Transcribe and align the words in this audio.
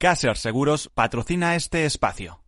Caser 0.00 0.36
Seguros 0.36 0.88
patrocina 0.94 1.56
este 1.56 1.84
espacio. 1.84 2.38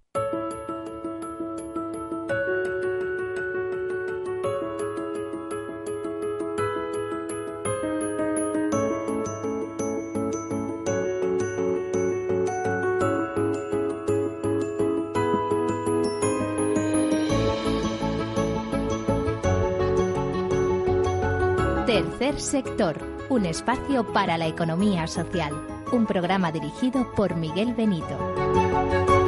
Tercer 21.85 22.41
sector, 22.41 22.97
un 23.29 23.45
espacio 23.45 24.07
para 24.13 24.39
la 24.39 24.47
economía 24.47 25.09
social 25.09 25.70
un 25.93 26.07
programa 26.07 26.53
dirigido 26.53 27.11
por 27.15 27.37
Miguel 27.37 27.75
Benito. 27.75 29.20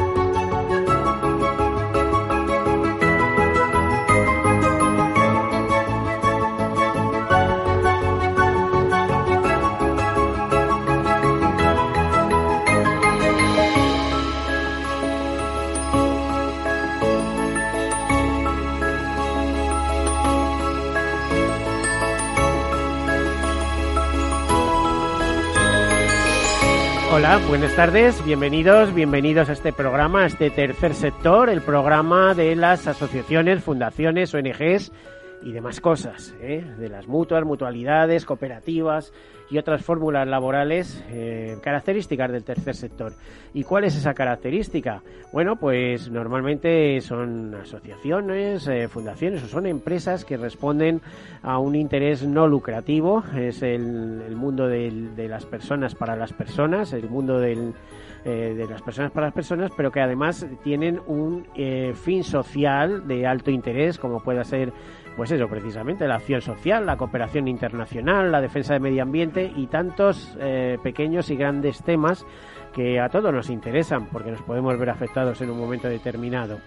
Buenas 27.41 27.75
tardes, 27.75 28.23
bienvenidos, 28.27 28.93
bienvenidos 28.93 29.49
a 29.49 29.53
este 29.53 29.73
programa, 29.73 30.25
a 30.25 30.27
este 30.27 30.51
tercer 30.51 30.95
sector, 30.95 31.49
el 31.49 31.63
programa 31.63 32.35
de 32.35 32.55
las 32.55 32.87
asociaciones, 32.87 33.65
fundaciones, 33.65 34.35
ONGs 34.35 34.93
y 35.45 35.53
demás 35.53 35.81
cosas, 35.81 36.35
¿eh? 36.41 36.65
de 36.79 36.89
las 36.89 37.09
mutuas, 37.09 37.45
mutualidades, 37.45 38.25
cooperativas 38.25 39.13
y 39.51 39.59
otras 39.59 39.85
fórmulas 39.85 40.27
laborales 40.27 41.05
eh, 41.11 41.57
características 41.63 42.31
del 42.33 42.45
tercer 42.45 42.75
sector. 42.75 43.13
¿Y 43.53 43.65
cuál 43.65 43.85
es 43.85 43.97
esa 43.97 44.15
característica? 44.15 45.03
Bueno, 45.33 45.57
pues 45.57 46.11
normalmente 46.11 47.01
son 47.01 47.55
asociaciones, 47.55 48.67
eh, 48.69 48.89
fundaciones 48.89 49.43
o 49.43 49.49
son 49.49 49.67
empresas 49.67 50.25
que 50.25 50.37
responden 50.37 51.01
a 51.43 51.59
un 51.59 51.75
interés 51.75 52.27
no 52.27 52.47
lucrativo, 52.47 53.23
es 53.37 53.63
el, 53.63 54.35
mundo 54.37 54.67
de 54.67 55.29
las 55.29 55.45
personas 55.45 55.95
para 55.95 56.17
las 56.17 56.33
personas, 56.33 56.93
el 56.93 57.09
mundo 57.09 57.39
del 57.39 57.75
de 58.25 58.67
las 58.71 58.81
personas 58.83 59.11
para 59.11 59.27
las 59.27 59.35
personas, 59.35 59.73
pero 59.77 59.91
que 59.91 60.01
además 60.01 60.47
tienen 60.63 61.01
un 61.09 61.45
fin 61.95 62.23
social 62.23 63.09
de 63.09 63.27
alto 63.27 63.51
interés, 63.51 63.99
como 63.99 64.21
pueda 64.21 64.45
ser 64.45 64.73
pues 65.17 65.31
eso, 65.31 65.47
precisamente, 65.49 66.07
la 66.07 66.17
acción 66.17 66.41
social, 66.41 66.87
la 66.87 66.97
cooperación 66.97 67.49
internacional, 67.49 68.33
la 68.33 68.41
defensa 68.41 68.73
del 68.73 68.83
medio 68.83 69.03
ambiente 69.03 69.53
y 69.55 69.67
tantos 69.67 70.37
eh, 70.41 70.79
pequeños 70.83 71.31
y 71.31 71.37
grandes 71.37 71.83
temas 71.83 72.25
que 72.73 72.99
a 72.99 73.09
todos 73.09 73.33
nos 73.33 73.51
interesan 73.51 74.07
porque 74.07 74.31
nos 74.31 74.43
podemos 74.43 74.79
ver 74.79 74.91
afectados 74.91 75.41
en 75.43 75.51
un 75.51 75.59
momento 75.59 75.89
determinado. 75.89 76.59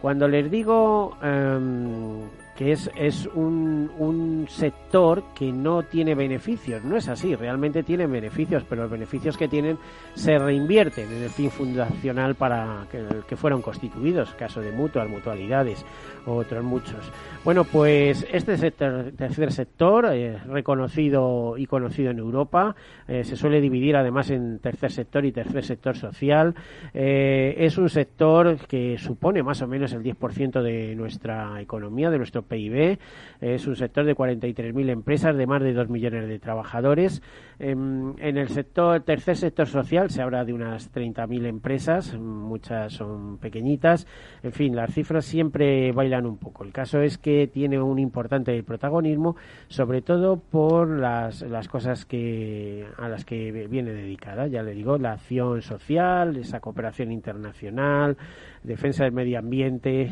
Cuando 0.00 0.26
les 0.26 0.50
digo 0.50 1.16
em, 1.22 2.22
que 2.56 2.72
es, 2.72 2.90
es 2.96 3.26
un, 3.34 3.90
un, 3.98 4.46
sector 4.48 5.22
que 5.34 5.52
no 5.52 5.82
tiene 5.84 6.14
beneficios. 6.14 6.84
No 6.84 6.96
es 6.96 7.08
así, 7.08 7.34
realmente 7.34 7.82
tiene 7.82 8.06
beneficios, 8.06 8.64
pero 8.68 8.82
los 8.82 8.90
beneficios 8.90 9.36
que 9.36 9.48
tienen 9.48 9.78
se 10.14 10.38
reinvierten 10.38 11.10
en 11.10 11.22
el 11.22 11.30
fin 11.30 11.50
fundacional 11.50 12.34
para 12.34 12.86
que, 12.90 13.02
que 13.26 13.36
fueron 13.36 13.62
constituidos, 13.62 14.34
caso 14.34 14.60
de 14.60 14.72
mutuas, 14.72 15.08
mutualidades, 15.08 15.84
otros 16.26 16.64
muchos. 16.64 17.10
Bueno, 17.44 17.64
pues 17.64 18.26
este 18.30 18.56
sector, 18.56 19.12
tercer 19.16 19.52
sector, 19.52 20.06
eh, 20.12 20.38
reconocido 20.46 21.56
y 21.56 21.66
conocido 21.66 22.10
en 22.10 22.18
Europa, 22.18 22.76
eh, 23.08 23.24
se 23.24 23.36
suele 23.36 23.60
dividir 23.60 23.96
además 23.96 24.30
en 24.30 24.58
tercer 24.58 24.92
sector 24.92 25.24
y 25.24 25.32
tercer 25.32 25.64
sector 25.64 25.96
social. 25.96 26.54
Eh, 26.94 27.54
es 27.58 27.78
un 27.78 27.88
sector 27.88 28.58
que 28.68 28.98
supone 28.98 29.42
más 29.42 29.62
o 29.62 29.66
menos 29.66 29.92
el 29.92 30.02
10% 30.02 30.62
de 30.62 30.94
nuestra 30.94 31.60
economía, 31.60 32.10
de 32.10 32.18
nuestro 32.18 32.41
PIB. 32.42 32.98
Es 33.40 33.66
un 33.66 33.76
sector 33.76 34.04
de 34.04 34.14
43.000 34.14 34.90
empresas, 34.90 35.36
de 35.36 35.46
más 35.46 35.62
de 35.62 35.72
2 35.72 35.88
millones 35.88 36.28
de 36.28 36.38
trabajadores. 36.38 37.22
En, 37.58 38.16
el 38.18 38.48
sector 38.48 39.00
tercer 39.02 39.36
sector 39.36 39.66
social 39.66 40.10
se 40.10 40.22
habla 40.22 40.44
de 40.44 40.52
unas 40.52 40.92
30.000 40.92 41.46
empresas, 41.46 42.14
muchas 42.18 42.92
son 42.92 43.38
pequeñitas. 43.38 44.06
En 44.42 44.52
fin, 44.52 44.74
las 44.74 44.92
cifras 44.92 45.24
siempre 45.24 45.92
bailan 45.92 46.26
un 46.26 46.38
poco. 46.38 46.64
El 46.64 46.72
caso 46.72 47.00
es 47.00 47.18
que 47.18 47.46
tiene 47.46 47.80
un 47.80 47.98
importante 47.98 48.60
protagonismo, 48.62 49.36
sobre 49.68 50.02
todo 50.02 50.38
por 50.38 50.88
las, 50.88 51.42
las 51.42 51.68
cosas 51.68 52.04
que 52.04 52.86
a 52.98 53.08
las 53.08 53.24
que 53.24 53.52
viene 53.68 53.92
dedicada. 53.92 54.46
Ya 54.46 54.62
le 54.62 54.72
digo, 54.72 54.98
la 54.98 55.12
acción 55.12 55.62
social, 55.62 56.36
esa 56.36 56.60
cooperación 56.60 57.12
internacional, 57.12 58.16
defensa 58.62 59.04
del 59.04 59.12
medio 59.12 59.38
ambiente 59.38 60.10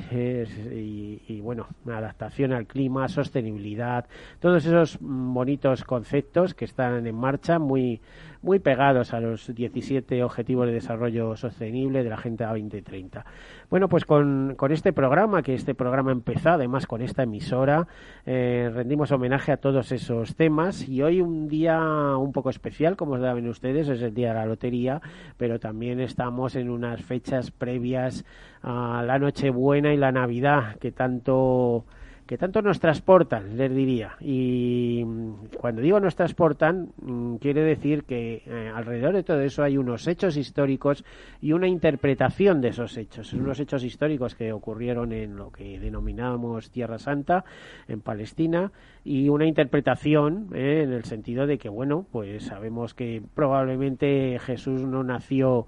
y, 0.73 1.23
y, 1.29 1.41
bueno, 1.41 1.69
adaptación 1.87 2.53
al 2.53 2.67
clima, 2.67 3.09
sostenibilidad, 3.09 4.07
todos 4.41 4.65
esos 4.65 4.99
bonitos 5.01 5.85
conceptos 5.85 6.55
que 6.55 6.65
están 6.65 7.07
en 7.07 7.15
marcha 7.15 7.59
muy 7.59 8.01
muy 8.43 8.59
pegados 8.59 9.13
a 9.13 9.21
los 9.21 9.55
17 9.55 10.23
Objetivos 10.25 10.67
de 10.67 10.73
Desarrollo 10.73 11.37
Sostenible 11.37 12.03
de 12.03 12.09
la 12.09 12.15
Agenda 12.15 12.49
2030. 12.49 13.25
Bueno, 13.69 13.89
pues 13.89 14.05
con, 14.05 14.55
con 14.57 14.73
este 14.73 14.93
programa, 14.93 15.43
que 15.43 15.55
este 15.55 15.75
programa 15.75 16.13
empezó 16.13 16.51
además 16.51 16.87
con 16.87 17.03
esta 17.03 17.23
emisora, 17.23 17.87
eh, 18.25 18.71
rendimos 18.73 19.13
homenaje 19.13 19.53
a 19.53 19.59
todos 19.59 19.93
esos 19.93 20.37
temas 20.37 20.89
y 20.89 21.03
hoy 21.03 21.21
un 21.21 21.49
día 21.49 22.17
un 22.17 22.33
poco 22.33 22.51
especial, 22.51 22.97
como 22.97 23.19
saben 23.19 23.49
ustedes, 23.49 23.89
es 23.89 24.03
el 24.03 24.15
día 24.15 24.29
de 24.29 24.35
la 24.35 24.47
lotería, 24.47 25.01
pero 25.37 25.61
también 25.61 26.01
estamos 26.01 26.57
en 26.57 26.71
unas 26.71 27.03
fechas 27.03 27.51
previas 27.51 28.25
a 28.63 29.03
la 29.07 29.19
Nochebuena 29.19 29.93
y 29.93 29.97
la 29.97 30.13
Navidad 30.13 30.77
que 30.77 30.93
tanto 30.93 31.85
que 32.31 32.39
tanto 32.39 32.63
nos 32.63 32.79
transportan, 32.79 33.57
les 33.57 33.75
diría. 33.75 34.13
Y 34.21 35.03
mm, 35.05 35.57
cuando 35.59 35.83
digo 35.83 35.99
nos 35.99 36.15
transportan, 36.15 36.91
mm, 37.03 37.39
quiere 37.39 37.65
decir 37.65 38.05
que 38.05 38.45
eh, 38.47 38.71
alrededor 38.73 39.15
de 39.15 39.25
todo 39.25 39.41
eso 39.41 39.65
hay 39.65 39.77
unos 39.77 40.07
hechos 40.07 40.37
históricos 40.37 41.05
y 41.41 41.55
una 41.55 41.67
interpretación 41.67 42.61
de 42.61 42.69
esos 42.69 42.97
hechos. 42.97 43.33
Unos 43.33 43.59
hechos 43.59 43.83
históricos 43.83 44.37
que 44.37 44.53
ocurrieron 44.53 45.11
en 45.11 45.35
lo 45.35 45.51
que 45.51 45.81
denominamos 45.81 46.71
Tierra 46.71 47.01
Santa, 47.01 47.45
en 47.89 48.01
Palestina, 48.01 48.71
y 49.03 49.29
una 49.29 49.47
interpretación 49.47 50.51
eh, 50.55 50.83
en 50.85 50.93
el 50.93 51.03
sentido 51.07 51.49
de 51.49 51.59
que, 51.59 51.69
bueno, 51.69 52.07
pues 52.13 52.45
sabemos 52.45 52.95
que 52.95 53.23
probablemente 53.35 54.39
Jesús 54.39 54.83
no 54.83 55.03
nació 55.03 55.67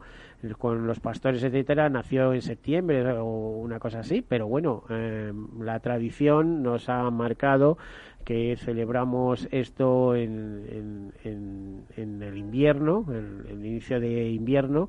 con 0.58 0.86
los 0.86 1.00
pastores, 1.00 1.42
etcétera, 1.42 1.88
nació 1.88 2.32
en 2.34 2.42
septiembre 2.42 3.12
o 3.12 3.24
una 3.58 3.78
cosa 3.78 4.00
así, 4.00 4.22
pero 4.22 4.46
bueno, 4.48 4.84
eh, 4.90 5.32
la 5.60 5.80
tradición 5.80 6.62
nos 6.62 6.88
ha 6.88 7.10
marcado 7.10 7.78
que 8.24 8.56
celebramos 8.56 9.48
esto 9.50 10.14
en, 10.14 11.12
en, 11.24 12.22
el 12.22 12.36
invierno, 12.36 13.04
en 13.08 13.44
el 13.48 13.66
inicio 13.66 14.00
de 14.00 14.30
invierno, 14.30 14.88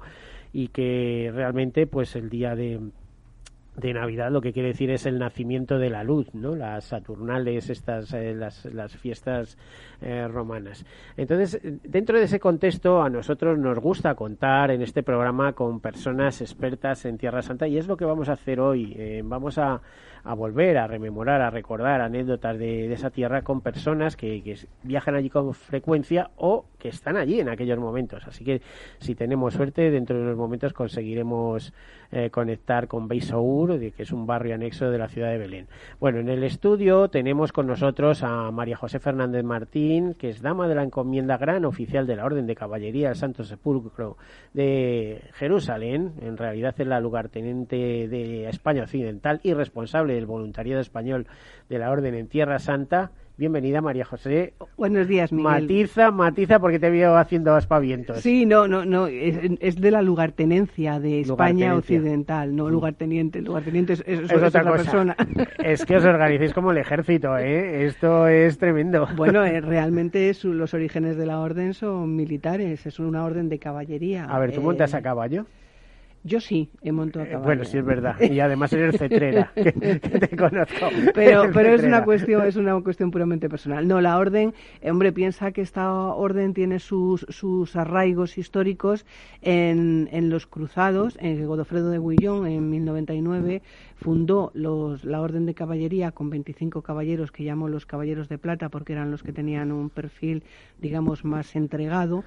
y 0.52 0.68
que 0.68 1.32
realmente 1.34 1.88
pues 1.88 2.16
el 2.16 2.30
día 2.30 2.56
de 2.56 2.80
de 3.76 3.94
Navidad 3.94 4.32
lo 4.32 4.42
que 4.42 4.54
quiere 4.54 4.70
decir 4.70 4.90
es 4.92 5.06
el 5.06 5.18
nacimiento 5.18 5.78
de 5.78 5.90
la 5.90 6.04
luz, 6.04 6.34
¿no? 6.34 6.56
Las 6.56 6.86
Saturnales, 6.86 7.70
estas, 7.70 8.14
eh, 8.14 8.34
las, 8.34 8.66
las, 8.66 8.96
fiestas 8.96 9.58
eh, 10.02 10.28
romanas. 10.28 10.86
Entonces, 11.18 11.60
dentro 11.84 12.18
de 12.18 12.26
ese 12.26 12.40
contexto, 12.40 13.02
a 13.02 13.10
nosotros 13.10 13.58
nos 13.58 13.80
gusta 13.80 14.14
contar 14.16 14.72
en 14.72 14.82
este 14.82 15.02
programa 15.02 15.54
con 15.54 15.80
personas 15.80 16.42
expertas 16.42 17.06
en 17.06 17.18
Tierra 17.18 17.42
Santa 17.42 17.68
y 17.68 17.78
es 17.78 17.88
lo 17.88 17.98
que 17.98 18.06
vamos 18.06 18.30
a 18.30 18.34
hacer 18.34 18.60
hoy. 18.60 18.94
Eh, 18.98 19.22
vamos 19.24 19.58
a, 19.58 19.82
a, 20.24 20.34
volver 20.34 20.78
a 20.78 20.88
rememorar, 20.88 21.42
a 21.42 21.50
recordar 21.50 22.02
anécdotas 22.02 22.58
de, 22.58 22.92
esa 22.94 23.10
tierra 23.10 23.42
con 23.42 23.62
personas 23.62 24.16
que, 24.16 24.42
que 24.44 24.58
viajan 24.84 25.16
allí 25.16 25.30
con 25.30 25.54
frecuencia 25.54 26.32
o 26.36 26.66
que 26.80 26.90
están 26.90 27.18
allí 27.18 27.40
en 27.40 27.50
aquellos 27.50 27.80
momentos. 27.80 28.28
Así 28.28 28.44
que 28.44 28.62
si 29.00 29.16
tenemos 29.16 29.54
suerte, 29.54 29.90
dentro 29.90 30.18
de 30.18 30.24
unos 30.24 30.38
momentos 30.38 30.74
conseguiremos 30.74 31.74
eh, 32.16 32.30
conectar 32.30 32.88
con 32.88 33.08
Beisour, 33.08 33.80
que 33.80 34.04
es 34.04 34.12
un 34.12 34.28
barrio 34.28 34.54
anexo 34.54 34.92
de 34.92 35.00
la 35.00 35.08
ciudad 35.08 35.32
de 35.32 35.40
Belén. 35.40 35.68
Bueno, 36.00 36.20
en 36.20 36.30
el 36.30 36.44
estudio 36.44 37.08
tenemos 37.08 37.52
con 37.52 37.66
nosotros 37.66 38.22
a 38.22 38.52
María 38.52 38.78
José 38.78 39.00
Fernández 39.00 39.44
Martín, 39.44 40.14
que 40.14 40.30
es 40.30 40.42
dama 40.42 40.68
de 40.68 40.76
la 40.76 40.84
encomienda 40.84 41.38
gran 41.38 41.66
oficial 41.66 42.06
de 42.06 42.16
la 42.16 42.26
Orden 42.26 42.46
de 42.46 42.54
Caballería 42.54 43.08
del 43.08 43.18
Santo 43.18 43.44
Sepulcro 43.44 44.18
de 44.54 45.22
Jerusalén. 45.34 46.14
En 46.22 46.38
realidad 46.38 46.76
es 46.78 46.86
la 46.86 47.00
lugarteniente 47.00 48.08
de 48.08 48.48
España 48.48 48.84
Occidental 48.84 49.40
y 49.42 49.54
responsable 49.54 50.13
del 50.16 50.26
voluntariado 50.26 50.82
español 50.82 51.28
de 51.70 51.80
la 51.80 51.92
Orden 51.92 52.16
en 52.16 52.28
Tierra 52.28 52.60
Santa 52.60 53.12
Bienvenida, 53.36 53.82
María 53.82 54.06
José. 54.06 54.54
Buenos 54.78 55.08
días, 55.08 55.32
Miguel. 55.32 55.64
Matiza, 55.64 56.12
matiza, 56.12 56.60
porque 56.60 56.78
te 56.78 56.92
veo 56.92 57.18
haciendo 57.18 57.56
aspavientos. 57.56 58.20
Sí, 58.20 58.46
no, 58.46 58.68
no, 58.68 58.86
no, 58.86 59.08
es, 59.08 59.82
de 59.82 59.90
la 59.90 60.04
lugartenencia 60.04 61.00
de 61.00 61.22
España 61.22 61.76
Occidental, 61.76 62.56
no 62.56 62.70
lugarteniente. 62.70 63.42
Lugarteniente 63.42 63.94
es, 63.94 64.04
es, 64.06 64.32
otra, 64.32 64.72
persona. 64.72 65.16
Es 65.64 65.84
que 65.84 65.96
os 65.96 66.06
organicéis 66.06 66.54
como 66.54 66.72
el 66.72 66.78
ejército, 66.78 67.36
¿eh? 67.38 67.86
Esto 67.86 68.28
es 68.28 68.60
tremendo. 68.60 69.08
Bueno, 69.16 69.44
eh, 69.44 69.62
realmente 69.62 70.32
los 70.44 70.76
orígenes 70.76 71.18
de 71.18 71.26
la 71.26 71.40
orden 71.40 71.74
son 71.74 72.16
militares, 72.16 72.86
es 72.86 73.00
una 73.00 73.26
orden 73.26 73.50
de 73.50 73.58
caballería. 73.58 74.26
A 74.26 74.38
ver, 74.38 74.54
¿tú 74.54 74.62
montas 74.62 74.94
a 74.94 75.00
eh, 75.00 75.02
caballo? 75.02 75.48
Yo 76.26 76.40
sí, 76.40 76.70
he 76.82 76.92
montado 76.94 77.26
a 77.26 77.28
eh, 77.28 77.32
caballo. 77.32 77.46
bueno, 77.46 77.66
sí 77.66 77.78
es 77.78 77.86
verdad. 77.86 78.20
Y 78.22 78.40
además 78.40 78.72
eres 78.72 78.98
cetrera, 78.98 79.52
que, 79.56 79.72
te 79.74 80.38
conozco. 80.38 80.88
Pero, 81.14 81.50
pero 81.54 81.74
es 81.74 81.84
una 81.84 82.06
cuestión, 82.06 82.46
es 82.46 82.56
una 82.56 82.80
cuestión 82.82 83.12
puramente 83.12 83.50
personal. 83.50 83.86
No, 83.88 84.00
la 84.00 84.18
orden, 84.18 84.54
hombre, 84.84 85.12
piensa 85.12 85.52
que 85.52 85.62
esta 85.62 85.92
orden 85.92 86.54
tiene 86.54 86.80
sus, 86.80 87.26
sus 87.30 87.76
arraigos 87.76 88.38
históricos 88.38 89.06
en, 89.42 90.08
en 90.14 90.30
los 90.30 90.48
cruzados. 90.48 91.18
En 91.20 91.46
Godofredo 91.46 91.90
de 91.90 92.00
Guillón, 92.00 92.48
en 92.48 92.70
1099, 92.70 93.62
fundó 93.96 94.52
los, 94.54 95.04
la 95.04 95.22
orden 95.22 95.46
de 95.46 95.54
caballería 95.54 96.12
con 96.12 96.30
25 96.30 96.82
caballeros 96.82 97.32
que 97.32 97.44
llamó 97.44 97.68
los 97.68 97.86
caballeros 97.86 98.30
de 98.30 98.38
plata 98.38 98.70
porque 98.70 98.94
eran 98.94 99.12
los 99.12 99.24
que 99.24 99.34
tenían 99.34 99.72
un 99.72 99.90
perfil, 99.90 100.44
digamos, 100.80 101.26
más 101.26 101.56
entregado 101.56 102.24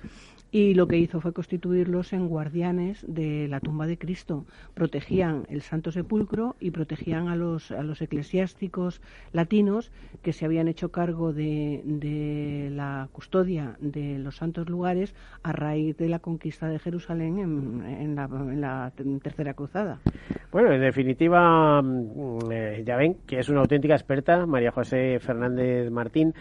y 0.51 0.75
lo 0.75 0.87
que 0.87 0.99
hizo 0.99 1.21
fue 1.21 1.33
constituirlos 1.33 2.13
en 2.13 2.29
guardianes 2.29 3.05
de 3.07 3.49
la 3.49 3.61
tumba 3.61 3.87
de 3.87 3.99
Cristo. 3.99 4.45
Protegían 4.75 5.45
el 5.49 5.63
Santo 5.63 5.93
Sepulcro 5.93 6.57
y 6.61 6.71
protegían 6.71 7.29
a 7.29 7.37
los, 7.37 7.71
a 7.71 7.83
los 7.83 8.01
eclesiásticos 8.01 9.01
latinos 9.33 9.91
que 10.23 10.33
se 10.33 10.45
habían 10.45 10.69
hecho 10.69 10.91
cargo 10.91 11.33
de, 11.33 11.83
de 11.85 12.71
la 12.73 13.09
custodia 13.13 13.77
de 13.81 14.19
los 14.19 14.37
santos 14.37 14.69
lugares 14.69 15.15
a 15.43 15.53
raíz 15.53 15.97
de 15.97 16.09
la 16.09 16.19
conquista 16.19 16.69
de 16.69 16.79
Jerusalén 16.79 17.39
en, 17.39 17.85
en, 17.85 18.15
la, 18.15 18.25
en 18.25 18.61
la, 18.61 18.93
Tercera 19.23 19.55
Cruzada. 19.55 20.01
Bueno, 20.53 20.73
en 20.73 20.81
definitiva, 20.81 21.83
mm, 21.83 22.39
eh, 22.51 22.83
ya 22.87 22.97
ven 22.97 23.17
que 23.27 23.39
es 23.39 23.49
una 23.49 23.61
auténtica 23.61 23.95
experta, 23.95 24.47
María 24.47 24.71
José 24.71 25.19
Fernández 25.21 25.91
Martín. 25.91 26.35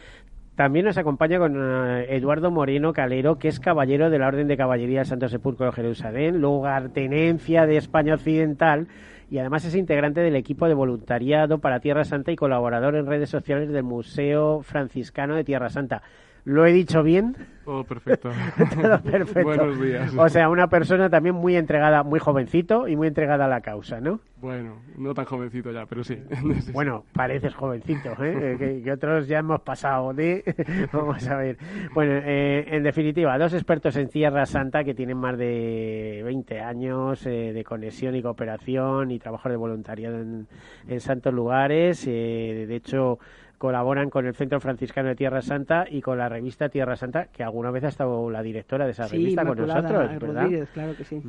También 0.55 0.85
nos 0.85 0.97
acompaña 0.97 1.37
con 1.37 1.57
eh, 1.57 2.15
Eduardo 2.15 2.49
Moreno 2.49 2.93
Calero, 2.93 3.37
que 3.37 3.49
es 3.49 3.59
caballero 3.59 4.09
de 4.09 4.19
la 4.19 4.27
Orden 4.27 4.47
de 4.47 4.55
Caballería 4.55 4.99
del 4.99 5.05
Santo 5.05 5.27
Sepulcro 5.27 5.65
de 5.65 5.73
Jerusalén, 5.73 6.39
lugartenencia 6.39 7.65
de 7.65 7.75
España 7.75 8.13
Occidental 8.13 8.87
y 9.29 9.39
además 9.39 9.65
es 9.65 9.75
integrante 9.75 10.21
del 10.21 10.35
equipo 10.37 10.67
de 10.67 10.73
voluntariado 10.73 11.59
para 11.59 11.81
Tierra 11.81 12.05
Santa 12.05 12.31
y 12.31 12.37
colaborador 12.37 12.95
en 12.95 13.05
redes 13.05 13.29
sociales 13.29 13.69
del 13.69 13.83
Museo 13.83 14.61
Franciscano 14.61 15.35
de 15.35 15.43
Tierra 15.43 15.69
Santa. 15.69 16.03
¿Lo 16.45 16.63
he 16.67 16.71
dicho 16.71 17.01
bien? 17.01 17.35
Todo 17.65 17.83
perfecto. 17.83 18.29
Todo 18.81 19.01
perfecto. 19.01 19.43
Buenos 19.43 19.81
días. 19.81 20.13
O 20.15 20.29
sea, 20.29 20.47
una 20.47 20.67
persona 20.67 21.09
también 21.09 21.33
muy 21.33 21.55
entregada, 21.55 22.03
muy 22.03 22.19
jovencito 22.19 22.87
y 22.87 22.95
muy 22.95 23.07
entregada 23.07 23.45
a 23.45 23.47
la 23.47 23.61
causa, 23.61 23.99
¿no? 23.99 24.19
Bueno, 24.39 24.75
no 24.95 25.15
tan 25.15 25.25
jovencito 25.25 25.71
ya, 25.71 25.87
pero 25.87 26.03
sí. 26.03 26.19
bueno, 26.71 27.03
pareces 27.13 27.55
jovencito, 27.55 28.11
¿eh? 28.23 28.81
que, 28.83 28.91
otros 28.91 29.27
ya 29.27 29.39
hemos 29.39 29.61
pasado 29.61 30.13
de... 30.13 30.43
Vamos 30.93 31.27
a 31.27 31.37
ver. 31.37 31.57
Bueno, 31.95 32.13
eh, 32.23 32.65
en 32.67 32.83
definitiva, 32.83 33.35
dos 33.39 33.55
expertos 33.55 33.95
en 33.97 34.09
Tierra 34.09 34.45
Santa 34.45 34.83
que 34.83 34.93
tienen 34.93 35.17
más 35.17 35.35
de 35.35 36.21
20 36.23 36.59
años 36.61 37.25
eh, 37.25 37.53
de 37.53 37.63
conexión 37.63 38.15
y 38.15 38.21
cooperación 38.21 39.09
y 39.09 39.17
trabajo 39.17 39.49
de 39.49 39.55
voluntariado 39.55 40.19
en, 40.19 40.47
en 40.87 40.99
santos 40.99 41.33
lugares. 41.33 42.05
Eh, 42.05 42.65
de 42.67 42.75
hecho 42.75 43.17
colaboran 43.65 44.11
con 44.11 44.27
el 44.27 44.35
Centro 44.35 44.59
Franciscano 44.59 45.09
de 45.09 45.15
Tierra 45.15 45.41
Santa 45.41 45.87
y 45.89 45.99
con 45.99 46.19
la 46.19 46.29
revista 46.29 46.69
Tierra 46.69 46.95
Santa, 46.95 47.29
que 47.33 47.41
alguna 47.41 47.71
vez 47.71 47.83
ha 47.83 47.87
estado 47.87 48.29
la 48.29 48.43
directora 48.43 48.85
de 48.85 48.91
esa 48.91 49.07
revista 49.07 49.43
con 49.43 49.57
nosotros, 49.57 50.19
¿verdad? 50.19 50.67
claro 50.71 50.95
que 50.95 51.03
sí. 51.03 51.19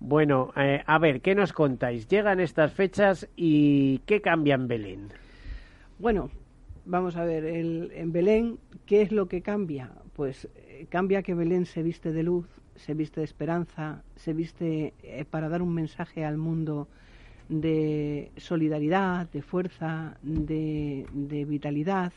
Bueno, 0.00 0.50
eh, 0.56 0.82
a 0.84 0.98
ver, 0.98 1.20
¿qué 1.20 1.36
nos 1.36 1.52
contáis? 1.52 2.08
Llegan 2.08 2.40
estas 2.40 2.72
fechas 2.72 3.28
y 3.36 3.98
¿qué 4.06 4.20
cambia 4.20 4.56
en 4.56 4.66
Belén? 4.66 5.08
Bueno, 6.00 6.30
vamos 6.84 7.14
a 7.14 7.22
ver, 7.24 7.44
el, 7.44 7.92
en 7.94 8.10
Belén, 8.10 8.58
¿qué 8.84 9.02
es 9.02 9.12
lo 9.12 9.28
que 9.28 9.40
cambia? 9.40 9.92
Pues 10.14 10.48
eh, 10.56 10.86
cambia 10.88 11.22
que 11.22 11.34
Belén 11.34 11.64
se 11.64 11.84
viste 11.84 12.10
de 12.10 12.24
luz, 12.24 12.48
se 12.74 12.94
viste 12.94 13.20
de 13.20 13.24
esperanza, 13.24 14.02
se 14.16 14.32
viste 14.32 14.94
eh, 15.04 15.24
para 15.30 15.48
dar 15.48 15.62
un 15.62 15.74
mensaje 15.74 16.24
al 16.24 16.38
mundo 16.38 16.88
de 17.48 18.30
solidaridad, 18.36 19.28
de 19.30 19.42
fuerza, 19.42 20.16
de, 20.22 21.06
vitalidad. 21.48 22.12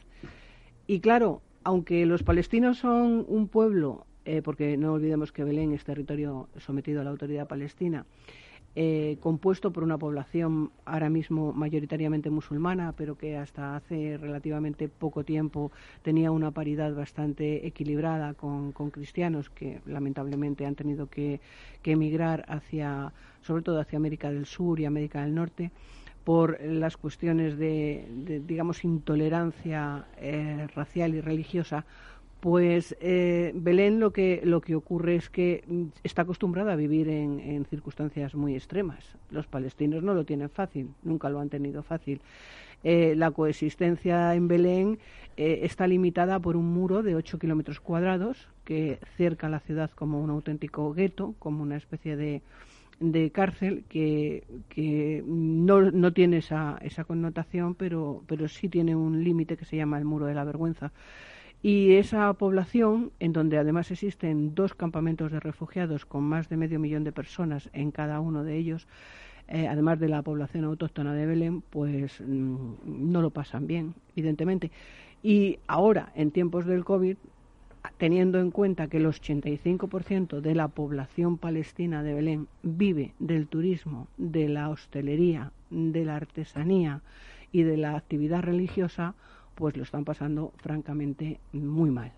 Y 0.87 0.99
claro, 0.99 1.41
aunque 1.63 2.05
los 2.05 2.23
palestinos 2.23 2.79
son 2.79 3.25
un 3.27 3.47
pueblo, 3.47 4.05
eh, 4.25 4.41
porque 4.41 4.77
no 4.77 4.93
olvidemos 4.93 5.31
que 5.31 5.43
Belén 5.43 5.73
es 5.73 5.83
territorio 5.83 6.49
sometido 6.57 7.01
a 7.01 7.03
la 7.03 7.09
autoridad 7.09 7.47
palestina, 7.47 8.05
eh, 8.73 9.17
compuesto 9.19 9.71
por 9.71 9.83
una 9.83 9.97
población 9.97 10.71
ahora 10.85 11.09
mismo 11.09 11.51
mayoritariamente 11.51 12.29
musulmana, 12.29 12.93
pero 12.95 13.17
que 13.17 13.35
hasta 13.35 13.75
hace 13.75 14.17
relativamente 14.17 14.87
poco 14.87 15.25
tiempo 15.25 15.73
tenía 16.03 16.31
una 16.31 16.51
paridad 16.51 16.95
bastante 16.95 17.67
equilibrada 17.67 18.33
con, 18.33 18.71
cristianos 18.71 19.49
que 19.49 19.81
lamentablemente 19.85 20.65
han 20.65 20.75
tenido 20.75 21.07
que, 21.07 21.41
emigrar 21.83 22.45
hacia, 22.47 23.11
sobre 23.41 23.63
todo 23.63 23.81
hacia 23.81 23.97
América 23.97 24.31
del 24.31 24.45
Sur 24.45 24.79
y 24.79 24.85
América 24.85 25.21
del 25.21 25.35
Norte 25.35 25.71
por 26.23 26.61
las 26.61 26.95
cuestiones 26.95 27.57
de, 27.57 28.41
digamos, 28.47 28.85
intolerancia 28.85 30.05
eh, 30.17 30.67
racial 30.75 31.15
y 31.15 31.19
religiosa 31.19 31.85
pues 32.41 32.97
eh, 32.99 33.51
Belén 33.53 33.99
lo 33.99 34.11
que, 34.11 34.41
lo 34.43 34.61
que 34.61 34.75
ocurre 34.75 35.15
es 35.15 35.29
que 35.29 35.63
mm, 35.67 35.83
está 36.03 36.23
acostumbrada 36.23 36.73
a 36.73 36.75
vivir 36.75 37.07
en, 37.07 37.65
circunstancias 37.69 38.33
muy 38.35 38.55
extremas. 38.55 39.15
Los 39.29 39.45
palestinos 39.45 40.03
no 40.03 40.15
lo 40.15 40.25
tienen 40.25 40.49
fácil, 40.49 40.89
nunca 41.03 41.29
lo 41.29 41.39
han 41.39 41.49
tenido 41.49 41.83
fácil. 41.83 42.19
Eh, 42.83 43.13
la 43.15 43.29
coexistencia 43.29 44.33
en 44.33 44.47
Belén 44.47 44.97
eh, 45.37 45.59
está 45.63 45.85
limitada 45.85 46.39
por 46.39 46.57
un 46.57 46.73
muro 46.73 47.03
de 47.03 47.15
8 47.15 47.37
kilómetros 47.37 47.79
cuadrados 47.79 48.47
que 48.65 48.97
cerca 49.17 49.47
la 49.47 49.59
ciudad 49.59 49.91
como 49.91 50.19
un 50.19 50.31
auténtico 50.31 50.91
gueto, 50.93 51.35
como 51.37 51.61
una 51.61 51.77
especie 51.77 52.15
de, 52.15 52.41
de 52.99 53.29
cárcel 53.29 53.83
que, 53.87 54.43
que 54.67 55.23
no, 55.27 55.91
no, 55.91 56.11
tiene 56.11 56.37
esa, 56.37 56.79
esa 56.81 57.03
connotación, 57.03 57.75
pero, 57.75 58.23
pero 58.25 58.47
sí 58.47 58.67
tiene 58.67 58.95
un 58.95 59.23
límite 59.23 59.57
que 59.57 59.65
se 59.65 59.77
llama 59.77 59.99
el 59.99 60.05
muro 60.05 60.25
de 60.25 60.33
la 60.33 60.43
vergüenza. 60.43 60.91
Y 61.63 61.93
esa 61.93 62.33
población, 62.33 63.11
en 63.19 63.33
donde 63.33 63.57
además 63.57 63.91
existen 63.91 64.55
dos 64.55 64.73
campamentos 64.73 65.31
de 65.31 65.39
refugiados 65.39 66.05
con 66.05 66.23
más 66.23 66.49
de 66.49 66.57
medio 66.57 66.79
millón 66.79 67.03
de 67.03 67.11
personas 67.11 67.69
en 67.73 67.91
cada 67.91 68.19
uno 68.19 68.43
de 68.43 68.57
ellos, 68.57 68.87
eh, 69.47 69.67
además 69.67 69.99
de 69.99 70.09
la 70.09 70.21
población 70.21 70.63
autóctona 70.63 71.13
de 71.13 71.25
Belén, 71.25 71.61
pues 71.61 72.21
mm, 72.21 73.11
no 73.11 73.21
lo 73.21 73.29
pasan 73.29 73.67
bien, 73.67 73.93
evidentemente. 74.15 74.71
Y 75.21 75.59
ahora, 75.67 76.11
en 76.15 76.31
tiempos 76.31 76.65
del 76.65 76.83
COVID, 76.83 77.17
teniendo 77.97 78.39
en 78.39 78.51
cuenta 78.51 78.87
que 78.87 78.97
el 78.97 79.05
85% 79.05 80.41
de 80.41 80.55
la 80.55 80.67
población 80.67 81.37
palestina 81.37 82.01
de 82.01 82.13
Belén 82.13 82.47
vive 82.63 83.13
del 83.19 83.47
turismo, 83.47 84.07
de 84.17 84.49
la 84.49 84.69
hostelería, 84.69 85.51
de 85.69 86.05
la 86.05 86.15
artesanía 86.15 87.01
y 87.51 87.63
de 87.63 87.77
la 87.77 87.95
actividad 87.95 88.41
religiosa, 88.41 89.15
pues 89.61 89.77
lo 89.77 89.83
están 89.83 90.05
pasando 90.05 90.53
francamente 90.57 91.39
muy 91.53 91.91
mal. 91.91 92.11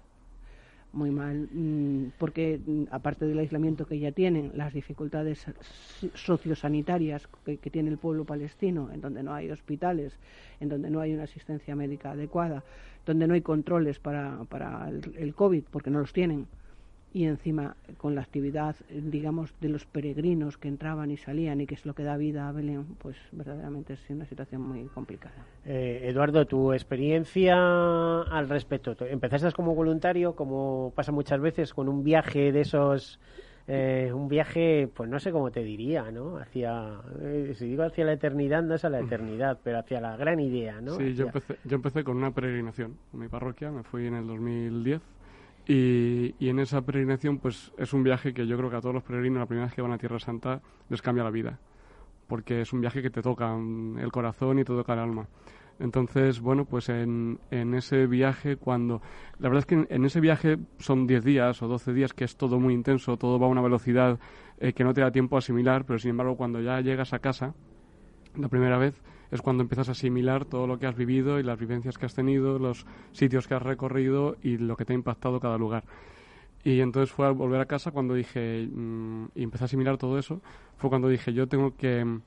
Muy 0.94 1.12
mal, 1.12 1.50
mm, 1.52 2.14
porque 2.18 2.58
mm, 2.66 2.84
aparte 2.90 3.26
del 3.26 3.38
aislamiento 3.38 3.86
que 3.86 4.00
ya 4.00 4.14
tienen, 4.14 4.52
las 4.56 4.74
dificultades 4.74 5.46
sociosanitarias 6.14 7.28
que, 7.44 7.58
tiene 7.58 7.90
el 7.90 7.98
pueblo 7.98 8.24
palestino, 8.24 8.90
en 8.94 9.02
donde 9.02 9.24
no 9.24 9.34
hay 9.34 9.52
hospitales, 9.52 10.18
en 10.62 10.70
donde 10.70 10.90
no 10.90 11.02
hay 11.02 11.14
una 11.14 11.24
asistencia 11.24 11.76
médica 11.76 12.12
adecuada, 12.12 12.64
donde 13.06 13.28
no 13.28 13.34
hay 13.34 13.42
controles 13.42 14.00
para, 14.00 14.46
para 14.46 14.90
el 14.90 15.36
COVID, 15.36 15.66
porque 15.70 15.90
no 15.90 16.00
los 16.00 16.14
tienen, 16.14 16.48
y 17.13 17.25
encima 17.25 17.75
con 17.98 18.15
la 18.15 18.22
actividad, 18.22 18.75
digamos, 18.89 19.53
de 19.62 19.70
los 19.70 19.86
peregrinos 19.86 20.58
que 20.58 20.67
entraban 20.67 21.12
y 21.12 21.17
salían 21.17 21.62
y 21.62 21.67
que 21.67 21.75
es 21.75 21.86
lo 21.86 21.93
que 21.93 22.03
da 22.03 22.17
vida 22.17 22.50
a 22.50 22.51
Belén, 22.51 22.96
pues 22.98 23.15
verdaderamente 23.32 23.93
es 23.93 24.10
una 24.10 24.25
situación 24.25 24.62
muy 24.62 24.86
complicada. 24.88 25.36
Eh, 25.63 26.01
Eduardo, 26.05 26.46
tu 26.46 26.74
experiencia 26.74 27.53
al 27.55 28.50
respecto. 28.50 28.96
Empezaste 29.05 29.51
como 29.51 29.75
voluntario, 29.75 30.36
como 30.36 30.91
pasa 30.96 31.12
muchas 31.12 31.39
veces, 31.39 31.74
con 31.74 31.88
un 31.88 32.03
viaje 32.03 32.51
de 32.51 32.62
esos... 32.62 33.20
Eh, 33.65 34.12
un 34.13 34.27
viaje, 34.27 34.89
pues 34.93 35.10
no 35.10 35.22
sé 35.22 35.32
cómo 35.32 35.50
te 35.50 35.63
diría, 35.63 36.12
¿no? 36.12 36.36
Hacia, 36.36 37.00
eh, 37.22 37.53
si 37.55 37.67
digo 37.67 37.84
hacia 37.84 38.03
la 38.03 38.12
eternidad, 38.12 38.62
no 38.62 38.75
es 38.75 38.84
a 38.84 38.89
la 38.89 39.00
eternidad, 39.00 39.58
pero 39.63 39.79
hacia 39.79 40.01
la 40.01 40.17
gran 40.17 40.41
idea, 40.41 40.82
¿no? 40.82 40.96
Sí, 40.96 41.13
yo, 41.13 41.27
empecé, 41.27 41.55
yo 41.63 41.75
empecé 41.77 42.03
con 42.03 42.17
una 42.17 42.32
peregrinación 42.32 42.98
en 43.13 43.20
mi 43.20 43.29
parroquia, 43.29 43.72
me 43.72 43.84
fui 43.84 44.05
en 44.05 44.15
el 44.15 44.27
2010 44.27 45.01
y, 45.67 46.36
en 46.39 46.60
esa 46.60 46.82
peregrinación, 46.82 47.39
pues 47.39 47.72
es 47.77 47.93
un 47.93 48.03
viaje 48.03 48.34
que 48.34 48.46
yo 48.46 48.58
creo 48.58 48.70
que 48.70 48.75
a 48.75 48.82
todos 48.82 48.96
los 48.96 49.03
peregrinos, 49.03 49.39
la 49.39 49.46
primera 49.46 49.67
vez 49.67 49.75
que 49.75 49.82
van 49.82 49.93
a 49.93 49.98
Tierra 49.98 50.20
Santa, 50.20 50.62
les 50.89 51.01
cambia 51.01 51.24
la 51.24 51.32
vida. 51.32 51.60
Porque 52.27 52.62
es 52.62 52.74
un 52.74 52.82
viaje 52.82 53.01
que 53.01 53.10
te 53.10 53.22
toca 53.22 53.55
el 53.55 54.12
corazón 54.12 54.60
y 54.60 54.63
te 54.63 54.74
toca 54.74 54.93
el 54.93 55.00
alma. 55.00 55.27
Entonces, 55.79 56.39
bueno, 56.39 56.65
pues 56.65 56.89
en, 56.89 57.39
en 57.51 57.74
ese 57.74 58.05
viaje, 58.08 58.58
cuando. 58.58 59.01
La 59.39 59.50
verdad 59.50 59.60
es 59.60 59.65
que 59.65 59.88
en, 59.93 60.05
ese 60.05 60.20
viaje 60.20 60.58
son 60.77 61.08
10 61.08 61.24
días 61.24 61.62
o 61.62 61.67
12 61.67 61.93
días, 61.93 62.13
que 62.13 62.25
es 62.25 62.38
todo 62.38 62.60
muy 62.60 62.74
intenso, 62.74 63.17
todo 63.17 63.39
va 63.39 63.48
a 63.48 63.50
una 63.50 63.62
velocidad 63.62 64.20
eh, 64.60 64.74
que 64.74 64.84
no 64.84 64.93
te 64.93 65.01
da 65.01 65.12
tiempo 65.12 65.36
a 65.36 65.39
asimilar, 65.39 65.86
pero 65.86 66.00
sin 66.00 66.12
embargo, 66.12 66.38
cuando 66.38 66.62
ya 66.62 66.79
llegas 66.82 67.13
a 67.13 67.20
casa, 67.20 67.53
la 68.36 68.50
primera 68.50 68.77
vez, 68.77 69.01
es 69.34 69.42
cuando 69.42 69.63
empiezas 69.63 69.90
a 69.90 69.94
asimilar 69.94 70.46
todo 70.46 70.68
lo 70.68 70.78
que 70.78 70.86
has 70.86 70.96
vivido 70.96 71.40
y 71.40 71.44
las 71.44 71.60
vivencias 71.60 71.98
que 71.98 72.06
has 72.06 72.13
tenido, 72.13 72.60
los 72.60 72.86
sitios 73.13 73.48
que 73.48 73.56
has 73.56 73.63
recorrido 73.63 74.38
y 74.44 74.58
lo 74.58 74.78
que 74.78 74.86
te 74.86 74.94
ha 74.94 74.96
impactado 74.96 75.40
cada 75.40 75.58
lugar. 75.58 75.86
Y 76.63 76.82
entonces 76.82 77.12
fue 77.12 77.25
al 77.25 77.34
volver 77.34 77.60
a 77.60 77.66
casa 77.66 77.90
cuando 77.90 78.13
dije, 78.13 78.70
mm, 78.72 79.25
y 79.34 79.42
empecé 79.42 79.63
a 79.63 79.66
asimilar 79.66 79.98
todo 79.98 80.20
eso, 80.20 80.40
fue 80.78 80.92
cuando 80.92 81.10
dije, 81.10 81.34
yo 81.34 81.48
tengo 81.48 81.75
que, 81.75 82.20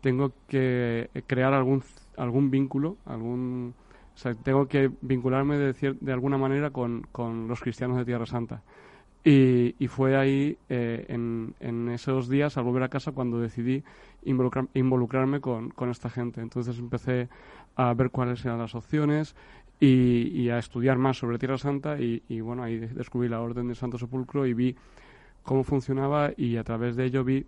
tengo 0.00 0.32
que 0.46 1.10
crear 1.26 1.52
algún, 1.54 1.82
algún 2.16 2.52
vínculo, 2.52 2.98
algún, 3.04 3.74
o 4.14 4.16
sea, 4.16 4.34
tengo 4.34 4.68
que 4.68 4.92
vincularme 5.00 5.58
de, 5.58 5.96
de 6.00 6.12
alguna 6.12 6.38
manera 6.38 6.70
con, 6.70 7.02
con, 7.10 7.48
los 7.48 7.60
cristianos 7.60 7.96
de 7.96 8.04
Tierra 8.04 8.26
Santa. 8.26 8.62
Y, 9.24 9.74
y 9.78 9.88
fue 9.88 10.16
ahí, 10.16 10.58
eh, 10.68 11.06
en, 11.08 11.88
esos 11.88 12.28
días, 12.28 12.58
al 12.58 12.64
volver 12.64 12.82
a 12.82 12.88
casa, 12.88 13.12
cuando 13.12 13.40
decidí 13.40 13.82
involucrar, 14.24 14.66
involucrarme 14.74 15.40
con, 15.40 15.70
con 15.70 15.90
esta 15.90 16.10
gente. 16.10 16.42
Entonces 16.42 16.78
empecé 16.78 17.28
a 17.76 17.94
ver 17.94 18.10
cuáles 18.10 18.44
eran 18.44 18.58
las 18.58 18.74
opciones 18.74 19.34
y, 19.80 20.48
a 20.48 20.58
estudiar 20.58 20.98
más 20.98 21.18
sobre 21.18 21.38
Tierra 21.38 21.58
Santa 21.58 21.98
y, 21.98 22.40
bueno, 22.40 22.62
ahí 22.62 22.78
descubrí 22.78 23.28
la 23.28 23.40
Orden 23.40 23.66
del 23.66 23.76
Santo 23.76 23.98
Sepulcro 23.98 24.46
y 24.46 24.54
vi 24.54 24.76
cómo 25.42 25.64
funcionaba 25.64 26.30
y 26.36 26.56
a 26.56 26.64
través 26.64 26.96
de 26.96 27.04
ello 27.04 27.24
vi 27.24 27.46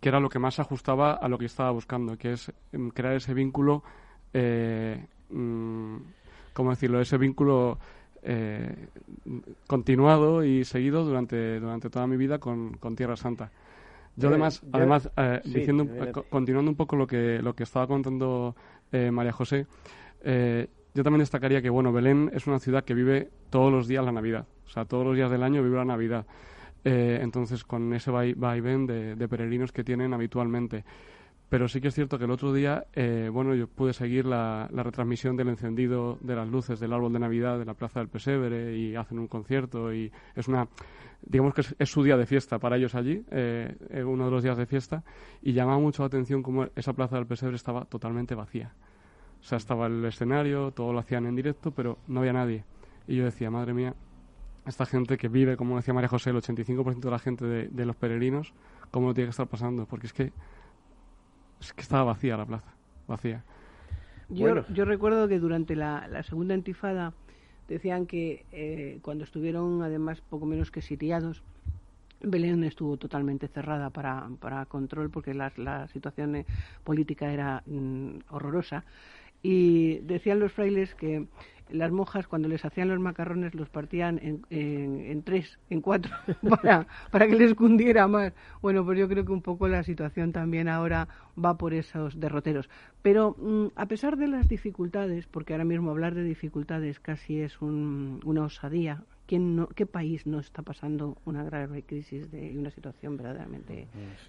que 0.00 0.08
era 0.08 0.18
lo 0.18 0.28
que 0.28 0.38
más 0.38 0.58
ajustaba 0.58 1.12
a 1.12 1.28
lo 1.28 1.38
que 1.38 1.44
estaba 1.44 1.70
buscando, 1.70 2.16
que 2.16 2.32
es 2.32 2.52
em, 2.72 2.90
crear 2.90 3.14
ese 3.14 3.34
vínculo, 3.34 3.84
eh, 4.32 5.06
mm, 5.30 5.96
¿cómo 6.52 6.70
decirlo? 6.70 7.00
Ese 7.00 7.18
vínculo 7.18 7.78
eh, 8.24 8.88
continuado 9.66 10.44
y 10.44 10.64
seguido 10.64 11.04
durante, 11.04 11.60
durante 11.60 11.90
toda 11.90 12.06
mi 12.06 12.16
vida 12.16 12.38
con, 12.38 12.74
con 12.78 12.96
Tierra 12.96 13.16
Santa. 13.16 13.50
Yo 14.16 14.28
además, 14.28 14.62
además 14.72 15.10
eh, 15.16 15.40
diciendo, 15.44 15.88
continuando 16.30 16.70
un 16.70 16.76
poco 16.76 16.96
lo 16.96 17.06
que, 17.06 17.40
lo 17.42 17.54
que 17.54 17.64
estaba 17.64 17.86
contando 17.86 18.54
María 19.10 19.32
José, 19.32 19.66
yo 20.94 21.02
también 21.02 21.18
destacaría 21.18 21.60
que, 21.60 21.68
bueno, 21.68 21.92
Belén 21.92 22.30
es 22.32 22.46
una 22.46 22.60
ciudad 22.60 22.84
que 22.84 22.94
vive 22.94 23.28
todos 23.50 23.72
los 23.72 23.88
días 23.88 24.04
la 24.04 24.12
Navidad. 24.12 24.46
O 24.64 24.70
sea, 24.70 24.84
todos 24.84 25.04
los 25.04 25.16
días 25.16 25.30
del 25.30 25.42
año 25.42 25.62
vive 25.62 25.76
la 25.76 25.84
Navidad. 25.84 26.24
Eh, 26.84 27.18
entonces, 27.20 27.64
con 27.64 27.92
ese 27.94 28.10
va 28.10 28.26
y 28.56 28.60
ven 28.60 28.86
de, 28.86 29.28
peregrinos 29.28 29.72
que 29.72 29.82
tienen 29.82 30.14
habitualmente. 30.14 30.84
Pero 31.48 31.68
sí 31.68 31.80
que 31.80 31.88
es 31.88 31.94
cierto 31.94 32.18
que 32.18 32.24
el 32.24 32.30
otro 32.30 32.52
día, 32.52 32.86
eh, 32.94 33.28
bueno, 33.32 33.54
yo 33.54 33.68
pude 33.68 33.92
seguir 33.92 34.24
la, 34.24 34.68
retransmisión 34.72 35.36
del 35.36 35.48
encendido 35.48 36.18
de 36.20 36.34
las 36.34 36.48
luces 36.48 36.80
del 36.80 36.92
árbol 36.92 37.12
de 37.12 37.18
Navidad 37.18 37.58
de 37.58 37.64
la 37.64 37.74
Plaza 37.74 38.00
del 38.00 38.08
Pesebre 38.08 38.76
y 38.76 38.96
hacen 38.96 39.18
un 39.18 39.28
concierto 39.28 39.92
y 39.92 40.10
es 40.34 40.48
una, 40.48 40.68
digamos 41.22 41.54
que 41.54 41.62
es, 41.78 41.88
su 41.88 42.02
día 42.02 42.16
de 42.16 42.26
fiesta 42.26 42.58
para 42.58 42.76
ellos 42.76 42.94
allí, 42.94 43.24
eh, 43.30 43.76
uno 44.04 44.24
de 44.24 44.30
los 44.30 44.42
días 44.42 44.56
de 44.56 44.66
fiesta, 44.66 45.04
y 45.42 45.52
llama 45.52 45.78
mucho 45.78 46.02
la 46.02 46.06
atención 46.06 46.42
cómo 46.42 46.66
esa 46.74 46.92
Plaza 46.92 47.16
del 47.16 47.26
Pesebre 47.26 47.56
estaba 47.56 47.84
totalmente 47.84 48.34
vacía. 48.34 48.72
O 49.40 49.46
sea, 49.46 49.58
estaba 49.58 49.86
el 49.86 50.02
escenario, 50.06 50.70
todo 50.70 50.92
lo 50.94 50.98
hacían 51.00 51.26
en 51.26 51.36
directo, 51.36 51.70
pero 51.70 51.98
no 52.08 52.20
había 52.20 52.32
nadie. 52.32 52.64
Y 53.06 53.16
yo 53.16 53.24
decía, 53.24 53.50
madre 53.50 53.74
mía, 53.74 53.94
esta 54.66 54.86
gente 54.86 55.18
que 55.18 55.28
vive, 55.28 55.56
como 55.56 55.76
decía 55.76 55.92
María 55.92 56.08
José, 56.08 56.30
el 56.30 56.36
85% 56.36 57.00
de 57.00 57.10
la 57.10 57.18
gente 57.18 57.44
de, 57.44 57.84
los 57.84 57.96
peregrinos, 57.96 58.54
¿cómo 58.90 59.08
lo 59.08 59.14
tiene 59.14 59.26
que 59.26 59.32
estar 59.32 59.46
pasando? 59.46 59.86
Porque 59.86 60.06
es 60.06 60.12
que, 60.12 60.32
es 61.64 61.72
que 61.72 61.82
estaba 61.82 62.04
vacía 62.04 62.36
la 62.36 62.46
plaza, 62.46 62.72
vacía. 63.08 63.42
Yo, 64.28 64.66
yo 64.68 64.84
recuerdo 64.84 65.28
que 65.28 65.38
durante 65.38 65.76
la, 65.76 66.22
segunda 66.22 66.54
intifada 66.54 67.12
decían 67.68 68.06
que 68.06 68.44
eh, 68.52 68.98
cuando 69.02 69.24
estuvieron 69.24 69.82
además 69.82 70.20
poco 70.20 70.46
menos 70.46 70.70
que 70.70 70.82
sitiados, 70.82 71.42
Belén 72.20 72.64
estuvo 72.64 72.96
totalmente 72.96 73.48
cerrada 73.48 73.90
para, 73.90 74.28
para 74.40 74.64
control 74.66 75.10
porque 75.10 75.34
la, 75.34 75.52
la 75.56 75.88
situación 75.88 76.44
política 76.84 77.32
era 77.32 77.62
mm, 77.66 78.18
horrorosa 78.30 78.84
y 79.42 79.98
decían 79.98 80.40
los 80.40 80.52
frailes 80.52 80.94
que 80.94 81.26
las 81.70 81.90
monjas 81.90 82.26
cuando 82.26 82.48
les 82.48 82.64
hacían 82.64 82.88
los 82.88 83.00
macarrones 83.00 83.54
los 83.54 83.68
partían 83.68 84.18
en, 84.22 84.42
en, 84.50 85.22
tres, 85.22 85.58
en 85.70 85.80
cuatro, 85.80 86.12
para, 86.48 86.86
para, 87.10 87.26
que 87.26 87.34
les 87.34 87.54
cundiera 87.54 88.06
más. 88.06 88.32
Bueno, 88.60 88.84
pues 88.84 88.98
yo 88.98 89.08
creo 89.08 89.24
que 89.24 89.32
un 89.32 89.42
poco 89.42 89.68
la 89.68 89.82
situación 89.82 90.32
también 90.32 90.68
ahora 90.68 91.08
va 91.42 91.56
por 91.56 91.74
esos 91.74 92.18
derroteros. 92.20 92.68
Pero 93.02 93.36
mm, 93.38 93.66
a 93.76 93.86
pesar 93.86 94.16
de 94.16 94.28
las 94.28 94.48
dificultades, 94.48 95.26
porque 95.26 95.54
ahora 95.54 95.64
mismo 95.64 95.90
hablar 95.90 96.14
de 96.14 96.24
dificultades 96.24 97.00
casi 97.00 97.40
es 97.40 97.60
un, 97.60 98.20
una 98.24 98.44
osadía, 98.44 99.02
¿Qué 99.26 99.86
país 99.86 100.26
no 100.26 100.38
está 100.38 100.60
pasando 100.60 101.16
una 101.24 101.44
grave 101.44 101.82
crisis 101.82 102.30
de, 102.30 102.52
y 102.52 102.58
una 102.58 102.70
situación 102.70 103.16
verdaderamente 103.16 103.88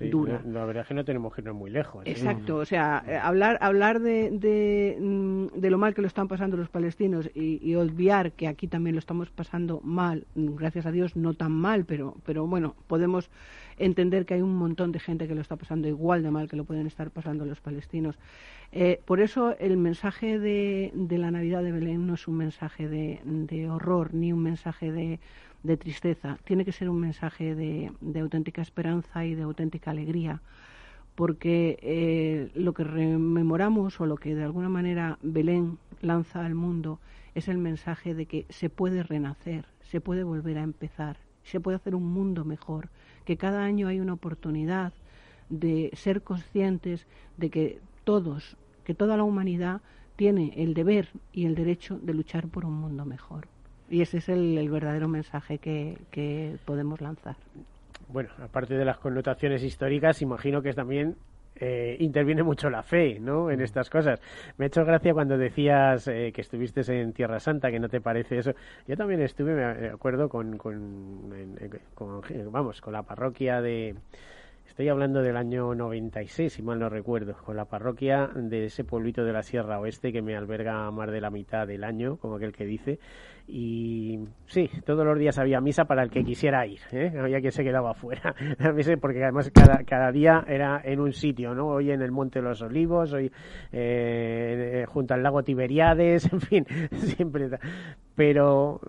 dura? 0.09 0.41
La, 0.45 0.63
verdad 0.63 0.83
es 0.83 0.87
que 0.87 0.93
no 0.93 1.03
tenemos 1.03 1.33
que 1.33 1.41
ir 1.41 1.51
muy 1.51 1.69
lejos. 1.69 2.05
¿eh? 2.05 2.11
Exacto, 2.11 2.57
o 2.57 2.65
sea, 2.65 3.03
eh, 3.05 3.17
hablar, 3.17 3.57
hablar 3.59 3.99
de, 3.99 4.97
mm, 4.97 5.59
de, 5.59 5.69
lo 5.69 5.77
mal 5.77 5.93
que 5.93 6.01
lo 6.01 6.07
están 6.07 6.29
pasando 6.29 6.55
los 6.55 6.69
palestinos 6.69 7.29
y, 7.35 7.59
y, 7.61 7.75
obviar 7.75 8.31
que 8.31 8.47
aquí 8.47 8.67
también 8.67 8.95
lo 8.95 8.99
estamos 8.99 9.29
pasando 9.29 9.81
mal, 9.83 10.27
gracias 10.33 10.85
a 10.85 10.91
Dios 10.91 11.17
no 11.17 11.33
tan 11.33 11.51
mal, 11.51 11.83
pero, 11.83 12.15
pero 12.25 12.47
bueno, 12.47 12.75
podemos 12.87 13.29
entender 13.77 14.25
que 14.25 14.35
hay 14.35 14.41
un 14.41 14.55
montón 14.55 14.91
de 14.91 14.99
gente 14.99 15.27
que 15.27 15.35
lo 15.35 15.41
está 15.41 15.55
pasando 15.55 15.87
igual 15.87 16.23
de 16.23 16.31
mal 16.31 16.47
que 16.47 16.55
lo 16.55 16.63
pueden 16.63 16.87
estar 16.87 17.11
pasando 17.11 17.45
los 17.45 17.59
palestinos. 17.59 18.17
Eh, 18.77 18.99
por 19.05 19.21
eso 19.21 19.57
el 19.57 19.77
mensaje 19.77 20.37
de, 20.37 20.91
la 20.93 21.31
Navidad 21.31 21.63
de 21.63 21.71
Belén 21.71 22.05
no 22.05 22.15
es 22.15 22.27
un 22.27 22.35
mensaje 22.35 22.89
de, 22.89 23.69
horror 23.69 24.13
ni 24.13 24.33
un 24.33 24.43
mensaje 24.43 24.91
de, 24.91 25.77
tristeza, 25.77 26.39
tiene 26.43 26.65
que 26.65 26.73
ser 26.73 26.89
un 26.89 26.99
mensaje 26.99 27.55
de, 27.55 28.19
auténtica 28.19 28.61
esperanza 28.61 29.23
y 29.23 29.33
de 29.33 29.43
auténtica 29.43 29.91
alegría 29.91 30.41
porque 31.15 31.79
eh, 31.81 32.51
lo 32.53 32.73
que 32.73 32.83
rememoramos 32.83 34.01
o 34.01 34.05
lo 34.05 34.17
que 34.17 34.35
de 34.35 34.43
alguna 34.43 34.67
manera 34.67 35.19
Belén 35.21 35.77
lanza 36.01 36.45
al 36.45 36.53
mundo 36.53 36.99
es 37.33 37.47
el 37.47 37.57
mensaje 37.57 38.13
de 38.13 38.25
que 38.25 38.45
se 38.49 38.69
puede 38.69 39.03
renacer, 39.03 39.67
se 39.83 40.01
puede 40.01 40.25
volver 40.25 40.57
a 40.57 40.63
empezar, 40.63 41.15
se 41.43 41.61
puede 41.61 41.77
hacer 41.77 41.95
un 41.95 42.11
mundo 42.11 42.43
mejor, 42.43 42.89
que 43.23 43.37
cada 43.37 43.63
año 43.63 43.87
hay 43.87 44.01
una 44.01 44.11
oportunidad 44.11 44.91
de 45.47 45.91
ser 45.93 46.23
conscientes 46.23 47.07
de 47.37 47.49
que 47.49 47.79
todos, 48.03 48.57
que 48.85 48.93
toda 48.93 49.17
la 49.17 49.23
humanidad 49.23 49.81
tiene 50.15 50.53
el 50.55 50.73
deber 50.73 51.09
y 51.33 51.45
el 51.45 51.55
derecho 51.55 51.99
de 52.01 52.13
luchar 52.13 52.47
por 52.47 52.65
un 52.65 52.73
mundo 52.73 53.05
mejor. 53.05 53.47
Y 53.89 54.01
ese 54.01 54.17
es 54.17 54.29
el, 54.29 54.69
verdadero 54.69 55.07
mensaje 55.07 55.57
que, 55.57 56.57
podemos 56.65 57.01
lanzar. 57.01 57.35
Bueno, 58.07 58.29
aparte 58.41 58.75
de 58.75 58.85
las 58.85 58.97
connotaciones 58.97 59.63
históricas, 59.63 60.21
imagino 60.21 60.61
que 60.61 60.73
también 60.73 61.15
eh, 61.55 61.97
interviene 61.99 62.43
mucho 62.43 62.69
la 62.69 62.83
fe, 62.83 63.19
¿no? 63.19 63.51
En 63.51 63.59
mm. 63.59 63.63
estas 63.63 63.89
cosas. 63.89 64.19
Me 64.57 64.65
ha 64.65 64.67
hecho 64.67 64.85
gracia 64.85 65.13
cuando 65.13 65.37
decías 65.37 66.07
eh, 66.07 66.31
que 66.33 66.41
estuviste 66.41 66.81
en 66.99 67.13
Tierra 67.13 67.39
Santa, 67.39 67.69
que 67.69 67.79
no 67.79 67.89
te 67.89 68.01
parece 68.01 68.37
eso. 68.37 68.51
Yo 68.87 68.95
también 68.95 69.21
estuve, 69.21 69.53
me 69.53 69.89
acuerdo, 69.89 70.29
con, 70.29 70.57
con 70.57 71.29
vamos, 72.51 72.81
con 72.81 72.93
la 72.93 73.03
parroquia 73.03 73.61
de 73.61 73.95
Estoy 74.67 74.89
hablando 74.89 75.21
del 75.21 75.37
año 75.37 75.73
96, 75.73 76.51
si 76.51 76.61
mal 76.61 76.79
no 76.79 76.89
recuerdo, 76.89 77.33
con 77.45 77.55
la 77.55 77.65
parroquia 77.65 78.29
de 78.35 78.65
ese 78.65 78.83
pueblito 78.83 79.23
de 79.23 79.31
la 79.31 79.41
Sierra 79.41 79.79
Oeste 79.79 80.11
que 80.11 80.21
me 80.21 80.35
alberga 80.35 80.91
más 80.91 81.09
de 81.11 81.21
la 81.21 81.29
mitad 81.29 81.65
del 81.65 81.83
año, 81.83 82.17
como 82.17 82.35
aquel 82.35 82.51
que 82.51 82.65
dice. 82.65 82.99
Y 83.47 84.19
sí, 84.47 84.69
todos 84.85 85.05
los 85.05 85.17
días 85.19 85.37
había 85.37 85.61
misa 85.61 85.85
para 85.85 86.03
el 86.03 86.09
que 86.09 86.23
quisiera 86.23 86.65
ir, 86.65 86.79
¿eh? 86.91 87.13
había 87.17 87.39
que 87.41 87.51
se 87.51 87.63
quedaba 87.63 87.93
fuera, 87.93 88.33
porque 89.01 89.23
además 89.23 89.51
cada, 89.53 89.83
cada 89.83 90.11
día 90.11 90.43
era 90.47 90.81
en 90.83 90.99
un 90.99 91.13
sitio, 91.13 91.53
¿no? 91.53 91.67
Hoy 91.67 91.91
en 91.91 92.01
el 92.01 92.11
Monte 92.11 92.39
de 92.39 92.45
los 92.45 92.61
Olivos, 92.61 93.13
hoy 93.13 93.31
eh, 93.71 94.83
junto 94.87 95.13
al 95.13 95.21
lago 95.23 95.43
Tiberiades, 95.43 96.25
en 96.33 96.41
fin, 96.41 96.65
siempre. 96.91 97.49
Pero 98.15 98.79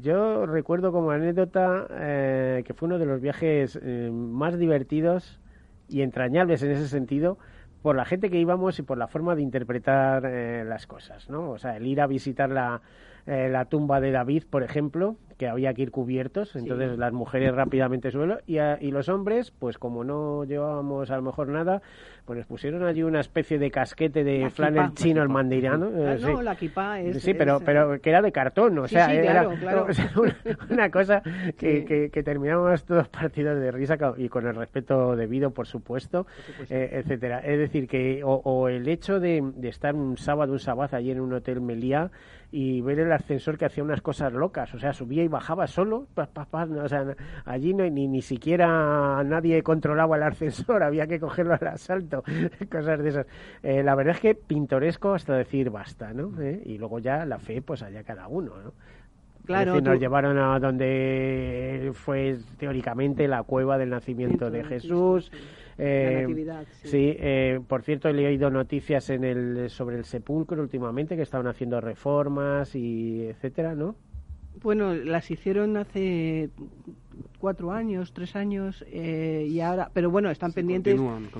yo 0.00 0.44
recuerdo 0.46 0.90
como 0.90 1.12
anécdota 1.12 1.86
eh, 1.90 2.62
que 2.66 2.74
fue 2.74 2.86
uno 2.86 2.98
de 2.98 3.06
los 3.06 3.20
viajes 3.20 3.78
eh, 3.80 4.10
más 4.12 4.58
divertidos 4.58 5.40
y 5.88 6.02
entrañables 6.02 6.62
en 6.62 6.72
ese 6.72 6.88
sentido 6.88 7.38
por 7.82 7.96
la 7.96 8.04
gente 8.04 8.30
que 8.30 8.38
íbamos 8.38 8.78
y 8.78 8.82
por 8.82 8.98
la 8.98 9.06
forma 9.06 9.34
de 9.36 9.42
interpretar 9.42 10.24
eh, 10.26 10.64
las 10.64 10.86
cosas, 10.86 11.28
¿no? 11.30 11.50
O 11.50 11.58
sea, 11.58 11.76
el 11.76 11.86
ir 11.86 12.00
a 12.00 12.06
visitar 12.06 12.50
la, 12.50 12.80
la 13.26 13.64
tumba 13.66 14.00
de 14.00 14.10
David, 14.10 14.44
por 14.50 14.62
ejemplo, 14.62 15.16
que 15.42 15.48
había 15.48 15.74
que 15.74 15.82
ir 15.82 15.90
cubiertos, 15.90 16.54
entonces 16.54 16.96
las 16.96 17.12
mujeres 17.12 17.52
rápidamente 17.52 18.12
suelo 18.12 18.38
y, 18.46 18.58
y 18.60 18.92
los 18.92 19.08
hombres, 19.08 19.50
pues 19.50 19.76
como 19.76 20.04
no 20.04 20.44
llevábamos 20.44 21.10
a 21.10 21.16
lo 21.16 21.22
mejor 21.22 21.48
nada, 21.48 21.82
pues 22.24 22.36
nos 22.36 22.46
pusieron 22.46 22.84
allí 22.84 23.02
una 23.02 23.18
especie 23.18 23.58
de 23.58 23.68
casquete 23.68 24.22
de 24.22 24.48
flanel 24.50 24.94
chino 24.94 25.20
el 25.20 25.28
mandirano. 25.28 25.90
Ah, 26.06 26.14
no, 26.20 26.42
la 26.42 26.54
kipa 26.54 27.00
es... 27.00 27.20
Sí, 27.24 27.34
pero, 27.34 27.58
pero 27.58 28.00
que 28.00 28.10
era 28.10 28.22
de 28.22 28.30
cartón, 28.30 28.78
o 28.78 28.86
sea, 28.86 29.12
era 29.12 29.48
una, 30.70 30.90
cosa 30.92 31.22
que, 31.58 32.08
que, 32.12 32.22
terminamos 32.22 32.84
todos 32.84 33.08
partidos 33.08 33.58
de 33.58 33.72
risa 33.72 33.98
y 34.18 34.28
con 34.28 34.46
el 34.46 34.54
respeto 34.54 35.16
debido, 35.16 35.50
por 35.50 35.66
supuesto, 35.66 36.28
eh, 36.70 36.90
etcétera. 36.92 37.40
Es 37.40 37.58
decir, 37.58 37.88
que 37.88 38.22
o, 38.24 38.68
el 38.68 38.86
hecho 38.86 39.18
de, 39.18 39.42
de, 39.56 39.68
estar 39.68 39.96
un 39.96 40.16
sábado, 40.18 40.52
un 40.52 40.60
sabaz 40.60 40.94
allí 40.94 41.10
en 41.10 41.18
un 41.18 41.32
hotel 41.32 41.60
Meliá 41.60 42.12
y 42.52 42.82
ver 42.82 43.00
el 43.00 43.10
ascensor 43.10 43.56
que 43.56 43.64
hacía 43.64 43.82
unas 43.82 44.02
cosas 44.02 44.30
locas, 44.30 44.72
o 44.74 44.78
sea, 44.78 44.92
subía 44.92 45.24
y 45.24 45.28
bajaba 45.28 45.66
solo, 45.66 46.06
o 46.14 46.88
sea, 46.88 47.16
allí 47.46 47.72
no, 47.72 47.88
ni, 47.88 48.06
ni 48.06 48.20
siquiera 48.20 49.24
nadie 49.24 49.62
controlaba 49.62 50.16
el 50.16 50.22
ascensor, 50.22 50.82
había 50.82 51.06
que 51.06 51.18
cogerlo 51.18 51.54
al 51.58 51.66
asalto, 51.66 52.22
cosas 52.70 53.02
de 53.02 53.08
esas. 53.08 53.26
Eh, 53.62 53.82
la 53.82 53.94
verdad 53.94 54.16
es 54.16 54.20
que 54.20 54.34
pintoresco 54.34 55.14
hasta 55.14 55.34
decir 55.34 55.70
basta, 55.70 56.12
¿no? 56.12 56.38
¿Eh? 56.42 56.62
Y 56.66 56.76
luego 56.76 56.98
ya 56.98 57.24
la 57.24 57.38
fe, 57.38 57.62
pues 57.62 57.82
allá 57.82 58.04
cada 58.04 58.28
uno, 58.28 58.52
¿no? 58.62 58.72
Claro, 59.46 59.80
nos 59.80 59.98
llevaron 59.98 60.38
a 60.38 60.58
donde 60.60 61.90
fue 61.94 62.38
teóricamente 62.58 63.26
la 63.26 63.42
cueva 63.42 63.76
del 63.76 63.90
nacimiento 63.90 64.50
de 64.50 64.62
Jesús. 64.62 65.32
Eh, 65.84 66.26
sí, 66.84 67.16
eh, 67.18 67.60
por 67.66 67.82
cierto, 67.82 68.08
he 68.08 68.12
leído 68.12 68.50
noticias 68.50 69.10
en 69.10 69.24
el, 69.24 69.68
sobre 69.68 69.96
el 69.96 70.04
sepulcro 70.04 70.62
últimamente 70.62 71.16
que 71.16 71.22
estaban 71.22 71.48
haciendo 71.48 71.80
reformas 71.80 72.76
y 72.76 73.26
etcétera, 73.26 73.74
¿no? 73.74 73.96
Bueno, 74.62 74.94
las 74.94 75.28
hicieron 75.32 75.76
hace 75.76 76.50
cuatro 77.42 77.72
años, 77.72 78.12
tres 78.12 78.36
años, 78.36 78.84
eh, 78.86 79.48
y 79.50 79.58
ahora, 79.58 79.90
pero 79.92 80.12
bueno, 80.12 80.30
están 80.30 80.52
pendientes, 80.52 80.96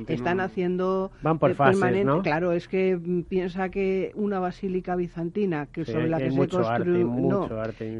están 0.08 0.40
haciendo 0.40 1.12
Van 1.22 1.38
por 1.38 1.54
fases, 1.54 2.04
¿no? 2.04 2.22
Claro, 2.22 2.50
es 2.50 2.66
que 2.66 2.98
piensa 3.28 3.68
que 3.68 4.10
una 4.16 4.40
basílica 4.40 4.96
bizantina, 4.96 5.66
que 5.66 5.84
sobre 5.84 6.08
la 6.08 6.18
que 6.18 6.32
se 6.32 6.48
construyó, 6.48 7.48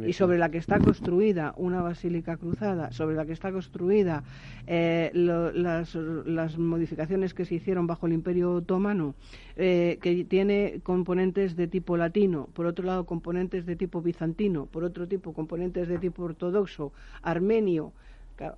y 0.04 0.12
sobre 0.14 0.38
la 0.38 0.50
que 0.50 0.58
está 0.58 0.80
construida 0.80 1.54
una 1.56 1.80
basílica 1.80 2.36
cruzada, 2.38 2.90
sobre 2.90 3.14
la 3.14 3.24
que 3.24 3.34
está 3.34 3.52
construida 3.52 4.24
eh, 4.66 5.12
las, 5.14 5.94
las 5.94 6.58
modificaciones 6.58 7.34
que 7.34 7.44
se 7.44 7.54
hicieron 7.54 7.86
bajo 7.86 8.06
el 8.06 8.14
Imperio 8.14 8.54
Otomano, 8.54 9.14
eh, 9.54 9.98
que 10.02 10.24
tiene 10.24 10.80
componentes 10.82 11.54
de 11.54 11.68
tipo 11.68 11.96
latino, 11.96 12.48
por 12.52 12.66
otro 12.66 12.84
lado 12.84 13.04
componentes 13.04 13.64
de 13.64 13.76
tipo 13.76 14.02
bizantino, 14.02 14.66
por 14.66 14.82
otro 14.82 15.06
tipo 15.06 15.32
componentes 15.32 15.88
de 15.88 15.98
tipo 15.98 16.24
ortodoxo, 16.24 16.92
armenio, 17.22 17.91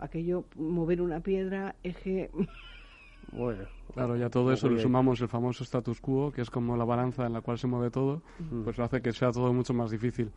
aquello, 0.00 0.44
mover 0.56 1.00
una 1.00 1.20
piedra, 1.20 1.74
eje... 1.82 2.30
Bueno, 3.32 3.64
claro, 3.92 4.16
ya 4.16 4.30
todo 4.30 4.52
eso 4.52 4.68
le 4.68 4.80
sumamos 4.80 5.20
el 5.20 5.28
famoso 5.28 5.64
status 5.64 6.00
quo, 6.00 6.30
que 6.30 6.42
es 6.42 6.50
como 6.50 6.76
la 6.76 6.84
balanza 6.84 7.26
en 7.26 7.32
la 7.32 7.40
cual 7.40 7.58
se 7.58 7.66
mueve 7.66 7.90
todo, 7.90 8.22
pues 8.62 8.78
hace 8.78 9.00
que 9.00 9.12
sea 9.12 9.32
todo 9.32 9.52
mucho 9.52 9.74
más 9.74 9.90
difícil. 9.90 10.30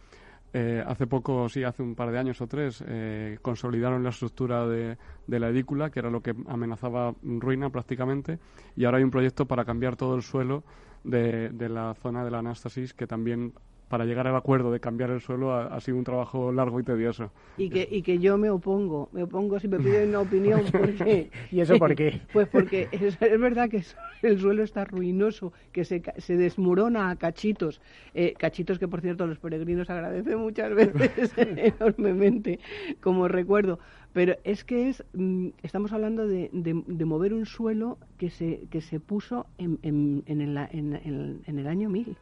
Eh, 0.54 0.82
hace 0.86 1.06
poco, 1.06 1.50
sí, 1.50 1.64
hace 1.64 1.84
un 1.84 1.94
par 1.94 2.10
de 2.10 2.18
años 2.18 2.42
o 2.42 2.48
tres, 2.48 2.84
eh, 2.88 3.38
consolidaron 3.42 4.02
la 4.04 4.10
estructura 4.10 4.66
de, 4.66 4.98
de, 5.28 5.40
la 5.40 5.50
edícula, 5.50 5.92
que 5.92 6.00
era 6.00 6.10
lo 6.10 6.22
que 6.22 6.34
amenazaba 6.48 7.14
ruina 7.22 7.70
prácticamente, 7.70 8.40
y 8.76 8.86
ahora 8.86 8.98
hay 8.98 9.04
un 9.04 9.12
proyecto 9.12 9.46
para 9.46 9.66
cambiar 9.66 9.98
todo 9.98 10.16
el 10.16 10.24
suelo 10.24 10.64
de, 11.04 11.50
de 11.50 11.70
la 11.70 11.94
zona 11.96 12.24
de 12.24 12.32
la 12.32 12.40
anástasis, 12.40 12.94
que 12.94 13.06
también 13.06 13.54
para 13.90 14.06
llegar 14.06 14.28
al 14.28 14.36
acuerdo 14.36 14.72
de 14.72 14.80
cambiar 14.80 15.12
el 15.12 15.22
suelo 15.22 15.54
ha, 15.54 15.80
sido 15.80 15.98
un 15.98 16.04
trabajo 16.04 16.52
largo 16.52 16.80
y 16.80 16.84
tedioso. 16.84 17.32
Y 17.58 17.70
que, 17.70 17.88
y 17.90 18.02
que 18.02 18.20
yo 18.20 18.38
me 18.38 18.50
opongo, 18.50 19.10
me 19.14 19.24
opongo 19.24 19.60
si 19.60 19.68
me 19.68 19.78
piden 19.78 20.10
una 20.10 20.20
opinión. 20.28 20.64
Porque, 20.72 21.30
¿Y 21.52 21.62
eso 21.62 21.78
por 21.78 21.96
qué? 21.96 22.22
Pues 22.34 22.48
porque 22.50 22.90
es, 22.92 23.18
verdad 23.20 23.70
que 23.70 23.84
el 24.22 24.40
suelo 24.40 24.64
está 24.64 24.84
ruinoso, 24.86 25.54
que 25.72 25.86
se, 25.86 26.02
se 26.18 26.36
desmorona 26.36 27.10
a 27.10 27.16
cachitos, 27.16 27.82
eh, 28.14 28.34
cachitos 28.38 28.78
que 28.80 28.88
por 28.88 29.02
cierto 29.02 29.26
los 29.26 29.40
peregrinos 29.40 29.90
agradecen 29.90 30.38
muchas 30.40 30.74
veces 30.76 31.34
enormemente 31.38 32.60
como 33.02 33.28
recuerdo. 33.28 33.80
Pero 34.14 34.36
es 34.44 34.64
que 34.64 34.90
es, 34.90 35.04
mm, 35.14 35.50
estamos 35.64 35.94
hablando 35.94 36.28
de, 36.28 36.50
de, 36.52 37.06
mover 37.06 37.34
un 37.34 37.46
suelo 37.46 37.98
que 38.18 38.30
se, 38.30 38.68
que 38.70 38.82
se 38.82 39.00
puso 39.00 39.46
en, 39.58 39.80
en, 39.84 40.24
en, 40.26 40.42
el, 40.42 41.42
en 41.46 41.60
el 41.60 41.68
año 41.68 41.90
1000. 41.90 42.18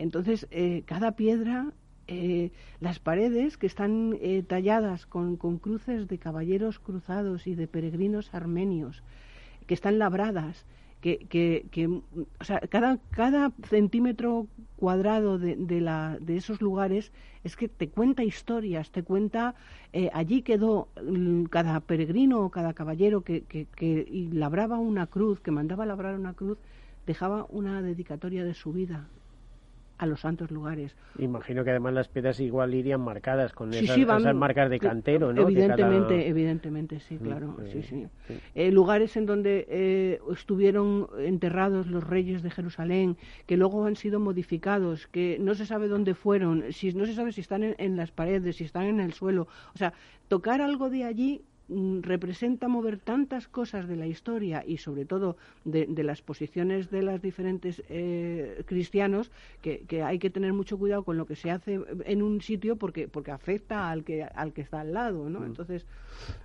Entonces, 0.00 0.46
eh, 0.50 0.82
cada 0.86 1.12
piedra, 1.12 1.72
eh, 2.06 2.52
las 2.80 2.98
paredes 2.98 3.58
que 3.58 3.66
están 3.66 4.16
eh, 4.22 4.42
talladas 4.42 5.04
con, 5.04 5.36
cruces 5.36 6.08
de 6.08 6.16
caballeros 6.16 6.78
cruzados 6.78 7.46
y 7.46 7.54
de 7.54 7.68
peregrinos 7.68 8.32
armenios, 8.32 9.02
que 9.66 9.74
están 9.74 9.98
labradas, 9.98 10.64
que, 11.02 11.18
que, 11.28 11.86
o 11.86 12.44
sea, 12.44 12.60
cada, 12.60 12.98
cada 13.10 13.52
centímetro 13.68 14.46
cuadrado 14.76 15.38
de, 15.38 16.24
esos 16.28 16.62
lugares 16.62 17.12
es 17.44 17.56
que 17.56 17.68
te 17.68 17.88
cuenta 17.88 18.24
historias, 18.24 18.90
te 18.90 19.02
cuenta, 19.02 19.54
allí 20.14 20.40
quedó 20.40 20.88
mm, 21.02 21.44
cada 21.44 21.80
peregrino 21.80 22.40
o 22.40 22.50
cada 22.50 22.72
caballero 22.72 23.20
que, 23.20 23.42
que, 23.42 23.66
que 23.76 24.28
labraba 24.32 24.78
una 24.78 25.06
cruz, 25.06 25.40
que 25.40 25.50
mandaba 25.50 25.84
labrar 25.84 26.18
una 26.18 26.32
cruz, 26.32 26.56
dejaba 27.06 27.46
una 27.50 27.82
dedicatoria 27.82 28.44
de 28.44 28.54
su 28.54 28.72
vida 28.72 29.06
a 30.00 30.06
los 30.06 30.20
santos 30.20 30.50
lugares. 30.50 30.96
Imagino 31.18 31.62
que 31.62 31.70
además 31.70 31.92
las 31.92 32.08
piedras 32.08 32.40
igual 32.40 32.72
irían 32.72 33.02
marcadas 33.02 33.52
con 33.52 33.74
esas, 33.74 34.34
marcas 34.34 34.70
de 34.70 34.80
cantero, 34.80 35.30
¿no? 35.30 35.42
Evidentemente, 35.42 36.26
evidentemente, 36.26 37.00
sí, 37.00 37.16
mm, 37.16 37.22
claro, 37.22 37.56
sí, 37.70 37.82
sí. 37.82 38.06
Eh, 38.54 38.70
lugares 38.72 39.18
en 39.18 39.26
donde 39.26 39.66
eh, 39.68 40.18
estuvieron 40.32 41.06
enterrados 41.18 41.86
los 41.86 42.02
reyes 42.02 42.42
de 42.42 42.50
Jerusalén, 42.50 43.18
que 43.44 43.58
luego 43.58 43.84
han 43.84 43.96
sido 43.96 44.20
modificados, 44.20 45.06
que 45.06 45.36
no 45.38 45.54
se 45.54 45.66
sabe 45.66 45.86
dónde 45.86 46.14
fueron, 46.14 46.72
si 46.72 46.94
no 46.94 47.04
se 47.04 47.12
sabe 47.12 47.32
si 47.32 47.42
están 47.42 47.62
en 47.62 47.96
las 47.98 48.10
paredes, 48.10 48.56
si 48.56 48.64
están 48.64 48.84
en 48.84 49.00
el 49.00 49.12
suelo, 49.12 49.48
o 49.74 49.78
sea, 49.78 49.92
tocar 50.28 50.62
algo 50.62 50.88
de 50.88 51.04
allí 51.04 51.42
representa 52.02 52.68
mover 52.68 52.98
tantas 52.98 53.46
cosas 53.46 53.86
de 53.86 53.96
la 53.96 54.06
historia 54.06 54.64
y 54.66 54.78
sobre 54.78 55.04
todo 55.04 55.36
de, 55.64 55.86
las 56.02 56.20
posiciones 56.22 56.90
de 56.90 57.02
los 57.02 57.22
diferentes 57.22 57.82
eh, 57.88 58.62
cristianos 58.66 59.30
que, 59.62 60.02
hay 60.02 60.18
que 60.18 60.30
tener 60.30 60.52
mucho 60.52 60.78
cuidado 60.78 61.04
con 61.04 61.16
lo 61.16 61.26
que 61.26 61.36
se 61.36 61.50
hace 61.50 61.80
en 62.04 62.22
un 62.22 62.40
sitio 62.40 62.76
porque 62.76 63.06
porque 63.06 63.30
afecta 63.30 63.90
al 63.90 64.02
que 64.04 64.24
al 64.24 64.52
que 64.52 64.62
está 64.62 64.80
al 64.80 64.92
lado 64.92 65.28
¿no? 65.28 65.40
Mm. 65.40 65.44
entonces 65.44 65.86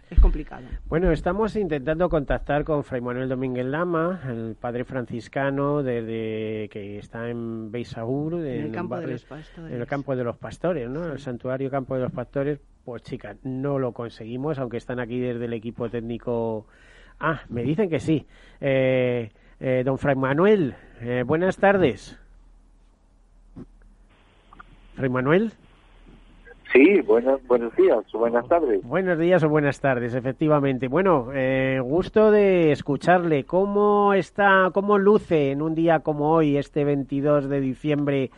es 0.10 0.20
complicado 0.20 0.66
bueno 0.88 1.12
estamos 1.12 1.56
intentando 1.56 2.10
contactar 2.10 2.64
con 2.64 2.84
Fray 2.84 3.02
Manuel 3.02 3.30
Domínguez 3.30 3.66
Lama 3.66 4.22
el 4.28 4.56
padre 4.60 4.84
franciscano 4.84 5.82
de, 5.82 6.70
que 6.72 7.00
está 7.00 7.30
en 7.30 7.72
Beisaur 7.72 8.36
en, 8.36 8.66
el 8.66 8.72
campo 8.72 8.98
de 8.98 9.08
los 9.08 9.24
pastores 9.24 9.72
en 9.72 9.82
el 9.82 9.88
campo 9.88 10.16
de 10.16 10.24
los 10.24 10.38
pastores 10.38 10.90
¿no? 10.90 11.06
el 11.06 11.20
santuario 11.20 11.72
campo 11.72 11.96
de 11.96 12.02
los 12.02 12.12
pastores 12.12 12.60
pues 12.86 13.02
chicas, 13.02 13.38
no 13.44 13.80
lo 13.80 13.92
conseguimos, 13.92 14.60
aunque 14.60 14.78
están 14.78 15.00
aquí 15.00 15.20
desde 15.20 15.46
el 15.46 15.54
equipo 15.54 15.90
técnico. 15.90 16.68
Ah, 17.20 17.42
me 17.50 17.64
dicen 17.64 17.90
que 17.90 18.00
sí. 18.00 18.28
Eh, 18.62 19.32
eh, 19.60 19.82
don 19.84 19.98
Fray 19.98 20.16
Manuel, 20.16 20.76
eh, 21.02 21.24
buenas 21.26 21.58
tardes. 21.58 22.20
Fray 24.94 25.10
Manuel. 25.10 25.52
Sí, 26.72 27.02
buenos, 27.02 27.46
buenos 27.48 27.76
días 27.76 28.04
o 28.14 28.20
buenas 28.20 28.48
tardes. 28.48 28.84
Buenos 28.84 29.18
días 29.18 29.44
o 29.44 29.50
buenas 29.50 29.80
tardes, 29.80 30.14
efectivamente. 30.14 30.88
Bueno, 30.88 31.30
gusto 31.84 32.32
de 32.32 32.72
escucharle. 32.72 33.46
¿Cómo 33.46 34.14
está, 34.14 34.70
cómo 34.74 34.98
luce 34.98 35.52
en 35.52 35.62
un 35.62 35.74
día 35.74 36.00
como 36.00 36.32
hoy, 36.32 36.58
este 36.58 36.84
22 36.84 37.48
de 37.48 37.62
diciembre, 37.62 38.32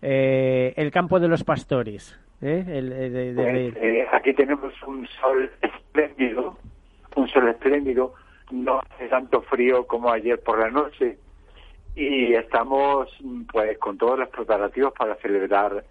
el 0.00 0.90
campo 0.90 1.20
de 1.20 1.28
los 1.28 1.44
pastores? 1.44 2.18
¿Eh? 2.42 3.32
Pues, 3.36 3.76
eh, 3.76 4.06
aquí 4.12 4.34
tenemos 4.34 4.74
un 4.84 5.06
sol 5.20 5.48
espléndido, 5.60 6.58
un 7.14 7.28
sol 7.28 7.48
espléndido, 7.48 8.14
no 8.50 8.80
hace 8.80 9.06
tanto 9.06 9.42
frío 9.42 9.86
como 9.86 10.10
ayer 10.10 10.40
por 10.40 10.58
la 10.58 10.68
noche 10.68 11.18
y 11.94 12.34
estamos 12.34 13.08
pues 13.52 13.78
con 13.78 13.96
todos 13.96 14.18
los 14.18 14.28
preparativos 14.30 14.92
para 14.98 15.14
celebrar 15.16 15.84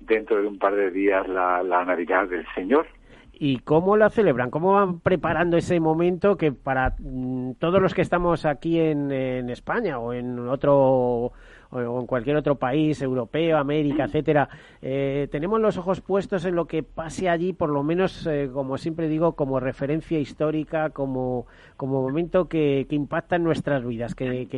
dentro 0.00 0.40
de 0.40 0.46
un 0.46 0.58
par 0.58 0.74
de 0.74 0.90
días 0.90 1.28
la, 1.28 1.62
Navidad 1.84 2.26
del 2.26 2.46
Señor. 2.54 2.86
¿Y 3.32 3.58
cómo 3.58 3.96
la 3.96 4.08
celebran? 4.08 4.50
¿Cómo 4.50 4.72
van 4.72 5.00
preparando 5.00 5.58
ese 5.58 5.78
momento 5.78 6.36
que 6.36 6.52
para 6.52 6.96
mm, 6.98 7.52
todos 7.58 7.82
los 7.82 7.94
que 7.94 8.02
estamos 8.02 8.46
aquí 8.46 8.80
en, 8.80 9.12
en 9.12 9.50
España 9.50 9.98
o 9.98 10.14
en 10.14 10.48
otro 10.48 11.32
o 11.70 12.00
en 12.00 12.06
cualquier 12.06 12.36
otro 12.36 12.56
país 12.56 13.00
europeo, 13.02 13.58
América, 13.58 14.04
etcétera, 14.04 14.48
eh, 14.80 15.28
tenemos 15.30 15.60
los 15.60 15.76
ojos 15.76 16.00
puestos 16.00 16.44
en 16.44 16.54
lo 16.54 16.66
que 16.66 16.82
pase 16.82 17.28
allí, 17.28 17.52
por 17.52 17.70
lo 17.70 17.82
menos, 17.82 18.26
eh, 18.26 18.48
como 18.52 18.78
siempre 18.78 19.08
digo, 19.08 19.32
como 19.32 19.60
referencia 19.60 20.18
histórica, 20.18 20.90
como, 20.90 21.46
como 21.76 22.02
momento 22.02 22.48
que, 22.48 22.86
que 22.88 22.94
impacta 22.96 23.36
en 23.36 23.44
nuestras 23.44 23.84
vidas, 23.86 24.14
que, 24.14 24.48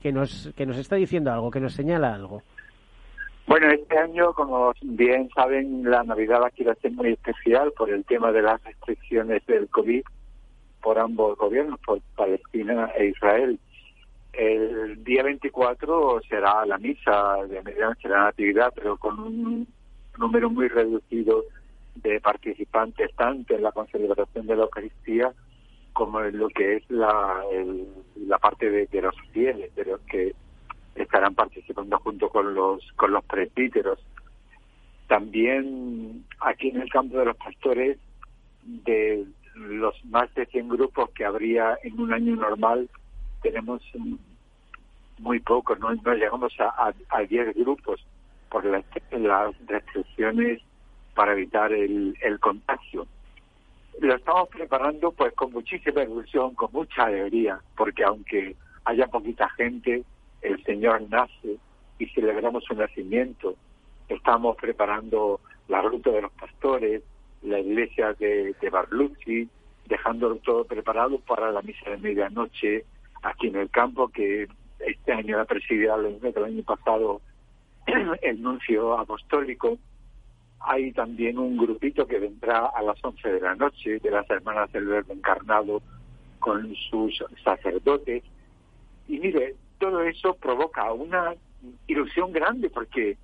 que, 0.00 0.12
nos, 0.12 0.52
que 0.56 0.66
nos 0.66 0.78
está 0.78 0.96
diciendo 0.96 1.32
algo, 1.32 1.50
que 1.50 1.60
nos 1.60 1.74
señala 1.74 2.14
algo. 2.14 2.42
Bueno, 3.46 3.68
este 3.70 3.98
año, 3.98 4.32
como 4.34 4.72
bien 4.82 5.28
saben, 5.34 5.82
la 5.90 6.04
Navidad 6.04 6.44
aquí 6.44 6.62
va 6.62 6.72
a 6.72 6.76
ser 6.76 6.92
muy 6.92 7.08
especial 7.08 7.72
por 7.76 7.90
el 7.90 8.04
tema 8.04 8.30
de 8.30 8.42
las 8.42 8.62
restricciones 8.62 9.44
del 9.46 9.68
COVID 9.68 10.02
por 10.80 10.98
ambos 10.98 11.38
gobiernos, 11.38 11.78
por 11.80 12.00
Palestina 12.16 12.90
e 12.96 13.06
Israel. 13.06 13.58
El 14.32 15.04
día 15.04 15.22
24 15.22 16.22
será 16.28 16.64
la 16.64 16.78
misa 16.78 17.36
de 17.48 17.62
medianoche, 17.62 18.08
la 18.08 18.24
natividad, 18.24 18.72
pero 18.74 18.96
con 18.96 19.18
un 19.18 19.68
número 20.18 20.48
muy 20.50 20.68
reducido 20.68 21.44
de 21.96 22.20
participantes, 22.20 23.14
tanto 23.14 23.54
en 23.54 23.62
la 23.62 23.72
celebración 23.90 24.46
de 24.46 24.56
la 24.56 24.62
Eucaristía 24.62 25.32
como 25.92 26.22
en 26.22 26.38
lo 26.38 26.48
que 26.48 26.76
es 26.76 26.90
la, 26.90 27.42
la 28.16 28.38
parte 28.38 28.70
de, 28.70 28.86
de 28.86 29.02
los 29.02 29.14
fieles, 29.32 29.74
de 29.74 29.84
los 29.84 30.00
que 30.02 30.34
estarán 30.94 31.34
participando 31.34 31.98
junto 31.98 32.28
con 32.30 32.54
los 32.54 32.80
con 32.92 33.12
los 33.12 33.24
presbíteros. 33.24 33.98
También 35.08 36.24
aquí 36.40 36.68
en 36.68 36.80
el 36.80 36.90
campo 36.90 37.18
de 37.18 37.26
los 37.26 37.36
pastores, 37.36 37.98
de 38.62 39.26
los 39.54 40.02
más 40.06 40.32
de 40.34 40.46
100 40.46 40.68
grupos 40.68 41.10
que 41.10 41.24
habría 41.26 41.78
en 41.82 42.00
un 42.00 42.14
año 42.14 42.36
normal, 42.36 42.88
tenemos 43.42 43.82
muy 45.18 45.40
pocos, 45.40 45.78
no, 45.78 45.92
llegamos 46.14 46.52
a, 46.58 46.92
a, 47.10 47.20
10 47.22 47.54
grupos 47.56 48.04
por 48.50 48.64
las, 48.64 48.84
restricciones 49.66 50.60
para 51.14 51.32
evitar 51.32 51.72
el, 51.72 52.16
contagio. 52.40 53.06
Lo 54.00 54.14
estamos 54.14 54.48
preparando 54.48 55.12
pues 55.12 55.32
con 55.34 55.52
muchísima 55.52 56.02
ilusión, 56.02 56.54
con 56.54 56.70
mucha 56.72 57.04
alegría, 57.04 57.60
porque 57.76 58.04
aunque 58.04 58.56
haya 58.84 59.06
poquita 59.06 59.48
gente, 59.50 60.02
el 60.40 60.62
Señor 60.64 61.02
nace 61.08 61.56
y 61.98 62.06
celebramos 62.06 62.64
su 62.64 62.74
nacimiento. 62.74 63.54
Estamos 64.08 64.56
preparando 64.56 65.40
la 65.68 65.82
ruta 65.82 66.10
de 66.10 66.22
los 66.22 66.32
pastores, 66.32 67.02
la 67.42 67.60
iglesia 67.60 68.14
de, 68.14 68.54
de 68.60 68.70
Barlucci, 68.70 69.48
dejándolo 69.86 70.36
todo 70.36 70.64
preparado 70.64 71.18
para 71.20 71.52
la 71.52 71.62
misa 71.62 71.90
de 71.90 71.98
medianoche 71.98 72.84
aquí 73.22 73.48
en 73.48 73.56
el 73.56 73.70
campo, 73.70 74.08
que 74.08 74.48
este 74.80 75.12
año 75.12 75.40
ha 75.40 75.44
presidido 75.44 75.94
el 75.94 76.44
año 76.44 76.62
pasado 76.62 77.20
el 78.22 78.42
nuncio 78.42 78.98
apostólico. 78.98 79.78
Hay 80.60 80.92
también 80.92 81.38
un 81.38 81.56
grupito 81.56 82.06
que 82.06 82.18
vendrá 82.18 82.66
a 82.66 82.82
las 82.82 83.02
11 83.02 83.32
de 83.32 83.40
la 83.40 83.54
noche 83.56 83.98
de 83.98 84.10
las 84.10 84.28
hermanas 84.30 84.70
del 84.72 84.86
Verbo 84.86 85.12
Encarnado 85.12 85.82
con 86.38 86.74
sus 86.90 87.24
sacerdotes. 87.42 88.22
Y 89.08 89.18
mire, 89.18 89.56
todo 89.78 90.02
eso 90.02 90.34
provoca 90.34 90.92
una 90.92 91.34
ilusión 91.86 92.32
grande 92.32 92.70
porque 92.70 93.16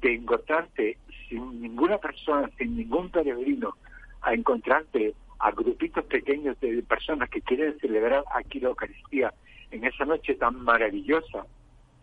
de 0.00 0.14
encontrarte 0.14 0.98
sin 1.28 1.60
ninguna 1.60 1.98
persona, 1.98 2.50
sin 2.58 2.76
ningún 2.76 3.10
peregrino, 3.10 3.76
a 4.22 4.34
encontrarte 4.34 5.14
a 5.42 5.50
grupitos 5.50 6.04
pequeños 6.04 6.58
de 6.60 6.82
personas 6.84 7.28
que 7.28 7.42
quieren 7.42 7.76
celebrar 7.80 8.24
aquí 8.32 8.60
la 8.60 8.68
Eucaristía 8.68 9.34
en 9.72 9.84
esa 9.84 10.04
noche 10.04 10.36
tan 10.36 10.62
maravillosa 10.62 11.44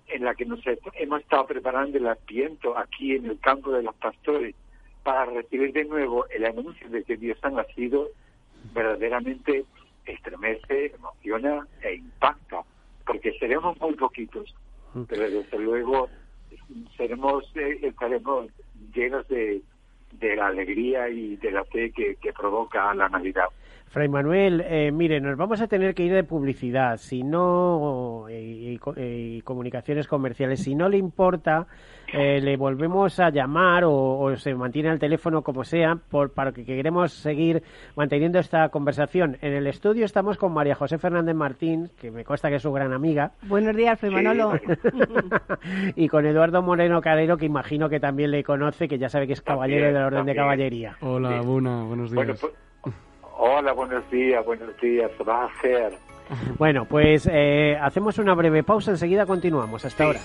en 0.08 0.26
la 0.26 0.36
que 0.36 0.46
nos 0.46 0.60
hemos 0.66 1.22
estado 1.22 1.48
preparando 1.48 1.98
el 1.98 2.08
asiento 2.08 2.78
aquí 2.78 3.16
en 3.16 3.28
el 3.28 3.40
campo 3.40 3.72
de 3.72 3.84
los 3.84 3.96
pastores 3.96 4.56
para 5.04 5.26
recibir 5.26 5.72
de 5.72 5.86
nuevo 5.86 6.26
el 6.28 6.46
anuncio 6.46 6.90
de 6.90 7.04
que 7.04 7.16
Dios 7.16 7.38
ha 7.42 7.50
nacido, 7.50 8.10
verdaderamente 8.74 9.64
estremece, 10.06 10.94
emociona 10.96 11.66
e 11.82 11.96
impacta 11.96 12.64
porque 13.06 13.32
seremos 13.40 13.80
muy 13.80 13.94
poquitos, 13.94 14.54
pero 15.08 15.30
desde 15.30 15.60
luego 15.60 16.10
seremos, 16.98 17.46
eh, 17.56 17.80
estaremos 17.84 18.52
llenos 18.94 19.28
de, 19.30 19.62
de 20.12 20.36
la 20.36 20.48
alegría 20.48 21.10
y 21.10 21.36
de 21.38 21.52
la 21.52 21.64
fe 21.66 21.92
que, 21.92 22.16
que 22.16 22.34
provoca 22.34 22.94
la 22.94 23.10
Navidad. 23.10 23.48
Fray 23.90 24.08
Manuel, 24.08 24.62
eh, 24.68 24.92
mire, 24.92 25.20
nos 25.20 25.36
vamos 25.36 25.62
a 25.62 25.68
tener 25.68 25.96
que 25.96 26.04
ir 26.04 26.14
de 26.14 26.24
publicidad, 26.24 26.98
si 26.98 27.24
no, 27.24 28.28
y, 28.30 28.78
comunicaciones 29.42 30.08
comerciales. 30.08 30.62
Si 30.62 30.76
no 30.76 30.88
le 30.90 30.98
importa, 30.98 31.66
eh, 32.14 32.40
le 32.40 32.56
volvemos 32.56 33.20
a 33.20 33.32
llamar 33.32 33.84
o, 33.86 34.36
se 34.38 34.54
mantiene 34.54 34.92
el 34.92 35.00
teléfono 35.00 35.42
como 35.42 35.64
sea, 35.64 35.98
por, 36.10 36.32
para 36.34 36.52
que 36.52 36.66
queremos 36.66 37.14
seguir 37.14 37.64
manteniendo 37.96 38.38
esta 38.38 38.70
conversación. 38.70 39.38
En 39.42 39.54
el 39.54 39.66
estudio 39.66 40.06
estamos 40.06 40.38
con 40.38 40.54
María 40.54 40.76
José 40.76 41.00
Fernández 41.00 41.36
Martín, 41.36 41.90
que 42.00 42.12
me 42.12 42.24
consta 42.24 42.50
que 42.50 42.58
es 42.58 42.62
su 42.62 42.72
gran 42.72 42.94
amiga. 42.94 43.32
Buenos 43.48 43.76
días, 43.76 44.00
Fray 44.00 44.12
Manolo. 44.12 44.54
y 45.96 46.08
con 46.08 46.28
Eduardo 46.28 46.62
Moreno 46.62 47.02
Calero, 47.02 47.38
que 47.38 47.48
imagino 47.48 47.90
que 47.90 48.00
también 48.00 48.30
le 48.30 48.44
conoce, 48.44 48.88
que 48.88 49.00
ya 49.00 49.10
sabe 49.10 49.26
que 49.26 49.34
es 49.34 49.42
caballero 49.42 49.88
del 49.88 49.98
Orden 49.98 50.28
de 50.28 50.36
Caballería. 50.36 50.96
Hola, 51.02 51.42
buenos 51.42 52.12
días. 52.12 52.40
Pues, 52.40 52.69
Hola, 53.42 53.72
buenos 53.72 54.10
días, 54.12 54.46
buenos 54.46 54.76
días, 54.82 55.10
va 55.28 55.44
a 55.44 55.46
hacer? 55.46 55.94
Bueno, 56.60 56.86
pues 56.86 57.28
eh, 57.32 57.78
hacemos 57.82 58.18
una 58.20 58.36
breve 58.36 58.64
pausa, 58.64 58.92
enseguida 58.92 59.26
continuamos. 59.26 59.84
Hasta 59.86 60.04
ahora. 60.04 60.20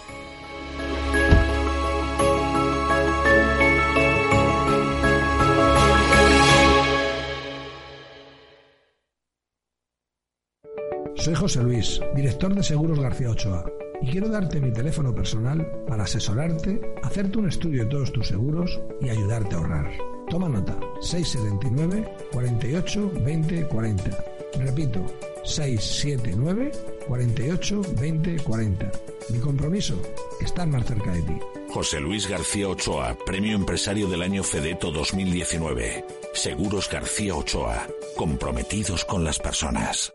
Soy 11.14 11.34
José 11.34 11.62
Luis, 11.62 12.00
director 12.16 12.52
de 12.52 12.62
Seguros 12.64 12.98
García 12.98 13.30
Ochoa, 13.30 13.64
y 14.02 14.10
quiero 14.10 14.28
darte 14.28 14.60
mi 14.60 14.72
teléfono 14.72 15.14
personal 15.14 15.64
para 15.86 16.02
asesorarte, 16.02 16.80
hacerte 17.02 17.38
un 17.38 17.48
estudio 17.48 17.84
de 17.84 17.90
todos 17.90 18.12
tus 18.12 18.26
seguros 18.26 18.78
y 19.00 19.08
ayudarte 19.08 19.54
a 19.54 19.58
ahorrar. 19.58 20.13
Toma 20.34 20.48
nota, 20.48 20.76
679 21.00 22.28
48 22.32 23.10
20 23.22 23.68
40. 23.68 24.24
Repito, 24.58 25.06
679 25.44 26.72
48 27.06 27.82
20 28.00 28.42
40. 28.42 28.92
Mi 29.28 29.38
compromiso, 29.38 29.94
estar 30.40 30.66
más 30.66 30.86
cerca 30.86 31.12
de 31.12 31.22
ti. 31.22 31.38
José 31.70 32.00
Luis 32.00 32.28
García 32.28 32.68
Ochoa, 32.68 33.16
Premio 33.24 33.54
Empresario 33.54 34.08
del 34.08 34.22
Año 34.22 34.42
Fedeto 34.42 34.90
2019. 34.90 36.04
Seguros 36.32 36.90
García 36.90 37.36
Ochoa, 37.36 37.86
comprometidos 38.16 39.04
con 39.04 39.22
las 39.22 39.38
personas. 39.38 40.14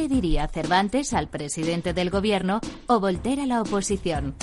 Le 0.00 0.08
diría 0.08 0.48
Cervantes 0.48 1.12
al 1.12 1.28
presidente 1.28 1.92
del 1.92 2.08
gobierno 2.08 2.60
o 2.86 3.00
Voltaire 3.00 3.42
a 3.42 3.46
la 3.46 3.60
oposición? 3.60 4.34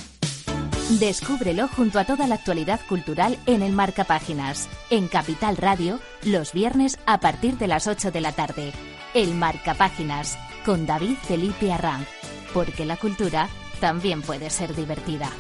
Descúbrelo 1.00 1.68
junto 1.68 1.98
a 1.98 2.06
toda 2.06 2.28
la 2.28 2.36
actualidad 2.36 2.80
cultural 2.88 3.40
en 3.48 3.64
el 3.64 3.74
Marca 3.74 4.04
Páginas, 4.04 4.70
en 4.92 5.08
Capital 5.08 5.58
Radio, 5.58 6.00
los 6.24 6.54
viernes 6.54 7.00
a 7.08 7.20
partir 7.20 7.58
de 7.58 7.68
las 7.68 7.88
8 7.88 8.12
de 8.12 8.22
la 8.22 8.34
tarde. 8.34 8.72
El 9.16 9.34
Marca 9.34 9.74
Páginas, 9.74 10.38
con 10.64 10.86
David 10.86 11.16
Felipe 11.24 11.74
Arranz, 11.74 12.08
porque 12.54 12.86
la 12.86 12.98
cultura 12.98 13.50
también 13.80 14.22
puede 14.22 14.52
ser 14.52 14.76
divertida. 14.76 15.32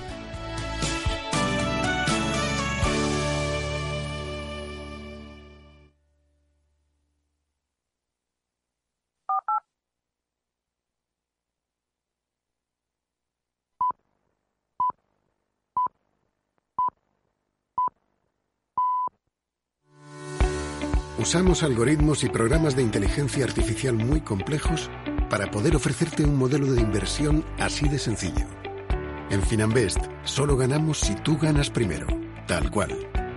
Usamos 21.28 21.62
algoritmos 21.62 22.24
y 22.24 22.30
programas 22.30 22.78
de 22.78 22.84
inteligencia 22.84 23.44
artificial 23.44 23.96
muy 23.96 24.22
complejos 24.22 24.90
para 25.30 25.52
poder 25.52 25.76
ofrecerte 25.76 26.24
un 26.24 26.38
modelo 26.38 26.72
de 26.72 26.80
inversión 26.80 27.44
así 27.60 27.90
de 27.90 28.00
sencillo. 28.00 28.48
En 29.30 29.42
Finanbest 29.42 30.00
solo 30.24 30.56
ganamos 30.56 31.02
si 31.02 31.16
tú 31.16 31.38
ganas 31.38 31.70
primero, 31.70 32.08
tal 32.48 32.72
cual. 32.72 32.92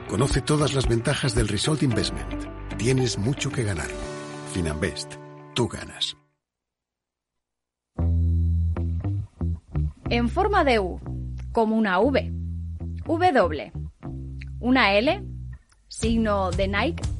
Conoce 0.08 0.40
todas 0.40 0.72
las 0.72 0.86
ventajas 0.86 1.34
del 1.34 1.48
Result 1.48 1.82
Investment. 1.82 2.44
Tienes 2.78 3.18
mucho 3.18 3.50
que 3.50 3.64
ganar. 3.64 3.90
Finanbest, 4.52 5.14
tú 5.56 5.66
ganas. 5.66 6.16
En 10.08 10.28
forma 10.28 10.62
de 10.62 10.78
U, 10.78 11.00
como 11.50 11.76
una 11.76 11.98
V. 11.98 12.32
W. 13.04 13.72
Una 14.60 14.94
L, 14.94 15.24
signo 15.88 16.52
de 16.52 16.68
Nike 16.68 17.19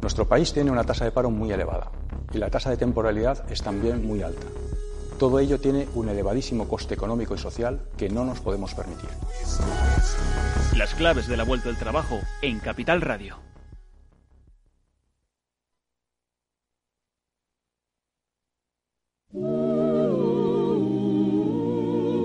Nuestro 0.00 0.28
país 0.28 0.52
tiene 0.52 0.70
una 0.70 0.84
tasa 0.84 1.04
de 1.04 1.12
paro 1.12 1.30
muy 1.30 1.50
elevada 1.50 1.90
y 2.32 2.38
la 2.38 2.50
tasa 2.50 2.70
de 2.70 2.76
temporalidad 2.76 3.50
es 3.50 3.62
también 3.62 4.06
muy 4.06 4.22
alta. 4.22 4.46
Todo 5.18 5.38
ello 5.38 5.58
tiene 5.58 5.88
un 5.94 6.08
elevadísimo 6.08 6.68
coste 6.68 6.94
económico 6.94 7.34
y 7.34 7.38
social 7.38 7.80
que 7.96 8.10
no 8.10 8.24
nos 8.24 8.40
podemos 8.40 8.74
permitir. 8.74 9.08
Las 10.76 10.94
claves 10.94 11.26
de 11.26 11.38
la 11.38 11.44
vuelta 11.44 11.68
del 11.68 11.78
trabajo 11.78 12.18
en 12.42 12.58
Capital 12.58 13.00
Radio. 13.00 13.38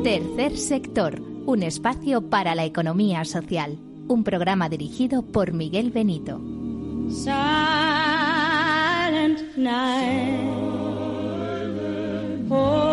Tercer 0.03 0.57
sector, 0.57 1.21
un 1.45 1.63
espacio 1.63 2.29
para 2.29 2.55
la 2.55 2.65
economía 2.65 3.23
social. 3.23 3.77
Un 4.07 4.25
programa 4.25 4.67
dirigido 4.67 5.21
por 5.21 5.53
Miguel 5.53 5.91
Benito. 5.91 6.41
silent 7.13 8.07
night. 9.57 10.37
Silent. 11.67 12.51
Oh. 12.51 12.90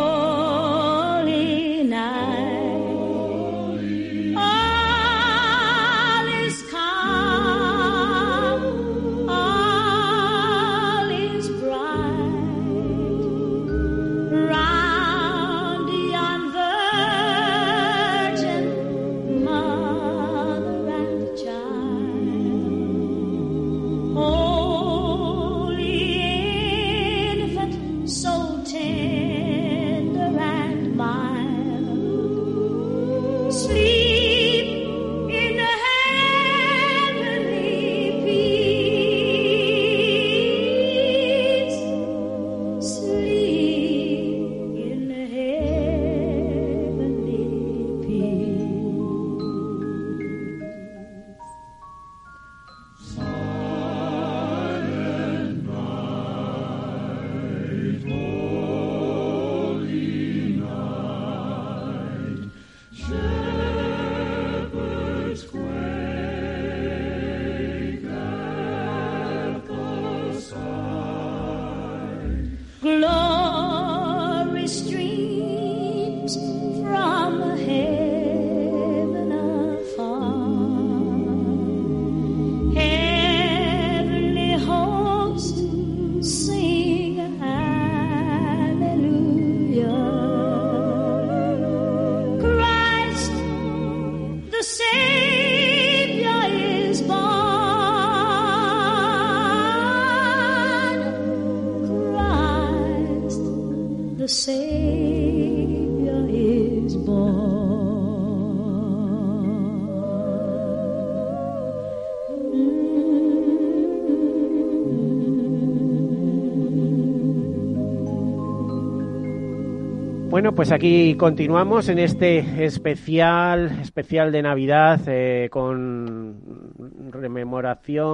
Bueno, 120.39 120.55
pues 120.55 120.71
aquí 120.71 121.17
continuamos 121.17 121.89
en 121.89 121.99
este 121.99 122.65
especial, 122.65 123.81
especial 123.83 124.31
de 124.31 124.41
Navidad 124.41 125.01
eh, 125.09 125.49
con 125.51 126.18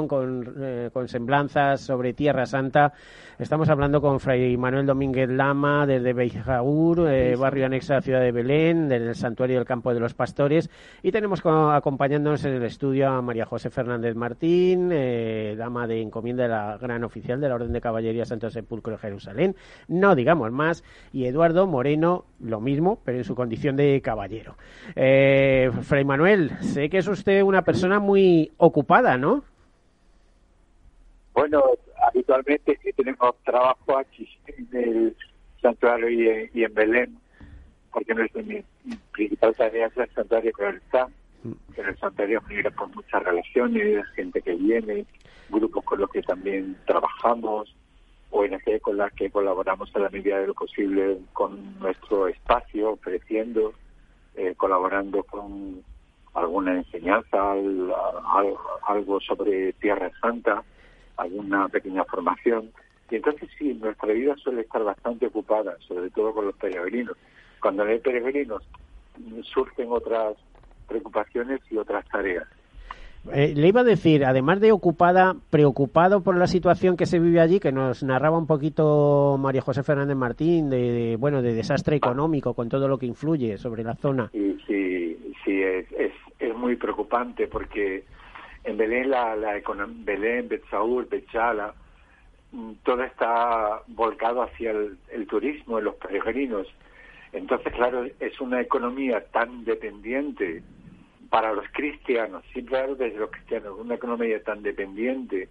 con, 0.09 0.55
eh, 0.59 0.91
con 0.93 1.09
semblanzas 1.09 1.81
sobre 1.81 2.13
Tierra 2.13 2.47
Santa 2.47 2.93
Estamos 3.37 3.69
hablando 3.69 4.01
con 4.01 4.21
Fray 4.21 4.57
Manuel 4.57 4.87
Domínguez 4.87 5.29
Lama 5.29 5.89
desde 5.89 6.13
Beijaur, 6.13 7.11
eh, 7.11 7.35
barrio 7.35 7.67
anexo 7.67 7.93
a 7.93 7.97
la 7.97 8.03
ciudad 8.03 8.21
de 8.21 8.31
Belén, 8.31 8.89
del 8.89 9.13
Santuario 9.17 9.57
del 9.57 9.65
Campo 9.65 9.93
de 9.93 9.99
los 9.99 10.15
Pastores. 10.15 10.71
Y 11.03 11.11
tenemos 11.11 11.43
acompañándonos 11.45 12.45
en 12.45 12.55
el 12.55 12.63
estudio 12.63 13.09
a 13.09 13.21
María 13.23 13.45
José 13.45 13.71
Fernández 13.71 14.15
Martín, 14.15 14.91
eh, 14.93 15.57
dama 15.59 15.89
de 15.89 16.01
encomienda 16.01 16.45
de 16.45 16.49
la 16.49 16.79
Gran 16.81 17.03
Oficial 17.03 17.41
de 17.41 17.49
la 17.49 17.57
Orden 17.57 17.73
de 17.73 17.81
Caballería 17.81 18.25
Santo 18.25 18.51
Sepulcro 18.51 18.93
de 18.93 18.99
Jerusalén. 18.99 19.57
No 19.89 20.15
digamos 20.15 20.53
más. 20.53 20.85
Y 21.13 21.25
Eduardo 21.25 21.67
Moreno, 21.67 22.27
lo 22.39 22.61
mismo, 22.61 23.01
pero 23.05 23.19
en 23.19 23.25
su 23.25 23.35
condición 23.35 23.75
de 23.75 24.01
caballero. 24.01 24.55
Eh, 24.95 25.73
Fray 25.83 26.05
Manuel, 26.05 26.53
sé 26.61 26.89
que 26.89 26.99
es 26.99 27.09
usted 27.09 27.43
una 27.43 27.63
persona 27.63 27.99
muy 27.99 28.53
ocupada, 28.59 29.19
¿no? 29.19 29.43
Bueno, 31.35 31.65
habitualmente 32.07 32.79
sí 32.83 32.93
tenemos 32.93 33.35
trabajo 33.45 33.99
aquí 33.99 34.29
en 34.47 34.69
el 34.73 35.17
santuario 35.61 36.09
y 36.53 36.63
en, 36.65 36.75
Belén, 36.75 37.19
porque 37.93 38.15
nuestra 38.15 38.43
principal 39.13 39.55
tarea 39.57 39.89
es 39.89 39.97
el 39.97 40.11
santuario 40.15 40.53
pero 40.57 40.77
está. 40.77 41.09
En 41.77 41.87
el 41.87 41.99
santuario 41.99 42.41
genera 42.43 42.71
con 42.71 42.91
muchas 42.93 43.23
relaciones, 43.23 44.07
gente 44.15 44.41
que 44.41 44.55
viene, 44.55 45.05
grupos 45.51 45.85
con 45.85 46.01
los 46.01 46.11
que 46.11 46.23
también 46.23 46.77
trabajamos, 46.87 47.75
ONG 48.31 48.81
con 48.81 48.97
las 48.97 49.13
que 49.13 49.29
colaboramos 49.29 49.95
a 49.95 49.99
la 49.99 50.11
medida 50.11 50.39
de 50.39 50.47
lo 50.47 50.55
posible 50.55 51.19
con 51.33 51.79
nuestro 51.81 52.29
espacio, 52.29 52.93
ofreciendo, 52.93 53.75
eh, 54.37 54.55
colaborando 54.57 55.25
con 55.25 55.83
alguna 56.33 56.77
enseñanza, 56.77 57.53
algo 58.87 59.21
sobre 59.21 59.73
Tierra 59.75 60.11
Santa, 60.21 60.63
alguna 61.17 61.69
pequeña 61.69 62.05
formación. 62.05 62.71
Y 63.11 63.17
entonces 63.17 63.49
sí, 63.59 63.75
nuestra 63.75 64.13
vida 64.13 64.35
suele 64.37 64.63
estar 64.63 64.83
bastante 64.83 65.27
ocupada, 65.27 65.77
sobre 65.87 66.11
todo 66.11 66.33
con 66.33 66.47
los 66.47 66.57
peregrinos. 66.57 67.17
Cuando 67.61 67.85
no 67.85 67.91
hay 67.91 67.99
peregrinos 67.99 68.63
surgen 69.43 69.89
otras 69.91 70.37
preocupaciones 70.89 71.61
y 71.71 71.77
otras 71.77 72.07
tareas. 72.09 72.47
Eh, 73.33 73.55
le 73.57 73.69
iba 73.69 73.81
a 73.81 73.85
decir, 73.85 74.25
además 74.25 74.61
de 74.61 74.73
ocupada, 74.73 75.35
preocupado 75.49 76.23
por 76.23 76.37
la 76.37 76.47
situación 76.47 76.97
que 76.97 77.07
se 77.07 77.19
vive 77.19 77.41
allí, 77.41 77.59
que 77.59 77.73
nos 77.73 78.03
narraba 78.03 78.37
un 78.37 78.47
poquito 78.47 79.39
María 79.41 79.63
José 79.63 79.83
Fernández 79.83 80.17
Martín, 80.17 80.69
de, 80.69 81.17
bueno, 81.19 81.41
de 81.41 81.55
desastre 81.55 81.97
económico 81.97 82.53
con 82.53 82.69
todo 82.69 82.87
lo 82.87 82.99
que 82.99 83.07
influye 83.07 83.57
sobre 83.57 83.83
la 83.83 83.95
zona. 83.95 84.29
Sí, 84.33 84.59
sí, 84.67 85.33
sí 85.43 85.63
es, 85.63 85.91
es, 85.93 86.13
es 86.39 86.55
muy 86.55 86.77
preocupante 86.77 87.47
porque 87.47 88.05
en 88.65 88.77
Belén, 88.77 89.11
la, 89.11 89.37
la 89.37 89.61
Belén, 89.87 90.49
Betsaúr, 90.49 91.09
Bechala, 91.09 91.75
mm, 92.53 92.73
todo 92.83 93.03
está 93.05 93.83
volcado 93.89 94.43
hacia 94.43 94.71
el, 94.71 95.27
turismo, 95.29 95.81
los 95.81 95.95
peregrinos. 95.97 96.67
Entonces, 97.33 97.73
claro, 97.75 98.07
es 98.21 98.41
una 98.41 98.61
economía 98.61 99.25
tan 99.27 99.65
dependiente 99.65 100.63
para 101.29 101.53
los 101.53 101.67
cristianos, 101.73 102.45
siempre 102.53 102.79
hablo 102.79 102.95
desde 102.95 103.19
los 103.19 103.31
cristianos, 103.31 103.79
una 103.79 103.97
economía 103.97 104.43
tan 104.43 104.63
dependiente 104.63 105.49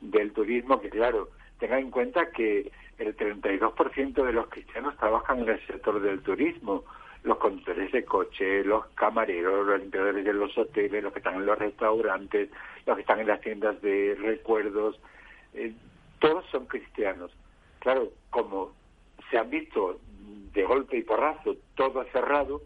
del 0.00 0.32
turismo 0.32 0.80
que, 0.80 0.88
claro, 0.88 1.28
tengan 1.58 1.80
en 1.80 1.90
cuenta 1.90 2.30
que 2.30 2.70
el 2.98 3.16
32% 3.16 4.24
de 4.24 4.32
los 4.32 4.48
cristianos 4.48 4.96
trabajan 4.96 5.40
en 5.40 5.50
el 5.50 5.66
sector 5.66 6.00
del 6.00 6.22
turismo 6.22 6.84
los 7.24 7.38
conductores 7.38 7.92
de 7.92 8.04
coche, 8.04 8.64
los 8.64 8.86
camareros, 8.94 9.66
los 9.66 9.80
limpiadores 9.80 10.24
de 10.24 10.32
los 10.32 10.56
hoteles, 10.56 11.02
los 11.02 11.12
que 11.12 11.18
están 11.18 11.36
en 11.36 11.46
los 11.46 11.58
restaurantes, 11.58 12.50
los 12.86 12.96
que 12.96 13.02
están 13.02 13.20
en 13.20 13.26
las 13.26 13.40
tiendas 13.40 13.80
de 13.82 14.16
recuerdos, 14.20 14.98
eh, 15.54 15.72
todos 16.18 16.44
son 16.50 16.66
cristianos. 16.66 17.30
Claro, 17.80 18.10
como 18.30 18.72
se 19.30 19.38
han 19.38 19.50
visto 19.50 20.00
de 20.52 20.64
golpe 20.64 20.98
y 20.98 21.02
porrazo 21.02 21.56
todo 21.74 22.04
cerrado, 22.12 22.62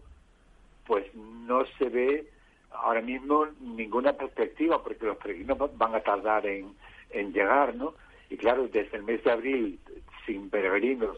pues 0.85 1.13
no 1.15 1.65
se 1.77 1.89
ve 1.89 2.29
ahora 2.71 3.01
mismo 3.01 3.47
ninguna 3.59 4.13
perspectiva 4.13 4.81
porque 4.81 5.05
los 5.05 5.17
peregrinos 5.17 5.57
van 5.77 5.95
a 5.95 6.01
tardar 6.01 6.45
en, 6.45 6.73
en 7.11 7.31
llegar, 7.33 7.75
¿no? 7.75 7.93
Y 8.29 8.37
claro, 8.37 8.67
desde 8.67 8.97
el 8.97 9.03
mes 9.03 9.23
de 9.23 9.31
abril, 9.31 9.79
sin 10.25 10.49
peregrinos, 10.49 11.17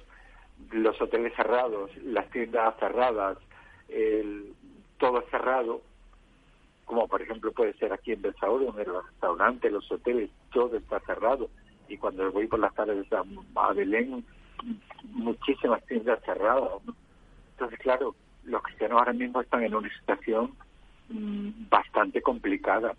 los 0.71 0.99
hoteles 1.01 1.33
cerrados, 1.35 1.91
las 2.03 2.29
tiendas 2.31 2.75
cerradas, 2.79 3.37
el, 3.89 4.53
todo 4.97 5.21
cerrado, 5.29 5.81
como 6.85 7.07
por 7.07 7.21
ejemplo 7.21 7.51
puede 7.51 7.73
ser 7.73 7.93
aquí 7.93 8.11
en 8.11 8.21
Belsaur, 8.21 8.65
donde 8.65 8.85
los 8.85 9.05
restaurantes, 9.05 9.71
los 9.71 9.91
hoteles, 9.91 10.29
todo 10.51 10.77
está 10.77 10.99
cerrado. 11.01 11.49
Y 11.87 11.97
cuando 11.97 12.31
voy 12.31 12.47
por 12.47 12.59
las 12.59 12.73
tardes 12.73 13.05
a, 13.13 13.73
Belén, 13.73 14.25
muchísimas 15.11 15.83
tiendas 15.85 16.23
cerradas. 16.23 16.81
Entonces, 17.51 17.79
claro, 17.79 18.15
los 18.43 18.61
cristianos 18.63 18.99
ahora 18.99 19.13
mismo 19.13 19.41
están 19.41 19.63
en 19.63 19.75
una 19.75 19.89
situación 19.99 20.51
mm, 21.09 21.69
bastante 21.69 22.21
complicada, 22.21 22.95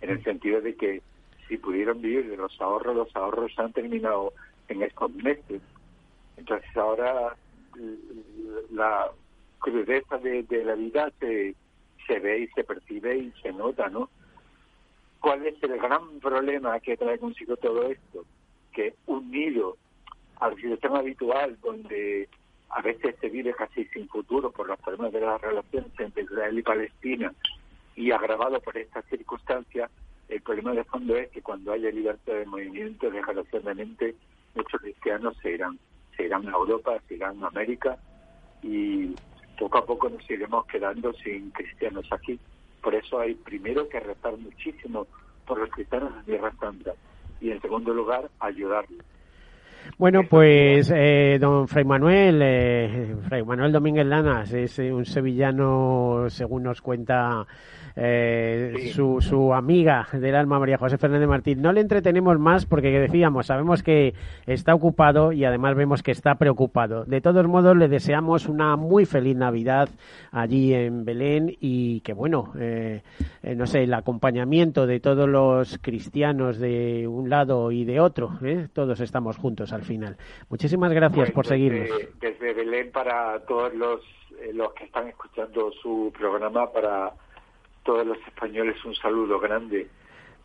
en 0.00 0.10
el 0.10 0.22
sentido 0.22 0.60
de 0.60 0.74
que 0.74 1.02
si 1.48 1.58
pudieron 1.58 2.00
vivir 2.00 2.28
de 2.28 2.36
los 2.36 2.58
ahorros, 2.60 2.96
los 2.96 3.16
ahorros 3.16 3.52
han 3.58 3.72
terminado 3.72 4.32
en 4.68 4.82
estos 4.82 5.10
meses 5.12 5.60
entonces 6.36 6.76
ahora 6.76 7.36
la 8.70 9.10
crudeza 9.58 10.18
de, 10.18 10.46
la 10.64 10.74
vida 10.74 11.10
se, 11.20 11.54
se 12.06 12.18
ve 12.20 12.40
y 12.40 12.48
se 12.48 12.64
percibe 12.64 13.16
y 13.16 13.32
se 13.42 13.52
nota, 13.52 13.88
¿no? 13.88 14.10
¿Cuál 15.20 15.46
es 15.46 15.54
el 15.62 15.78
gran 15.78 16.20
problema 16.20 16.78
que 16.80 16.96
trae 16.96 17.18
consigo 17.18 17.56
todo 17.56 17.90
esto? 17.90 18.24
Que 18.72 18.94
unido 19.06 19.76
al 20.38 20.54
sistema 20.56 20.98
habitual 20.98 21.56
donde 21.62 22.28
a 22.68 22.82
veces 22.82 23.16
se 23.20 23.28
vive 23.28 23.54
casi 23.54 23.84
sin 23.86 24.08
futuro 24.08 24.50
por 24.50 24.68
los 24.68 24.78
problemas 24.80 25.12
de 25.12 25.20
las 25.20 25.40
relaciones 25.40 25.90
entre 25.98 26.24
Israel 26.24 26.58
y 26.58 26.62
Palestina 26.62 27.32
y 27.96 28.10
agravado 28.10 28.60
por 28.60 28.76
estas 28.76 29.04
circunstancias, 29.06 29.90
el 30.28 30.42
problema 30.42 30.72
de 30.72 30.84
fondo 30.84 31.16
es 31.16 31.30
que 31.30 31.40
cuando 31.40 31.72
haya 31.72 31.90
libertad 31.90 32.34
de 32.34 32.46
movimiento, 32.46 33.10
desgraciadamente, 33.10 34.14
muchos 34.54 34.80
cristianos 34.80 35.36
se 35.40 35.52
irán 35.52 35.78
se 36.16 36.24
irán 36.24 36.46
a 36.48 36.52
Europa, 36.52 36.92
se 37.08 37.14
irán 37.14 37.42
a 37.42 37.48
América 37.48 37.96
y 38.62 39.14
poco 39.58 39.78
a 39.78 39.84
poco 39.84 40.08
nos 40.08 40.28
iremos 40.30 40.66
quedando 40.66 41.12
sin 41.14 41.50
cristianos 41.50 42.06
aquí. 42.12 42.38
Por 42.82 42.94
eso 42.94 43.20
hay 43.20 43.34
primero 43.34 43.88
que 43.88 44.00
rezar 44.00 44.36
muchísimo 44.38 45.06
por 45.46 45.58
los 45.58 45.70
cristianos 45.70 46.14
de 46.16 46.22
Tierra 46.32 46.52
Santa 46.58 46.92
y 47.40 47.50
en 47.50 47.60
segundo 47.60 47.92
lugar 47.92 48.30
ayudarles. 48.40 49.04
Bueno, 49.98 50.22
pues 50.28 50.90
eh, 50.94 51.38
don 51.38 51.68
Fray 51.68 51.84
Manuel, 51.84 52.40
eh, 52.42 53.14
Fray 53.28 53.42
Manuel 53.42 53.70
Domínguez 53.70 54.06
Lanas 54.06 54.52
es 54.52 54.78
eh, 54.78 54.92
un 54.92 55.04
sevillano, 55.04 56.24
según 56.28 56.64
nos 56.64 56.80
cuenta 56.80 57.46
eh, 57.96 58.90
su, 58.92 59.20
su, 59.20 59.54
amiga 59.54 60.08
del 60.12 60.34
alma 60.34 60.58
María 60.58 60.78
José 60.78 60.98
Fernández 60.98 61.28
Martín. 61.28 61.62
No 61.62 61.72
le 61.72 61.80
entretenemos 61.80 62.38
más 62.38 62.66
porque 62.66 62.90
decíamos, 62.90 63.46
sabemos 63.46 63.82
que 63.82 64.14
está 64.46 64.74
ocupado 64.74 65.32
y 65.32 65.44
además 65.44 65.76
vemos 65.76 66.02
que 66.02 66.10
está 66.10 66.34
preocupado. 66.34 67.04
De 67.04 67.20
todos 67.20 67.46
modos, 67.46 67.76
le 67.76 67.88
deseamos 67.88 68.48
una 68.48 68.76
muy 68.76 69.04
feliz 69.04 69.36
Navidad 69.36 69.88
allí 70.32 70.74
en 70.74 71.04
Belén 71.04 71.56
y 71.60 72.00
que, 72.00 72.12
bueno, 72.14 72.52
eh, 72.58 73.02
eh, 73.42 73.54
no 73.54 73.66
sé, 73.66 73.84
el 73.84 73.94
acompañamiento 73.94 74.86
de 74.86 74.98
todos 74.98 75.28
los 75.28 75.78
cristianos 75.78 76.58
de 76.58 77.06
un 77.06 77.30
lado 77.30 77.70
y 77.70 77.84
de 77.84 78.00
otro, 78.00 78.30
todos 78.72 79.00
estamos 79.00 79.36
juntos 79.36 79.72
al 79.72 79.82
final. 79.82 80.16
Muchísimas 80.48 80.92
gracias 80.92 81.30
por 81.30 81.46
seguirnos. 81.46 81.88
Desde, 82.20 82.54
Belén 82.54 82.90
para 82.90 83.38
todos 83.46 83.72
los, 83.74 84.00
los 84.52 84.72
que 84.74 84.84
están 84.84 85.08
escuchando 85.08 85.70
su 85.80 86.12
programa, 86.16 86.70
para 86.72 87.12
todos 87.84 88.06
los 88.06 88.18
españoles 88.26 88.82
un 88.84 88.94
saludo 88.94 89.38
grande. 89.38 89.88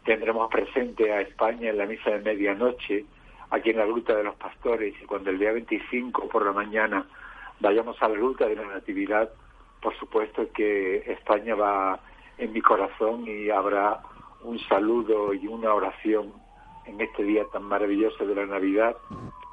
Tendremos 0.04 0.49
presente 0.52 1.12
a 1.12 1.21
España 1.21 1.69
en 1.69 1.78
la 1.78 1.86
misa 1.86 2.12
de 2.12 2.19
medianoche, 2.19 3.06
aquí 3.49 3.71
en 3.71 3.78
la 3.78 3.86
Gruta 3.86 4.15
de 4.15 4.23
los 4.23 4.36
Pastores, 4.36 4.93
y 5.02 5.06
cuando 5.06 5.32
el 5.32 5.39
día 5.39 5.52
25 5.52 6.28
por 6.30 6.45
la 6.45 6.52
mañana 6.52 7.06
vayamos 7.60 8.02
a 8.02 8.08
la 8.08 8.15
Gruta 8.15 8.45
de 8.45 8.56
la 8.56 8.65
Natividad, 8.65 9.30
por 9.82 9.97
supuesto 9.97 10.52
que 10.54 10.97
España 11.12 11.56
va 11.56 11.99
en 12.38 12.54
mi 12.54 12.62
corazón 12.62 13.25
y 13.28 13.49
habrá 13.49 14.02
un 14.43 14.60
saludo 14.67 15.34
y 15.34 15.47
una 15.47 15.73
oración 15.73 16.34
en 16.86 17.02
este 17.02 17.23
día 17.23 17.45
tan 17.52 17.63
maravilloso 17.63 18.25
de 18.25 18.36
la 18.36 18.45
Navidad 18.45 18.95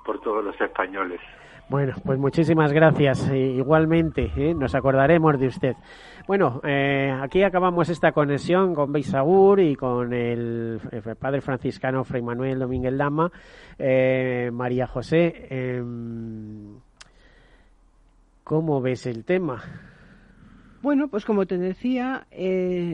por 0.04 0.20
todos 0.20 0.44
los 0.44 0.60
españoles. 0.60 1.20
Bueno, 1.68 1.94
pues 2.04 2.16
muchísimas 2.16 2.72
gracias. 2.72 3.28
igualmente, 3.32 4.30
¿eh? 4.36 4.54
nos 4.54 4.76
acordaremos 4.76 5.36
de 5.40 5.48
usted. 5.48 5.72
Bueno, 6.28 6.60
eh, 6.62 7.10
aquí 7.20 7.42
acabamos 7.42 7.88
esta 7.88 8.12
conexión 8.12 8.72
con 8.72 8.92
Beisagur 8.92 9.58
y 9.58 9.74
con 9.74 10.12
el, 10.12 10.80
padre 11.18 11.40
franciscano 11.40 12.04
Fray 12.04 12.22
Manuel 12.22 12.60
Domínguez 12.60 12.92
Lama. 12.92 13.32
Eh, 13.80 14.48
María 14.52 14.86
José, 14.86 15.48
em, 15.50 16.78
¿cómo 18.44 18.80
ves 18.80 19.06
el 19.06 19.24
tema? 19.24 19.60
Bueno, 20.82 21.08
pues 21.08 21.24
como 21.24 21.46
te 21.46 21.58
decía, 21.58 22.28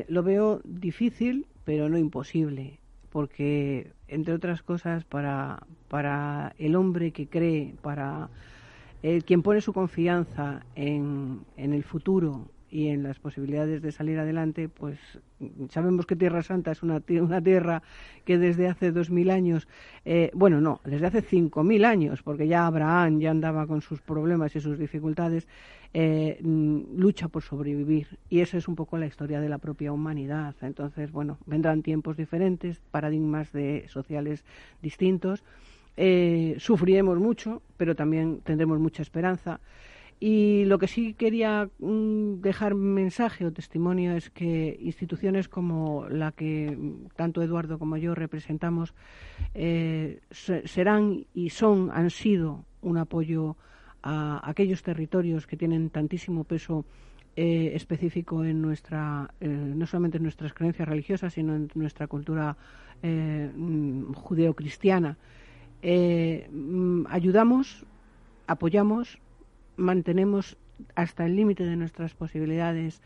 lo 0.08 0.22
veo 0.22 0.62
difícil, 0.64 1.46
pero 1.64 1.90
no 1.90 1.98
imposible. 1.98 2.78
porque, 3.10 3.92
entre 4.08 4.32
otras 4.32 4.62
cosas, 4.62 5.04
para, 5.04 5.66
para 5.90 6.54
el 6.56 6.74
hombre 6.74 7.10
que 7.10 7.26
cree, 7.26 7.74
para 7.82 8.30
el, 9.02 9.24
quien 9.24 9.42
pone 9.42 9.60
su 9.60 9.72
confianza 9.72 10.64
en, 10.74 11.44
el 11.56 11.82
futuro 11.82 12.48
y 12.70 12.88
en 12.88 13.02
las 13.02 13.18
posibilidades 13.18 13.82
de 13.82 13.92
salir 13.92 14.18
adelante, 14.18 14.68
pues 14.68 14.98
sabemos 15.68 16.06
que 16.06 16.16
Tierra 16.16 16.42
Santa 16.42 16.70
es 16.70 16.82
una, 16.82 17.02
una 17.20 17.42
tierra 17.42 17.82
que 18.24 18.38
desde 18.38 18.68
hace 18.68 18.92
dos 18.92 19.10
mil 19.10 19.30
años, 19.30 19.68
eh, 20.04 20.30
bueno, 20.32 20.60
no, 20.60 20.80
desde 20.84 21.06
hace 21.06 21.20
cinco 21.20 21.64
mil 21.64 21.84
años, 21.84 22.22
porque 22.22 22.48
ya 22.48 22.66
Abraham 22.66 23.20
ya 23.20 23.30
andaba 23.30 23.66
con 23.66 23.82
sus 23.82 24.00
problemas 24.00 24.56
y 24.56 24.60
sus 24.60 24.78
dificultades, 24.78 25.48
eh, 25.94 26.38
mm, 26.42 26.96
lucha 26.96 27.28
por 27.28 27.42
sobrevivir. 27.42 28.18
Y 28.30 28.40
esa 28.40 28.56
es 28.56 28.66
un 28.68 28.76
poco 28.76 28.96
la 28.96 29.06
historia 29.06 29.40
de 29.40 29.50
la 29.50 29.58
propia 29.58 29.92
humanidad. 29.92 30.54
Entonces, 30.62 31.12
bueno, 31.12 31.38
vendrán 31.44 31.82
tiempos 31.82 32.16
diferentes, 32.16 32.80
paradigmas 32.90 33.52
de, 33.52 33.84
sociales 33.88 34.44
distintos. 34.80 35.44
Eh, 35.96 36.56
sufriremos 36.58 37.18
mucho, 37.18 37.62
pero 37.76 37.94
también 37.94 38.40
tendremos 38.40 38.78
mucha 38.78 39.02
esperanza. 39.02 39.60
Y 40.24 40.64
lo 40.66 40.78
que 40.78 40.86
sí 40.86 41.14
quería 41.14 41.68
mm, 41.80 42.42
dejar 42.42 42.76
mensaje 42.76 43.44
o 43.44 43.50
testimonio 43.50 44.14
es 44.14 44.30
que 44.30 44.78
instituciones 44.80 45.48
como 45.48 46.06
la 46.08 46.30
que 46.30 46.78
tanto 47.16 47.42
Eduardo 47.42 47.76
como 47.76 47.96
yo 47.96 48.14
representamos 48.14 48.94
eh, 49.52 50.20
serán 50.30 51.26
y 51.34 51.50
son, 51.50 51.90
han 51.90 52.10
sido 52.10 52.64
un 52.82 52.98
apoyo 52.98 53.56
a 54.04 54.48
aquellos 54.48 54.84
territorios 54.84 55.48
que 55.48 55.56
tienen 55.56 55.90
tantísimo 55.90 56.44
peso 56.44 56.84
eh, 57.34 57.72
específico 57.74 58.44
en 58.44 58.62
nuestra, 58.62 59.28
eh, 59.40 59.48
no 59.48 59.86
solamente 59.86 60.18
en 60.18 60.22
nuestras 60.22 60.54
creencias 60.54 60.86
religiosas, 60.86 61.34
sino 61.34 61.56
en 61.56 61.68
nuestra 61.74 62.06
cultura 62.06 62.56
mm, 63.02 64.12
judeocristiana. 64.12 65.18
Mm, 65.82 67.06
ayudamos, 67.08 67.84
apoyamos 68.46 69.18
mantenemos 69.76 70.56
hasta 70.94 71.26
el 71.26 71.36
límite 71.36 71.64
de 71.64 71.76
nuestras 71.76 72.14
posibilidades 72.14 73.00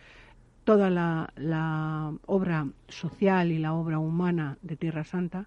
toda 0.64 0.90
la, 0.90 2.12
obra 2.26 2.66
social 2.88 3.52
y 3.52 3.58
la 3.58 3.72
obra 3.74 3.98
humana 3.98 4.58
de 4.62 4.76
Tierra 4.76 5.04
Santa, 5.04 5.46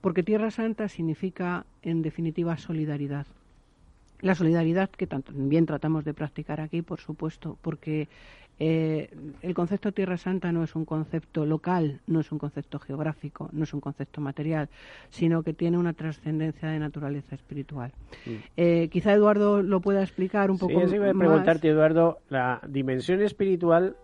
porque 0.00 0.22
Tierra 0.22 0.50
Santa 0.50 0.88
significa, 0.88 1.66
en 1.82 2.02
definitiva, 2.02 2.56
solidaridad. 2.56 3.26
La 4.20 4.34
solidaridad 4.34 4.90
que 4.90 5.06
también 5.06 5.66
tratamos 5.66 6.04
de 6.04 6.14
practicar 6.14 6.60
aquí, 6.60 6.82
por 6.82 7.00
supuesto, 7.00 7.58
porque 7.62 8.08
eh, 8.62 9.08
el 9.40 9.54
concepto 9.54 9.90
Tierra 9.90 10.18
Santa 10.18 10.52
no 10.52 10.62
es 10.62 10.76
un 10.76 10.84
concepto 10.84 11.46
local, 11.46 12.00
no 12.06 12.20
es 12.20 12.30
un 12.30 12.38
concepto 12.38 12.78
geográfico, 12.78 13.48
no 13.52 13.64
es 13.64 13.72
un 13.72 13.80
concepto 13.80 14.20
material, 14.20 14.68
sino 15.08 15.42
que 15.42 15.54
tiene 15.54 15.78
una 15.78 15.94
trascendencia 15.94 16.68
de 16.68 16.78
naturaleza 16.78 17.34
espiritual. 17.34 17.90
Mm. 18.26 18.30
Eh, 18.58 18.88
quizá 18.92 19.14
Eduardo 19.14 19.62
lo 19.62 19.80
pueda 19.80 20.02
explicar 20.02 20.50
un 20.50 20.58
poco 20.58 20.86
sí, 20.86 20.98
voy 20.98 21.08
a 21.08 21.14
preguntarte, 21.14 21.68
Eduardo, 21.68 22.18
la 22.28 22.60
dimensión 22.68 23.22
espiritual 23.22 23.96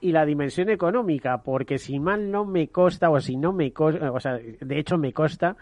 y 0.00 0.12
la 0.12 0.24
dimensión 0.24 0.68
económica, 0.70 1.38
porque 1.38 1.78
si 1.78 1.98
mal 1.98 2.30
no 2.30 2.44
me 2.44 2.68
consta, 2.68 3.10
o 3.10 3.18
si 3.20 3.36
no 3.36 3.52
me 3.52 3.72
consta, 3.72 4.12
o 4.12 4.20
sea, 4.20 4.34
de 4.38 4.78
hecho 4.78 4.96
me 4.96 5.12
consta, 5.12 5.56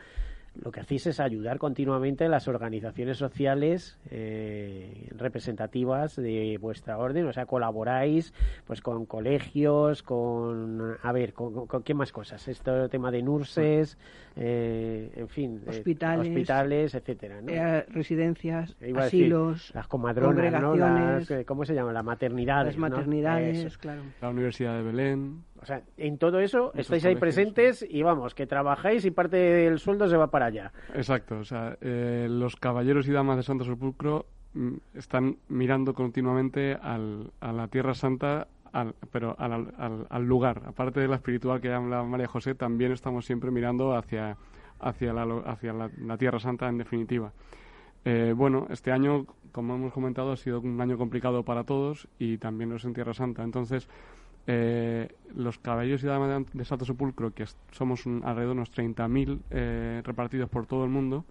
lo 0.61 0.71
que 0.71 0.81
hacéis 0.81 1.07
es 1.07 1.21
ayudar 1.21 1.59
continuamente 1.59 2.27
a 2.27 2.29
las 2.29 2.47
organizaciones 2.47 3.17
sociales 3.17 3.99
eh, 4.11 5.09
representativas 5.17 6.17
de 6.17 6.59
vuestra 6.61 6.99
orden, 6.99 7.27
o 7.27 7.33
sea, 7.33 7.47
colaboráis 7.47 8.35
pues 8.67 8.83
con 8.83 9.07
colegios, 9.07 10.03
con, 10.03 10.97
a 11.03 11.13
ver, 11.13 11.33
con, 11.33 11.67
qué 11.83 11.95
más 11.95 12.13
cosas, 12.13 12.47
este 12.49 12.89
tema 12.91 13.11
de 13.11 13.23
nurses, 13.23 13.97
eh, 14.37 15.11
en 15.17 15.29
fin, 15.29 15.63
hospitales, 15.67 16.29
hospitales 16.29 16.95
etcétera, 16.95 17.41
eh, 17.47 17.87
residencias, 17.89 18.77
asilos, 18.97 19.73
las 19.75 19.87
comadronas, 19.87 21.29
¿cómo 21.47 21.65
se 21.65 21.75
llama? 21.75 21.93
La 21.93 22.03
maternidad, 22.03 22.67
las 22.67 22.77
maternidades, 22.77 23.79
claro, 23.79 24.03
la 24.21 24.29
Universidad 24.29 24.77
de 24.77 24.83
Belén. 24.83 25.52
O 25.63 25.65
sea, 25.65 25.83
en 25.97 26.19
todo 26.19 26.41
eso 26.41 26.73
estáis 26.75 27.05
ahí 27.05 27.15
presentes 27.15 27.87
y 27.89 28.03
vamos, 28.03 28.35
que 28.35 28.49
trabajáis 28.49 29.05
y 29.05 29.13
parte 29.13 29.37
del 29.37 29.79
sueldo 29.79 30.09
se 30.09 30.17
va 30.17 30.27
para 30.27 30.47
allá. 30.47 30.73
Exacto, 30.93 31.39
o 31.39 31.45
sea, 31.45 31.77
eh, 31.81 32.27
los 32.29 32.57
caballeros 32.57 33.07
y 33.07 33.13
damas 33.13 33.37
de 33.37 33.45
Santo 33.45 33.65
Sepulcro 33.65 34.27
mm, 34.55 34.75
están 34.95 35.37
mirando 35.49 35.95
continuamente 35.95 36.75
al, 36.75 37.31
a 37.41 37.53
la 37.53 37.69
Tierra 37.69 37.95
Santa, 37.95 38.49
al, 38.73 38.97
pero 39.13 39.37
al, 39.39 39.73
al, 40.11 40.25
lugar. 40.25 40.63
Aparte 40.67 40.99
de 40.99 41.07
la 41.07 41.17
espiritual 41.17 41.61
que 41.61 41.73
habla 41.73 42.03
María 42.03 42.27
José, 42.27 42.57
también 42.57 42.91
estamos 42.91 43.25
siempre 43.25 43.53
mirando 43.53 43.95
hacia, 43.95 44.37
hacia, 44.81 45.13
la, 45.13 45.23
hacia 45.47 45.73
la, 45.73 46.17
Tierra 46.19 46.41
Santa 46.41 46.69
en 46.69 46.79
definitiva. 46.79 47.33
Eh, 48.05 48.35
bueno, 48.37 48.67
este 48.71 48.91
año, 48.91 49.27
como 49.53 49.77
hemos 49.77 49.93
comentado, 49.93 50.33
ha 50.33 50.37
sido 50.37 50.61
un 50.61 50.81
año 50.81 50.99
complicado 50.99 51.45
para 51.45 51.63
todos 51.63 52.09
y 52.19 52.39
también 52.39 52.71
los 52.71 52.85
en 52.85 52.95
Tierra 52.95 53.15
Santa. 53.15 53.45
Entonces, 53.45 53.89
eh, 54.47 55.09
los 55.35 55.59
caballeros 55.59 56.03
y 56.03 56.07
damas 56.07 56.45
de 56.53 56.65
Santo 56.65 56.85
Sepulcro, 56.85 57.33
que 57.33 57.47
somos 57.71 58.05
alrededor 58.07 58.55
de 58.55 58.61
unos 58.61 58.73
30.000 58.73 59.41
eh, 59.51 60.03
repartidos 60.05 60.51
por 60.51 60.67
todo 60.67 60.85
el 60.85 60.91
mundo, 60.91 61.25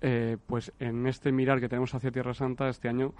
eh, 0.00 0.38
pues 0.46 0.72
en 0.78 1.06
este 1.06 1.30
mirar 1.32 1.60
que 1.60 1.68
tenemos 1.68 1.94
hacia 1.94 2.10
Tierra 2.10 2.34
Santa 2.34 2.68
este 2.68 2.88
año 2.88 3.12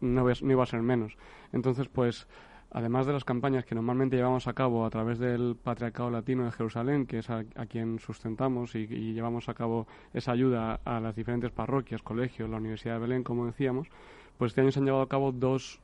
no, 0.00 0.24
no, 0.24 0.50
iba 0.50 0.62
a 0.62 0.66
ser 0.66 0.80
menos. 0.80 1.16
Entonces, 1.52 1.88
pues, 1.88 2.26
además 2.70 3.06
de 3.06 3.12
las 3.12 3.24
campañas 3.24 3.66
que 3.66 3.74
normalmente 3.74 4.16
llevamos 4.16 4.48
a 4.48 4.54
cabo 4.54 4.86
a 4.86 4.90
través 4.90 5.18
del 5.18 5.54
Patriarcado 5.62 6.10
Latino 6.10 6.46
de 6.46 6.52
Jerusalén, 6.52 7.06
que 7.06 7.18
es 7.18 7.28
a, 7.28 7.44
quien 7.68 7.98
sustentamos 7.98 8.74
y, 8.74 8.80
y, 8.90 9.12
llevamos 9.12 9.50
a 9.50 9.54
cabo 9.54 9.86
esa 10.14 10.32
ayuda 10.32 10.80
a 10.84 10.98
las 10.98 11.14
diferentes 11.14 11.52
parroquias, 11.52 12.02
colegios, 12.02 12.48
la 12.48 12.56
Universidad 12.56 12.94
de 12.94 13.00
Belén, 13.00 13.22
como 13.22 13.46
decíamos, 13.46 13.88
pues 14.38 14.50
este 14.50 14.62
año 14.62 14.72
se 14.72 14.80
han 14.80 14.86
llevado 14.86 15.04
a 15.04 15.08
cabo 15.08 15.30
dos 15.30 15.80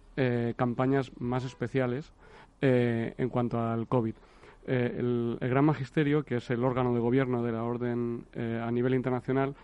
campañas 0.56 1.12
más 1.18 1.44
especiales 1.44 2.12
eh, 2.60 3.14
en 3.16 3.28
cuanto 3.28 3.60
al 3.60 3.86
COVID. 3.86 4.14
Eh, 4.66 4.96
el, 4.98 5.38
Gran 5.40 5.64
Magisterio, 5.64 6.22
que 6.22 6.36
es 6.36 6.50
el 6.50 6.62
órgano 6.62 6.92
de 6.94 7.00
gobierno 7.00 7.42
de 7.42 7.52
la 7.52 7.64
Orden 7.64 8.24
eh, 8.34 8.60
a 8.62 8.70
nivel 8.70 8.94
internacional, 8.94 9.54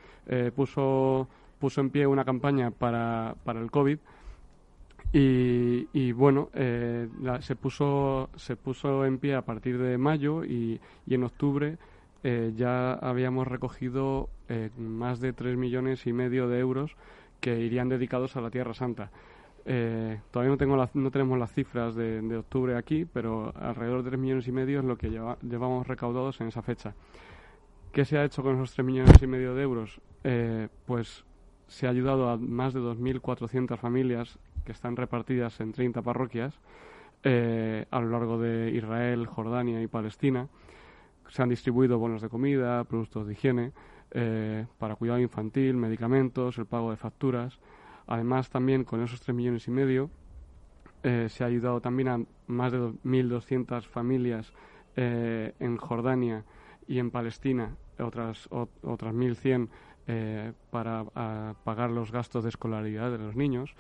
puso, 0.57 1.29
puso 1.61 1.81
en 1.81 1.91
pie 1.91 2.05
una 2.05 2.25
campaña 2.25 2.73
para, 2.73 3.37
para 3.45 3.61
el 3.61 3.71
COVID 3.71 3.99
y, 5.13 5.87
y 5.93 6.11
bueno, 6.11 6.51
se, 6.53 7.55
puso, 7.55 8.29
se 8.35 8.57
puso 8.57 9.05
en 9.05 9.19
pie 9.19 9.37
a 9.37 9.43
partir 9.43 9.79
de 9.79 9.97
mayo 9.99 10.45
y, 10.45 10.81
y 11.07 11.15
en 11.15 11.23
octubre 11.23 11.79
ya 12.57 12.95
habíamos 12.95 13.47
recogido 13.47 14.29
más 14.77 15.21
de 15.21 15.33
tres 15.33 15.57
millones 15.57 16.09
y 16.09 16.13
medio 16.13 16.49
de 16.49 16.59
euros 16.59 16.97
que 17.41 17.61
irían 17.61 17.89
dedicados 17.89 18.35
a 18.35 18.41
la 18.41 18.51
Tierra 18.51 18.75
Santa. 18.75 19.13
Eh, 19.69 20.21
todavía 20.31 20.53
no, 20.53 20.57
tengo 20.57 20.89
no 20.95 21.11
tenemos 21.11 21.37
las 21.41 21.53
cifras 21.53 21.97
de, 21.97 22.37
octubre 22.37 22.77
aquí, 22.77 23.05
pero 23.05 23.53
alrededor 23.57 24.05
de 24.05 24.11
3 24.11 24.21
millones 24.21 24.47
y 24.47 24.53
medio 24.53 24.79
es 24.79 24.85
lo 24.85 24.97
que 24.97 25.11
llevamos 25.11 25.87
recaudados 25.89 26.41
en 26.41 26.49
esa 26.49 26.63
fecha. 26.63 26.95
¿Qué 27.93 28.05
se 28.05 28.17
ha 28.17 28.25
hecho 28.25 28.45
con 28.45 28.55
esos 28.55 28.73
3 28.75 28.87
millones 28.87 29.21
y 29.21 29.27
medio 29.27 29.55
de 29.55 29.63
euros? 29.63 30.01
Eh, 30.23 30.69
pues 30.87 31.25
se 31.67 31.89
ha 31.89 31.91
ayudado 31.91 32.31
a 32.31 32.37
más 32.37 32.75
de 32.75 32.81
2.400 32.81 33.77
familias 33.77 34.39
que 34.65 34.71
están 34.71 34.95
repartidas 34.95 35.59
en 35.61 35.73
30 35.73 36.01
parroquias 36.01 36.61
eh, 37.25 37.87
a 37.91 38.01
lo 38.01 38.11
largo 38.11 38.39
de 38.39 38.71
Israel, 38.71 39.27
Jordania 39.27 39.83
y 39.83 39.89
Palestina. 39.89 40.47
Se 41.29 41.43
han 41.43 41.49
distribuido 41.49 41.99
bonos 41.99 42.23
de 42.23 42.29
comida, 42.29 42.85
productos 42.85 43.27
de 43.27 43.33
higiene, 43.33 43.73
para 44.79 44.95
cuidado 44.95 45.19
infantil, 45.19 45.75
medicamentos, 45.75 46.57
el 46.57 46.67
pago 46.67 46.91
de 46.93 46.97
facturas. 46.97 47.59
Además, 48.07 48.51
también 48.51 48.85
con 48.85 49.03
esos 49.03 49.21
3 49.21 49.35
millones 49.35 49.67
y 49.67 49.71
medio 49.71 50.11
eh, 51.03 51.29
se 51.29 51.45
ha 51.45 51.47
ayudado 51.47 51.81
también 51.81 52.09
a 52.09 52.21
más 52.47 52.73
de 52.73 52.79
1.200 52.79 53.83
familias 53.83 54.53
eh, 54.97 55.53
en 55.61 55.77
Jordania 55.77 56.45
y 56.89 56.99
en 56.99 57.11
Palestina, 57.11 57.77
otras, 57.99 58.49
otras 58.51 59.15
1.100 59.15 59.69
eh, 60.09 60.53
para 60.71 61.05
pagar 61.65 61.91
los 61.91 62.13
gastos 62.13 62.45
de 62.45 62.51
escolaridad 62.51 63.11
de 63.11 63.19
los 63.19 63.37
niños. 63.37 63.75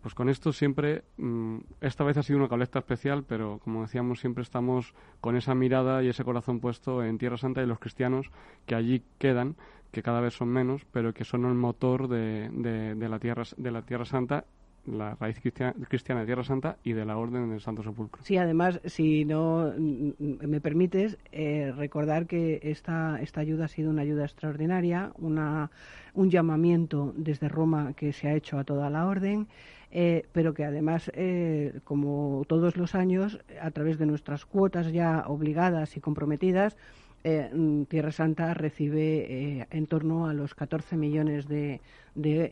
pues 0.00 0.14
con 0.14 0.28
esto 0.28 0.52
siempre, 0.52 1.02
mm, 1.16 1.58
esta 1.80 2.04
vez 2.04 2.16
ha 2.16 2.22
sido 2.22 2.38
una 2.38 2.48
colecta 2.48 2.78
especial, 2.78 3.24
pero 3.24 3.58
como 3.62 3.82
decíamos, 3.82 4.20
siempre 4.20 4.42
estamos 4.42 4.94
con 5.20 5.36
esa 5.36 5.54
mirada 5.54 6.02
y 6.02 6.08
ese 6.08 6.24
corazón 6.24 6.60
puesto 6.60 7.02
en 7.02 7.18
Tierra 7.18 7.36
Santa 7.36 7.62
y 7.62 7.66
los 7.66 7.80
cristianos 7.80 8.30
que 8.66 8.74
allí 8.74 9.02
quedan 9.18 9.56
que 9.90 10.02
cada 10.02 10.20
vez 10.20 10.34
son 10.34 10.48
menos, 10.48 10.84
pero 10.92 11.14
que 11.14 11.24
son 11.24 11.44
el 11.44 11.54
motor 11.54 12.08
de, 12.08 12.48
de, 12.50 13.08
la, 13.08 13.18
tierra, 13.18 13.44
de 13.56 13.70
la 13.70 13.82
Tierra 13.82 14.04
Santa 14.04 14.44
la 14.86 15.16
raíz 15.16 15.38
cristiana, 15.40 15.74
de 16.20 16.26
Tierra 16.26 16.44
Santa 16.44 16.76
y 16.82 16.92
de 16.92 17.04
la 17.04 17.16
Orden 17.16 17.50
del 17.50 17.60
Santo 17.60 17.82
Sepulcro. 17.82 18.22
Sí, 18.22 18.36
además, 18.36 18.80
si 18.84 19.24
no 19.24 19.72
me 19.76 20.60
permites, 20.60 21.18
eh, 21.32 21.72
recordar 21.76 22.26
que 22.26 22.60
esta, 22.62 23.20
esta 23.20 23.40
ayuda 23.40 23.66
ha 23.66 23.68
sido 23.68 23.90
una 23.90 24.02
ayuda 24.02 24.24
extraordinaria, 24.24 25.12
una, 25.18 25.70
un 26.14 26.30
llamamiento 26.30 27.12
desde 27.16 27.48
Roma 27.48 27.92
que 27.94 28.12
se 28.12 28.28
ha 28.28 28.34
hecho 28.34 28.58
a 28.58 28.64
toda 28.64 28.90
la 28.90 29.06
Orden, 29.06 29.48
eh, 29.90 30.26
pero 30.32 30.52
que 30.52 30.64
además, 30.64 31.10
eh, 31.14 31.80
como 31.84 32.44
todos 32.46 32.76
los 32.76 32.94
años, 32.94 33.40
a 33.60 33.70
través 33.70 33.98
de 33.98 34.06
nuestras 34.06 34.44
cuotas 34.44 34.92
ya 34.92 35.24
obligadas 35.26 35.96
y 35.96 36.00
comprometidas, 36.00 36.76
eh, 37.24 37.50
mm, 37.52 37.84
Tierra 37.84 38.12
Santa 38.12 38.54
recibe 38.54 39.66
en 39.70 39.86
torno 39.86 40.26
a 40.26 40.32
los 40.32 40.54
14 40.54 40.96
millones 40.96 41.48
de, 41.48 41.80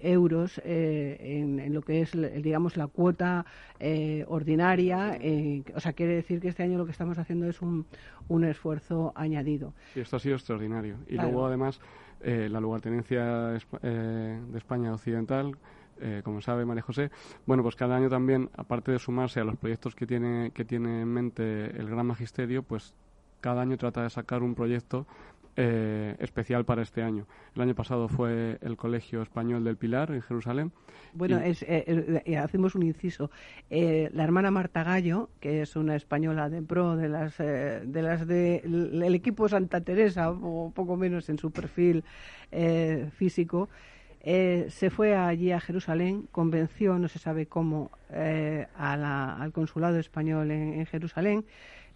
euros 0.03 0.61
en, 0.65 1.75
lo 1.75 1.83
que 1.83 2.01
es, 2.01 2.13
digamos, 2.43 2.77
la 2.77 2.87
cuota 2.87 3.45
ordinaria. 4.29 5.19
o 5.75 5.81
sea, 5.81 5.93
quiere 5.93 6.15
decir 6.15 6.41
que 6.41 6.49
este 6.49 6.63
año 6.63 6.79
lo 6.79 6.85
que 6.87 6.93
estamos 6.93 7.19
haciendo 7.19 7.49
es 7.49 7.61
un, 7.63 7.85
un 8.29 8.45
esfuerzo 8.45 9.13
añadido. 9.17 9.73
Sí, 9.95 10.01
esto 10.01 10.17
ha 10.17 10.21
sido 10.21 10.37
extraordinario. 10.37 10.97
Y 11.09 11.17
luego, 11.17 11.47
además, 11.47 11.81
la 12.23 12.61
lugartenencia 12.61 13.59
de 13.83 14.41
España 14.57 14.95
Occidental 14.95 15.57
eh, 16.01 16.21
como 16.25 16.41
sabe 16.43 16.67
María 16.67 16.83
José, 16.83 17.11
bueno, 17.47 17.63
pues 17.63 17.75
cada 17.75 17.97
año 17.97 18.11
también, 18.11 18.51
aparte 18.57 18.93
de 18.93 18.99
sumarse 18.99 19.41
a 19.41 19.45
los 19.45 19.57
proyectos 19.57 19.95
que 19.95 20.07
tiene, 20.07 20.51
que 20.53 20.65
tiene 20.65 21.03
en 21.03 21.09
mente 21.09 21.71
el 21.79 21.89
Gran 21.89 22.07
Magisterio, 22.07 22.63
pues 22.63 22.95
cada 23.47 23.63
año 23.63 23.77
trata 23.77 24.03
de 24.03 24.11
sacar 24.11 24.43
un 24.43 24.57
proyecto 24.57 25.07
eh, 25.55 26.17
especial 26.19 26.65
para 26.65 26.83
este 26.83 27.01
año. 27.01 27.29
El 27.55 27.63
año 27.63 27.77
pasado 27.77 28.09
fue 28.09 28.59
el 28.61 28.77
Colegio 28.77 29.23
Español 29.23 29.63
del 29.63 29.77
Pilar 29.77 30.11
en 30.11 30.21
Jerusalén. 30.21 30.73
Bueno, 31.13 31.39
es, 31.39 31.65
eh, 31.69 32.37
hacemos 32.43 32.75
un 32.75 32.83
inciso. 32.83 33.31
la 33.71 34.25
hermana 34.25 34.51
Marta 34.51 34.83
Gallo, 34.83 35.31
que 35.39 35.63
es 35.63 35.77
una 35.77 35.95
española 35.95 36.51
de 36.51 36.61
pro 36.63 36.97
de 36.97 37.09
las 37.09 37.39
de 37.39 38.03
las 38.03 38.27
del 38.27 39.15
equipo 39.15 39.49
Santa 39.49 39.81
Teresa, 39.81 40.33
o 40.33 40.73
poco 40.75 40.97
menos 40.97 41.29
en 41.29 41.39
su 41.39 41.53
perfil 41.53 42.03
físico, 43.13 43.69
eh, 44.29 44.67
se 44.71 44.91
fue 44.91 45.15
allí 45.15 45.53
a 45.53 45.61
Jerusalén, 45.61 46.27
convenció, 46.33 46.99
no 46.99 47.07
se 47.07 47.21
sabe 47.21 47.47
cómo, 47.47 47.93
eh, 48.11 48.67
al 48.75 49.53
consulado 49.53 50.01
español 50.01 50.51
en, 50.51 50.85
Jerusalén, 50.87 51.45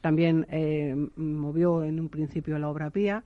también 0.01 0.47
eh, 0.51 0.95
movió 1.17 1.85
en 1.85 2.01
un 2.01 2.09
principio 2.09 2.59
la 2.59 2.69
obra 2.69 2.91
pía 2.91 3.25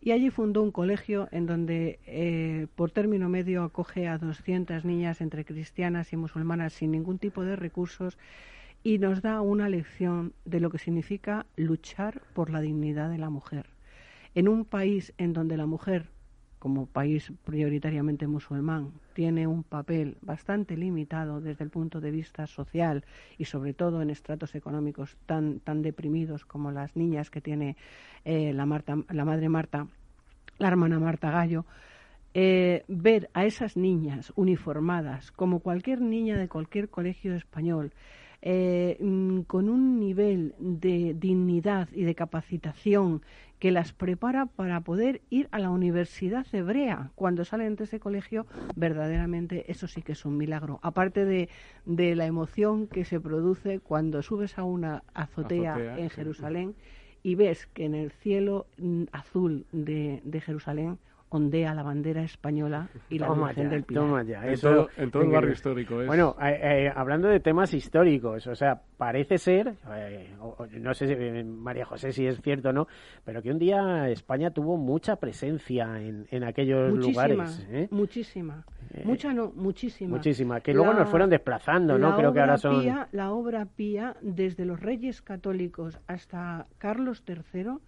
y 0.00 0.10
allí 0.10 0.30
fundó 0.30 0.62
un 0.62 0.72
colegio 0.72 1.28
en 1.30 1.46
donde 1.46 2.68
por 2.74 2.90
término 2.90 3.28
medio 3.28 3.62
acoge 3.62 4.08
a 4.08 4.18
200 4.18 4.84
niñas 4.84 5.20
entre 5.20 5.44
cristianas 5.44 6.12
y 6.12 6.16
musulmanas 6.16 6.72
sin 6.72 6.90
ningún 6.90 7.18
tipo 7.18 7.44
de 7.44 7.54
recursos 7.54 8.18
y 8.84 8.98
nos 8.98 9.22
da 9.22 9.40
una 9.40 9.68
lección 9.68 10.32
de 10.44 10.60
lo 10.60 10.70
que 10.70 10.78
significa 10.78 11.46
luchar 11.56 12.22
por 12.34 12.50
la 12.50 12.60
dignidad 12.60 13.10
de 13.10 13.18
la 13.18 13.30
mujer. 13.30 13.66
En 14.34 14.48
un 14.48 14.64
país 14.64 15.12
en 15.18 15.32
donde 15.32 15.56
la 15.56 15.66
mujer 15.66 16.08
como 16.62 16.86
país 16.86 17.32
prioritariamente 17.42 18.28
musulmán, 18.28 18.92
tiene 19.14 19.48
un 19.48 19.64
papel 19.64 20.16
bastante 20.22 20.76
limitado 20.76 21.40
desde 21.40 21.64
el 21.64 21.70
punto 21.70 22.00
de 22.00 22.12
vista 22.12 22.46
social 22.46 23.04
y 23.36 23.46
sobre 23.46 23.74
todo 23.74 24.00
en 24.00 24.10
estratos 24.10 24.54
económicos 24.54 25.16
tan, 25.26 25.58
tan 25.58 25.82
deprimidos 25.82 26.44
como 26.44 26.70
las 26.70 26.94
niñas 26.94 27.30
que 27.30 27.40
tiene 27.40 27.76
eh, 28.24 28.52
la, 28.52 28.64
Marta, 28.64 28.96
la 29.10 29.24
madre 29.24 29.48
Marta, 29.48 29.88
la 30.58 30.68
hermana 30.68 31.00
Marta 31.00 31.32
Gallo, 31.32 31.66
eh, 32.32 32.84
ver 32.86 33.28
a 33.34 33.44
esas 33.44 33.76
niñas 33.76 34.32
uniformadas 34.36 35.32
como 35.32 35.58
cualquier 35.58 36.00
niña 36.00 36.38
de 36.38 36.48
cualquier 36.48 36.88
colegio 36.90 37.34
español, 37.34 37.90
eh, 38.42 38.96
mm, 39.00 39.42
con 39.42 39.68
un 39.68 40.00
nivel 40.00 40.54
de 40.58 41.14
dignidad 41.14 41.88
y 41.92 42.02
de 42.02 42.16
capacitación 42.16 43.22
que 43.60 43.70
las 43.70 43.92
prepara 43.92 44.46
para 44.46 44.80
poder 44.80 45.22
ir 45.30 45.48
a 45.52 45.60
la 45.60 45.70
universidad 45.70 46.44
hebrea. 46.52 47.12
Cuando 47.14 47.44
salen 47.44 47.76
de 47.76 47.84
ese 47.84 48.00
colegio, 48.00 48.46
verdaderamente 48.74 49.70
eso 49.70 49.86
sí 49.86 50.02
que 50.02 50.12
es 50.12 50.24
un 50.24 50.36
milagro. 50.36 50.80
Aparte 50.82 51.24
de, 51.24 51.48
de 51.86 52.16
la 52.16 52.26
emoción 52.26 52.88
que 52.88 53.04
se 53.04 53.20
produce 53.20 53.78
cuando 53.78 54.22
subes 54.22 54.58
a 54.58 54.64
una 54.64 55.04
azotea, 55.14 55.96
en 55.96 56.10
Jerusalén 56.10 56.74
y 57.22 57.36
ves 57.36 57.68
que 57.68 57.84
en 57.84 57.94
el 57.94 58.10
cielo 58.10 58.66
mm, 58.78 59.04
azul 59.12 59.66
de, 59.70 60.20
de 60.24 60.40
Jerusalén 60.40 60.98
ondea 61.32 61.74
la 61.74 61.82
bandera 61.82 62.22
española 62.22 62.88
y 63.08 63.18
la 63.18 63.26
toma 63.26 63.52
del 63.52 63.84
Pilar. 63.84 64.04
Toma 64.04 64.22
ya. 64.22 64.46
Eso, 64.46 64.88
en, 64.96 65.10
todo, 65.10 65.22
el 65.22 65.30
barrio 65.30 65.52
histórico. 65.52 66.00
Es... 66.00 66.06
Bueno, 66.06 66.36
eh, 66.40 66.86
eh, 66.86 66.92
hablando 66.94 67.28
de 67.28 67.40
temas 67.40 67.72
históricos, 67.72 68.46
o 68.46 68.54
sea, 68.54 68.80
parece 68.96 69.38
ser, 69.38 69.74
eh, 69.94 70.34
no 70.78 70.92
sé, 70.92 71.06
si, 71.06 71.44
María 71.44 71.86
José, 71.86 72.12
si 72.12 72.26
es 72.26 72.40
cierto 72.42 72.68
o 72.68 72.72
no, 72.72 72.86
pero 73.24 73.42
que 73.42 73.50
un 73.50 73.58
día 73.58 74.08
España 74.10 74.50
tuvo 74.50 74.76
mucha 74.76 75.16
presencia 75.16 76.00
en, 76.00 76.26
en 76.30 76.44
aquellos 76.44 76.92
lugares. 76.92 77.66
Muchísima. 77.90 78.64
Mucha 79.04 79.32
no, 79.32 79.52
muchísima. 79.54 80.16
Muchísima, 80.16 80.60
que 80.60 80.74
luego 80.74 80.92
nos 80.92 81.08
fueron 81.08 81.30
desplazando, 81.30 81.98
¿no? 81.98 82.14
Creo 82.14 82.32
que 82.32 82.40
ahora 82.40 82.58
son... 82.58 82.84
la 83.12 83.32
obra 83.32 83.64
pía, 83.64 84.16
desde 84.20 84.66
los 84.66 84.80
reyes 84.80 85.22
católicos 85.22 85.98
hasta 86.06 86.66
Carlos 86.78 87.24
III, 87.26 87.78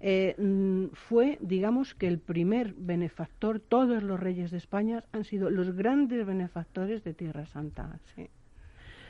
eh, 0.00 0.34
mm, 0.38 0.94
fue, 0.94 1.38
digamos, 1.40 1.94
que 1.94 2.06
el 2.06 2.18
primer 2.18 2.74
benefactor, 2.74 3.60
todos 3.60 4.02
los 4.02 4.20
reyes 4.20 4.50
de 4.50 4.58
España 4.58 5.04
han 5.12 5.24
sido 5.24 5.50
los 5.50 5.72
grandes 5.72 6.24
benefactores 6.24 7.02
de 7.04 7.14
Tierra 7.14 7.46
Santa. 7.46 7.98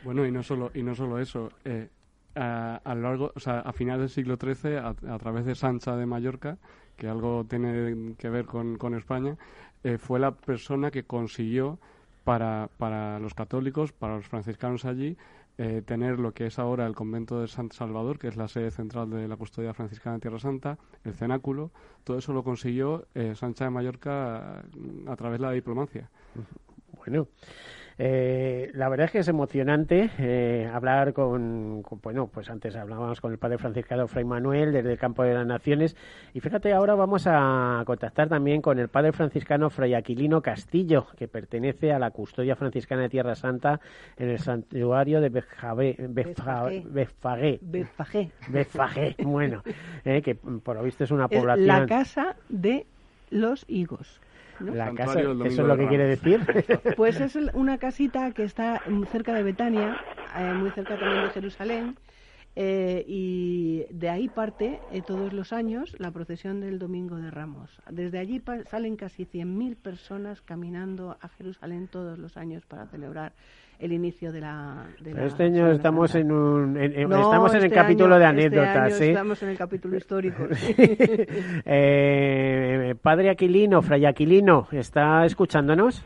Bueno, 0.05 0.24
y 0.26 0.32
no 0.32 0.43
solo, 0.43 0.70
y 0.74 0.82
no 0.82 0.95
solo 0.95 1.18
eso. 1.18 1.51
Eh, 1.64 1.89
a, 2.34 2.95
lo 2.95 3.03
largo, 3.03 3.32
o 3.34 3.41
sea, 3.41 3.61
a 3.61 3.72
finales 3.72 4.01
del 4.01 4.11
siglo 4.11 4.39
XIII, 4.41 4.76
a, 4.76 5.18
través 5.18 5.45
de 5.45 5.55
Sancha 5.55 5.97
de 5.97 6.07
Mallorca, 6.07 6.57
que 6.97 7.09
algo 7.09 7.45
tiene 7.45 8.14
que 8.16 8.28
ver 8.28 8.47
con, 8.47 8.78
con 8.78 8.95
España, 8.95 9.36
eh, 9.82 9.99
fue 9.99 10.20
la 10.20 10.32
persona 10.32 10.91
que 10.91 11.05
consiguió 11.05 11.78
para, 12.24 12.68
para 12.78 13.18
los 13.18 13.34
católicos, 13.34 13.93
para 13.93 14.16
los 14.16 14.26
franciscanos 14.26 14.84
allí, 14.84 15.16
eh, 15.59 15.82
tener 15.84 16.20
lo 16.20 16.32
que 16.32 16.46
es 16.46 16.59
ahora 16.61 16.86
el 16.86 16.94
convento 16.94 17.40
de 17.40 17.48
San 17.48 17.72
Salvador, 17.72 18.18
que 18.18 18.28
es 18.28 18.36
la 18.36 18.46
sede 18.46 18.70
central 18.70 19.11
de 19.11 19.26
la 19.26 19.36
custodia 19.36 19.74
franciscana 19.74 20.14
de 20.14 20.20
Tierra 20.20 20.38
Santa, 20.38 20.78
el 21.02 21.14
cenáculo, 21.14 21.72
todo 22.04 22.16
eso 22.16 22.32
lo 22.32 22.44
consiguió 22.44 23.06
eh, 23.14 23.34
Sancha 23.34 23.64
de 23.64 23.70
Mallorca 23.70 24.61
a 25.06 25.16
través 25.16 25.40
de 25.40 25.46
la 25.46 25.52
diplomacia. 25.52 26.11
Bueno, 26.96 27.28
eh, 28.01 28.70
la 28.74 28.88
verdad 28.88 29.07
es 29.07 29.11
que 29.11 29.18
es 29.18 29.28
emocionante 29.28 30.11
eh, 30.18 30.70
hablar 30.72 31.12
con, 31.12 31.82
bueno, 32.03 32.28
pues 32.32 32.49
antes 32.49 32.76
hablábamos 32.76 33.20
con 33.20 33.32
el 33.32 33.38
padre 33.38 33.59
franciscano 33.59 34.07
Fray 34.07 34.24
Manuel 34.24 34.72
desde 34.72 34.92
el 34.92 34.99
campo 34.99 35.24
de 35.24 35.34
las 35.34 35.46
Naciones 35.46 35.96
y 36.32 36.38
fíjate, 36.38 36.72
ahora 36.72 36.94
vamos 36.94 37.26
a 37.26 37.82
contactar 37.86 38.28
también 38.28 38.62
con 38.62 38.78
el 38.78 38.88
padre 38.88 39.11
franciscano 39.12 39.68
Fray 39.68 39.94
Aquilino 39.94 40.42
Castillo, 40.42 41.09
que 41.16 41.26
pertenece 41.26 41.92
a 41.92 41.99
la 41.99 42.12
custodia 42.12 42.55
franciscana 42.55 43.03
de 43.03 43.09
Tierra 43.09 43.34
Santa 43.34 43.80
en 44.16 44.30
el 44.30 44.38
santuario 44.38 45.20
de 45.20 45.30
Befagé. 45.30 45.96
Befagé. 48.49 49.16
bueno, 49.24 49.62
eh, 50.05 50.22
que 50.22 50.36
por 50.36 50.76
lo 50.76 50.84
visto 50.84 51.03
es 51.03 51.11
una 51.11 51.26
población... 51.26 51.66
La 51.66 51.86
casa 51.86 52.36
de 52.49 52.86
los 53.30 53.64
higos. 53.68 54.20
La 54.59 54.92
casa, 54.94 55.20
¿Eso 55.20 55.46
es 55.46 55.59
lo 55.59 55.76
que 55.76 55.88
quiere 55.88 56.04
decir? 56.04 56.40
Pues 56.96 57.20
es 57.20 57.36
una 57.54 57.78
casita 57.78 58.32
que 58.32 58.42
está 58.42 58.82
cerca 59.11 59.32
de 59.34 59.42
Betania, 59.42 59.98
eh, 60.36 60.54
muy 60.54 60.70
cerca 60.70 60.98
también 60.98 61.22
de 61.22 61.30
Jerusalén, 61.30 61.96
eh, 62.57 63.05
y 63.07 63.84
de 63.90 64.09
ahí 64.11 64.28
parte 64.28 64.80
eh, 64.92 65.03
todos 65.07 65.32
los 65.32 65.53
años 65.53 65.94
la 65.99 66.11
procesión 66.11 66.61
del 66.61 66.78
Domingo 66.78 67.16
de 67.16 67.30
Ramos. 67.30 67.80
Desde 67.90 68.18
allí 68.18 68.42
salen 68.66 68.96
casi 68.96 69.24
100.000 69.26 69.76
personas 69.76 70.42
caminando 70.42 71.16
a 71.20 71.28
Jerusalén 71.28 71.88
todos 71.88 72.18
los 72.18 72.36
años 72.36 72.64
para 72.66 72.86
celebrar 72.86 73.32
el 73.78 73.92
inicio 73.92 74.32
de 74.32 74.40
la. 74.40 74.88
este 75.05 75.44
año 75.44 75.70
estamos 75.70 76.14
en 76.16 76.32
un 76.32 76.76
estamos 76.76 77.53
en 77.53 77.59
el 77.59 77.64
este 77.66 77.76
capítulo 77.76 78.18
de 78.18 78.24
este 78.24 78.40
anécdotas, 78.40 79.01
Estamos 79.01 79.42
en 79.42 79.49
el 79.51 79.57
capítulo 79.57 79.96
histórico. 79.96 80.49
eh, 81.64 82.94
padre 83.01 83.30
Aquilino, 83.30 83.80
Fray 83.82 84.05
Aquilino, 84.05 84.66
¿está 84.72 85.24
escuchándonos? 85.24 86.05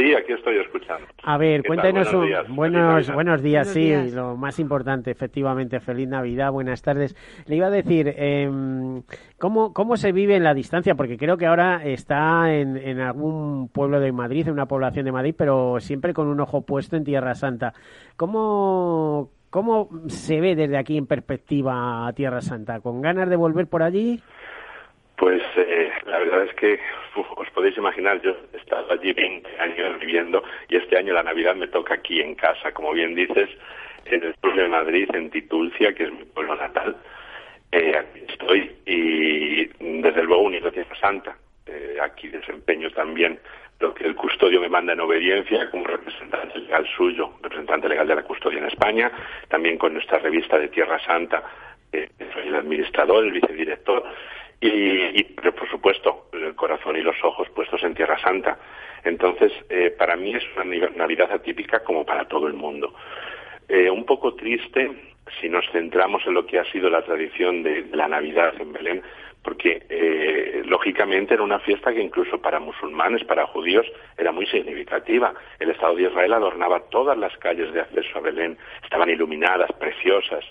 Sí, 0.00 0.14
aquí 0.14 0.32
estoy 0.32 0.56
escuchando. 0.56 1.06
A 1.22 1.36
ver, 1.36 1.62
cuéntenos 1.62 2.10
buenos, 2.10 2.26
días. 2.26 2.48
buenos, 2.48 3.12
buenos 3.12 3.42
días, 3.42 3.68
sí, 3.68 3.92
lo 4.14 4.34
más 4.34 4.58
importante, 4.58 5.10
efectivamente, 5.10 5.78
feliz 5.78 6.08
Navidad, 6.08 6.50
buenas 6.52 6.80
tardes. 6.80 7.14
Le 7.46 7.56
iba 7.56 7.66
a 7.66 7.70
decir, 7.70 8.10
eh, 8.16 8.48
¿cómo, 9.36 9.74
¿cómo 9.74 9.96
se 9.98 10.12
vive 10.12 10.36
en 10.36 10.44
la 10.44 10.54
distancia? 10.54 10.94
Porque 10.94 11.18
creo 11.18 11.36
que 11.36 11.44
ahora 11.44 11.84
está 11.84 12.50
en, 12.50 12.78
en 12.78 13.00
algún 13.00 13.68
pueblo 13.68 14.00
de 14.00 14.10
Madrid, 14.10 14.46
en 14.46 14.54
una 14.54 14.64
población 14.64 15.04
de 15.04 15.12
Madrid, 15.12 15.34
pero 15.36 15.80
siempre 15.80 16.14
con 16.14 16.28
un 16.28 16.40
ojo 16.40 16.62
puesto 16.62 16.96
en 16.96 17.04
Tierra 17.04 17.34
Santa. 17.34 17.74
¿Cómo, 18.16 19.28
cómo 19.50 19.90
se 20.06 20.40
ve 20.40 20.56
desde 20.56 20.78
aquí 20.78 20.96
en 20.96 21.06
perspectiva 21.06 22.06
a 22.08 22.12
Tierra 22.14 22.40
Santa? 22.40 22.80
¿Con 22.80 23.02
ganas 23.02 23.28
de 23.28 23.36
volver 23.36 23.66
por 23.66 23.82
allí? 23.82 24.22
Pues 25.20 25.42
eh, 25.54 25.92
la 26.06 26.18
verdad 26.18 26.44
es 26.44 26.54
que 26.54 26.80
os 27.14 27.50
podéis 27.50 27.76
imaginar, 27.76 28.22
yo 28.22 28.34
he 28.54 28.56
estado 28.56 28.90
allí 28.90 29.12
20 29.12 29.60
años 29.60 30.00
viviendo 30.00 30.42
y 30.66 30.76
este 30.76 30.96
año 30.96 31.12
la 31.12 31.22
Navidad 31.22 31.54
me 31.54 31.68
toca 31.68 31.92
aquí 31.92 32.22
en 32.22 32.34
casa, 32.34 32.72
como 32.72 32.94
bien 32.94 33.14
dices, 33.14 33.50
en 34.06 34.24
el 34.24 34.34
sur 34.40 34.56
de 34.56 34.66
Madrid, 34.66 35.10
en 35.12 35.28
Titulcia, 35.28 35.92
que 35.92 36.04
es 36.04 36.12
mi 36.12 36.24
pueblo 36.24 36.56
natal. 36.56 36.96
Eh, 37.70 37.92
aquí 37.98 38.24
estoy 38.30 38.74
y 38.86 39.66
desde 40.00 40.22
luego 40.22 40.44
unido 40.44 40.70
a 40.70 40.96
Santa. 40.96 41.36
Eh, 41.66 41.98
aquí 42.00 42.28
desempeño 42.28 42.90
también 42.90 43.38
lo 43.78 43.92
que 43.92 44.06
el 44.06 44.16
custodio 44.16 44.58
me 44.58 44.70
manda 44.70 44.94
en 44.94 45.00
obediencia 45.00 45.70
como 45.70 45.84
representante 45.84 46.60
legal 46.60 46.86
suyo, 46.96 47.34
representante 47.42 47.90
legal 47.90 48.08
de 48.08 48.14
la 48.14 48.22
custodia 48.22 48.60
en 48.60 48.68
España, 48.68 49.12
también 49.48 49.76
con 49.76 49.92
nuestra 49.92 50.18
revista 50.18 50.58
de 50.58 50.68
Tierra 50.68 50.98
Santa, 51.04 51.42
soy 51.92 52.46
el 52.46 52.54
administrador, 52.54 53.24
el 53.24 53.32
vicedirector 53.32 54.04
y, 54.60 55.22
pero 55.24 55.54
por 55.54 55.68
supuesto 55.70 56.26
el 56.32 56.54
corazón 56.54 56.96
y 56.96 57.00
los 57.00 57.16
ojos 57.24 57.48
puestos 57.50 57.82
en 57.82 57.94
Tierra 57.94 58.18
Santa. 58.18 58.58
Entonces, 59.04 59.52
eh, 59.70 59.94
para 59.96 60.16
mí 60.16 60.34
es 60.34 60.44
una 60.56 60.88
Navidad 60.90 61.32
atípica 61.32 61.82
como 61.82 62.04
para 62.04 62.26
todo 62.26 62.46
el 62.46 62.52
mundo. 62.52 62.92
Eh, 63.68 63.88
un 63.88 64.04
poco 64.04 64.34
triste 64.34 64.90
si 65.40 65.48
nos 65.48 65.64
centramos 65.70 66.26
en 66.26 66.34
lo 66.34 66.44
que 66.44 66.58
ha 66.58 66.64
sido 66.72 66.90
la 66.90 67.02
tradición 67.02 67.62
de 67.62 67.86
la 67.92 68.08
Navidad 68.08 68.52
en 68.58 68.72
Belén, 68.72 69.02
porque 69.42 69.86
eh, 69.88 70.62
lógicamente 70.66 71.34
era 71.34 71.42
una 71.42 71.60
fiesta 71.60 71.92
que 71.92 72.02
incluso 72.02 72.40
para 72.42 72.60
musulmanes, 72.60 73.24
para 73.24 73.46
judíos, 73.46 73.86
era 74.18 74.32
muy 74.32 74.46
significativa. 74.46 75.32
El 75.58 75.70
Estado 75.70 75.94
de 75.94 76.02
Israel 76.02 76.32
adornaba 76.34 76.80
todas 76.90 77.16
las 77.16 77.34
calles 77.38 77.72
de 77.72 77.80
acceso 77.80 78.18
a 78.18 78.22
Belén, 78.22 78.58
estaban 78.82 79.08
iluminadas, 79.08 79.70
preciosas. 79.78 80.44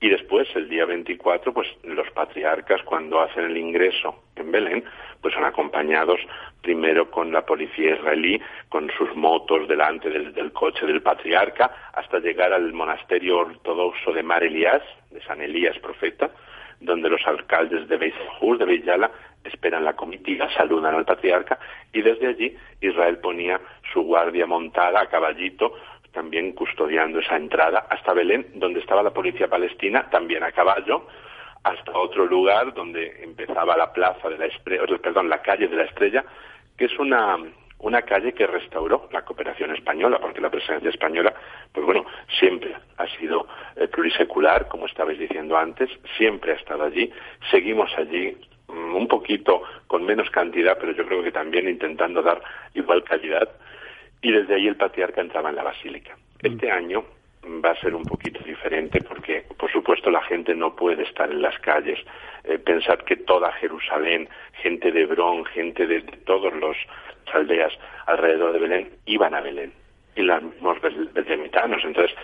Y 0.00 0.08
después, 0.10 0.48
el 0.54 0.68
día 0.68 0.84
24, 0.84 1.52
pues 1.52 1.66
los 1.82 2.08
patriarcas, 2.12 2.82
cuando 2.84 3.20
hacen 3.20 3.44
el 3.44 3.56
ingreso 3.56 4.22
en 4.36 4.52
Belén, 4.52 4.84
pues 5.20 5.34
son 5.34 5.44
acompañados 5.44 6.20
primero 6.62 7.10
con 7.10 7.32
la 7.32 7.44
policía 7.44 7.96
israelí, 7.96 8.40
con 8.68 8.90
sus 8.96 9.14
motos 9.16 9.66
delante 9.66 10.08
del, 10.08 10.52
coche 10.52 10.86
del 10.86 11.02
patriarca, 11.02 11.90
hasta 11.94 12.20
llegar 12.20 12.52
al 12.52 12.72
monasterio 12.72 13.38
ortodoxo 13.38 14.12
de 14.12 14.22
Mar 14.22 14.44
Elías, 14.44 14.82
de 15.10 15.20
San 15.22 15.40
Elías 15.40 15.76
Profeta, 15.80 16.30
donde 16.80 17.08
los 17.08 17.26
alcaldes 17.26 17.88
de 17.88 17.96
Beit 17.96 18.14
de 18.40 18.64
Beyala, 18.64 19.10
esperan 19.42 19.84
la 19.84 19.96
comitiva, 19.96 20.48
saludan 20.54 20.94
al 20.94 21.04
patriarca, 21.04 21.58
y 21.92 22.02
desde 22.02 22.28
allí 22.28 22.56
Israel 22.80 23.18
ponía 23.18 23.60
su 23.92 24.02
guardia 24.02 24.46
montada 24.46 25.00
a 25.00 25.08
caballito 25.08 25.74
también 26.12 26.52
custodiando 26.52 27.20
esa 27.20 27.36
entrada 27.36 27.86
hasta 27.88 28.12
Belén, 28.12 28.46
donde 28.54 28.80
estaba 28.80 29.02
la 29.02 29.10
policía 29.10 29.48
palestina, 29.48 30.08
también 30.10 30.42
a 30.42 30.52
caballo, 30.52 31.06
hasta 31.64 31.92
otro 31.92 32.26
lugar 32.26 32.72
donde 32.72 33.22
empezaba 33.22 33.76
la 33.76 33.92
plaza 33.92 34.28
de 34.28 34.38
la 34.38 34.46
estrella, 34.46 34.84
perdón, 35.02 35.28
la 35.28 35.42
calle 35.42 35.68
de 35.68 35.76
la 35.76 35.84
estrella, 35.84 36.24
que 36.76 36.86
es 36.86 36.98
una, 36.98 37.36
una 37.80 38.02
calle 38.02 38.32
que 38.32 38.46
restauró 38.46 39.08
la 39.12 39.22
cooperación 39.22 39.74
española, 39.74 40.18
porque 40.20 40.40
la 40.40 40.50
presencia 40.50 40.90
española, 40.90 41.34
pues 41.72 41.84
bueno, 41.84 42.04
siempre 42.38 42.74
ha 42.96 43.06
sido 43.18 43.46
eh, 43.76 43.88
plurisecular, 43.88 44.68
como 44.68 44.86
estabais 44.86 45.18
diciendo 45.18 45.56
antes, 45.56 45.90
siempre 46.16 46.52
ha 46.52 46.56
estado 46.56 46.84
allí, 46.84 47.10
seguimos 47.50 47.90
allí 47.96 48.36
mm, 48.68 48.94
un 48.94 49.08
poquito 49.08 49.62
con 49.86 50.04
menos 50.04 50.30
cantidad, 50.30 50.78
pero 50.78 50.92
yo 50.92 51.06
creo 51.06 51.22
que 51.22 51.32
también 51.32 51.68
intentando 51.68 52.22
dar 52.22 52.40
igual 52.74 53.04
calidad 53.04 53.48
y 54.22 54.32
desde 54.32 54.54
ahí 54.54 54.66
el 54.66 54.76
patriarca 54.76 55.20
entraba 55.20 55.50
en 55.50 55.56
la 55.56 55.62
basílica. 55.62 56.16
Este 56.42 56.68
mm. 56.68 56.72
año 56.72 57.04
va 57.64 57.70
a 57.70 57.80
ser 57.80 57.94
un 57.94 58.04
poquito 58.04 58.40
diferente 58.44 59.00
porque, 59.02 59.44
por 59.56 59.70
supuesto, 59.70 60.10
la 60.10 60.22
gente 60.22 60.54
no 60.54 60.74
puede 60.74 61.02
estar 61.04 61.30
en 61.30 61.42
las 61.42 61.58
calles. 61.60 61.98
Eh, 62.44 62.58
pensad 62.58 62.98
que 63.00 63.16
toda 63.16 63.52
Jerusalén, 63.52 64.28
gente 64.62 64.90
de 64.92 65.02
Hebrón, 65.02 65.44
gente 65.46 65.86
de, 65.86 66.02
todas 66.24 66.52
las 66.54 66.76
aldeas 67.32 67.72
alrededor 68.06 68.52
de 68.52 68.58
Belén, 68.58 68.90
iban 69.06 69.34
a 69.34 69.40
Belén. 69.40 69.72
Y 70.16 70.22
los 70.22 70.42
mismos 70.42 70.78
belemitanos. 71.14 71.84
Entonces, 71.84 72.16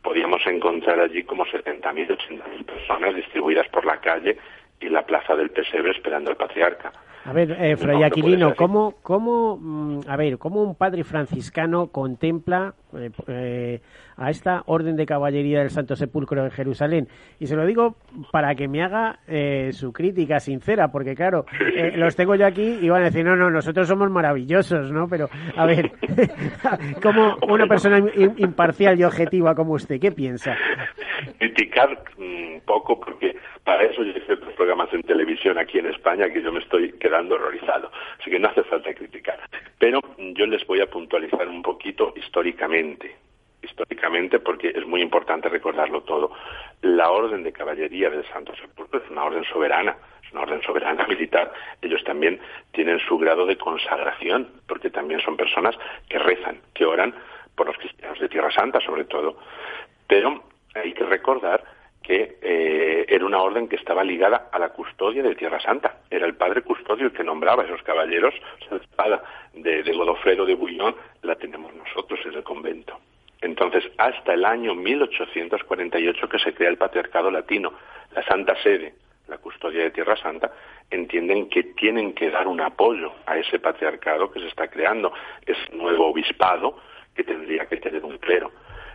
podíamos 0.00 0.46
encontrar 0.46 0.98
allí 0.98 1.24
como 1.24 1.44
70.000, 1.44 2.08
80.000 2.08 2.64
personas 2.64 3.14
distribuidas 3.14 3.68
por 3.68 3.84
la 3.84 4.00
calle 4.00 4.38
y 4.80 4.88
la 4.88 5.04
plaza 5.04 5.36
del 5.36 5.50
pesebre 5.50 5.90
esperando 5.90 6.30
al 6.30 6.36
patriarca. 6.36 6.92
A 7.26 7.32
ver, 7.32 7.56
eh, 7.58 7.76
Fray 7.76 8.02
Aquilino, 8.02 8.54
¿cómo, 8.54 8.96
cómo, 9.02 9.56
mm, 9.56 10.00
a 10.06 10.16
ver, 10.16 10.36
¿cómo 10.36 10.62
un 10.62 10.74
padre 10.74 11.04
franciscano 11.04 11.86
contempla 11.86 12.74
eh, 12.94 13.10
eh, 13.28 13.80
a 14.18 14.28
esta 14.28 14.62
orden 14.66 14.94
de 14.94 15.06
caballería 15.06 15.60
del 15.60 15.70
Santo 15.70 15.96
Sepulcro 15.96 16.44
en 16.44 16.50
Jerusalén? 16.50 17.08
Y 17.40 17.46
se 17.46 17.56
lo 17.56 17.64
digo 17.64 17.96
para 18.30 18.54
que 18.54 18.68
me 18.68 18.82
haga 18.82 19.20
eh, 19.26 19.70
su 19.72 19.90
crítica 19.90 20.38
sincera, 20.38 20.88
porque 20.88 21.14
claro, 21.14 21.46
los 21.96 22.14
tengo 22.14 22.34
yo 22.34 22.46
aquí 22.46 22.78
y 22.82 22.90
van 22.90 23.00
a 23.00 23.06
decir, 23.06 23.24
no, 23.24 23.36
no, 23.36 23.48
nosotros 23.48 23.88
somos 23.88 24.10
maravillosos, 24.10 24.92
¿no? 24.92 25.08
Pero, 25.08 25.30
a 25.56 25.64
ver, 25.64 25.92
como 27.02 27.38
una 27.48 27.66
persona 27.66 28.04
imparcial 28.36 29.00
y 29.00 29.04
objetiva 29.04 29.54
como 29.54 29.72
usted, 29.72 29.98
¿qué 29.98 30.12
piensa? 30.12 30.58
Criticar 31.38 31.88
un 32.18 32.56
mm, 32.56 32.60
poco, 32.66 33.00
porque 33.00 33.34
para 33.64 33.82
eso 33.84 34.02
en 34.02 34.12
televisión 35.14 35.58
aquí 35.58 35.78
en 35.78 35.86
España 35.86 36.28
que 36.28 36.42
yo 36.42 36.50
me 36.50 36.58
estoy 36.58 36.92
quedando 36.98 37.36
horrorizado. 37.36 37.90
Así 38.18 38.30
que 38.30 38.40
no 38.40 38.48
hace 38.48 38.64
falta 38.64 38.92
criticar. 38.92 39.38
Pero 39.78 40.00
yo 40.18 40.46
les 40.46 40.66
voy 40.66 40.80
a 40.80 40.90
puntualizar 40.90 41.46
un 41.48 41.62
poquito 41.62 42.12
históricamente. 42.16 43.14
Históricamente, 43.62 44.40
porque 44.40 44.72
es 44.74 44.84
muy 44.86 45.00
importante 45.00 45.48
recordarlo 45.48 46.02
todo. 46.02 46.32
La 46.82 47.10
Orden 47.10 47.44
de 47.44 47.52
Caballería 47.52 48.10
del 48.10 48.24
Santo 48.26 48.54
Sepulcro 48.56 49.00
es 49.02 49.08
una 49.10 49.24
orden 49.24 49.44
soberana, 49.44 49.96
es 50.22 50.32
una 50.32 50.42
orden 50.42 50.60
soberana 50.62 51.06
militar. 51.08 51.52
Ellos 51.80 52.02
también 52.02 52.40
tienen 52.72 52.98
su 52.98 53.16
grado 53.16 53.46
de 53.46 53.56
consagración, 53.56 54.48
porque 54.66 54.90
también 54.90 55.20
son 55.20 55.36
personas 55.36 55.76
que 56.08 56.18
rezan, 56.18 56.58
que 56.74 56.84
oran 56.84 57.14
por 57.54 57.68
los 57.68 57.78
cristianos 57.78 58.18
de 58.18 58.28
Tierra 58.28 58.50
Santa, 58.50 58.80
sobre 58.80 59.04
todo. 59.04 59.38
Pero 60.08 60.42
hay 60.74 60.92
que 60.92 61.04
recordar 61.04 61.64
que 62.04 62.36
eh, 62.42 63.06
era 63.08 63.24
una 63.24 63.40
orden 63.40 63.66
que 63.66 63.76
estaba 63.76 64.04
ligada 64.04 64.48
a 64.52 64.58
la 64.58 64.68
custodia 64.68 65.22
de 65.22 65.34
Tierra 65.34 65.58
Santa. 65.58 66.02
Era 66.10 66.26
el 66.26 66.36
padre 66.36 66.60
custodio 66.60 67.06
el 67.06 67.12
que 67.12 67.24
nombraba 67.24 67.62
a 67.62 67.66
esos 67.66 67.82
caballeros. 67.82 68.34
La 68.70 68.76
espada 68.76 69.24
de, 69.54 69.82
Godofredo 69.90 70.44
de 70.44 70.54
Bouillon 70.54 70.94
la 71.22 71.34
tenemos 71.36 71.74
nosotros 71.74 72.20
en 72.26 72.34
el 72.34 72.42
convento. 72.42 73.00
Entonces, 73.40 73.84
hasta 73.96 74.34
el 74.34 74.44
año 74.44 74.74
1848 74.74 76.28
que 76.28 76.38
se 76.38 76.52
crea 76.52 76.68
el 76.68 76.76
patriarcado 76.76 77.30
latino, 77.30 77.72
la 78.14 78.22
Santa 78.22 78.54
Sede, 78.62 78.94
la 79.28 79.38
custodia 79.38 79.84
de 79.84 79.90
Tierra 79.90 80.16
Santa, 80.16 80.52
entienden 80.90 81.48
que 81.48 81.62
tienen 81.62 82.12
que 82.12 82.30
dar 82.30 82.46
un 82.46 82.60
apoyo 82.60 83.12
a 83.24 83.38
ese 83.38 83.58
patriarcado 83.58 84.30
que 84.30 84.40
se 84.40 84.48
está 84.48 84.68
creando, 84.68 85.12
ese 85.46 85.74
nuevo 85.74 86.08
obispado 86.08 86.78
que 87.14 87.24
tendría 87.24 87.64
que 87.66 87.78
tener 87.78 88.04
un 88.04 88.18
clero. 88.18 88.50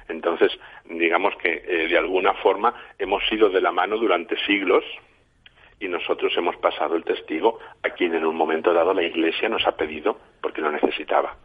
Entonces, 0.10 0.52
digamos 0.86 1.36
que 1.38 1.64
eh, 1.66 1.88
de 1.88 1.98
alguna 1.98 2.34
forma 2.36 2.74
hemos 2.98 3.24
ido 3.32 3.50
de 3.50 3.62
la 3.62 3.72
mano 3.72 3.98
durante 3.98 4.38
siglos 4.46 4.84
y 5.80 5.88
nosotros 5.88 6.34
hemos 6.36 6.58
pasado 6.58 6.96
el 6.96 7.04
testigo 7.04 7.60
a 7.84 7.92
quien 7.92 8.16
en 8.16 8.26
un 8.26 8.36
momento 8.36 8.74
dado 8.74 8.94
la 8.94 9.04
Iglesia 9.04 9.48
nos 9.48 9.66
ha 9.66 9.78
pedido 9.78 10.18
porque 10.42 10.62
lo 10.62 10.72
necesitaba. 10.72 11.38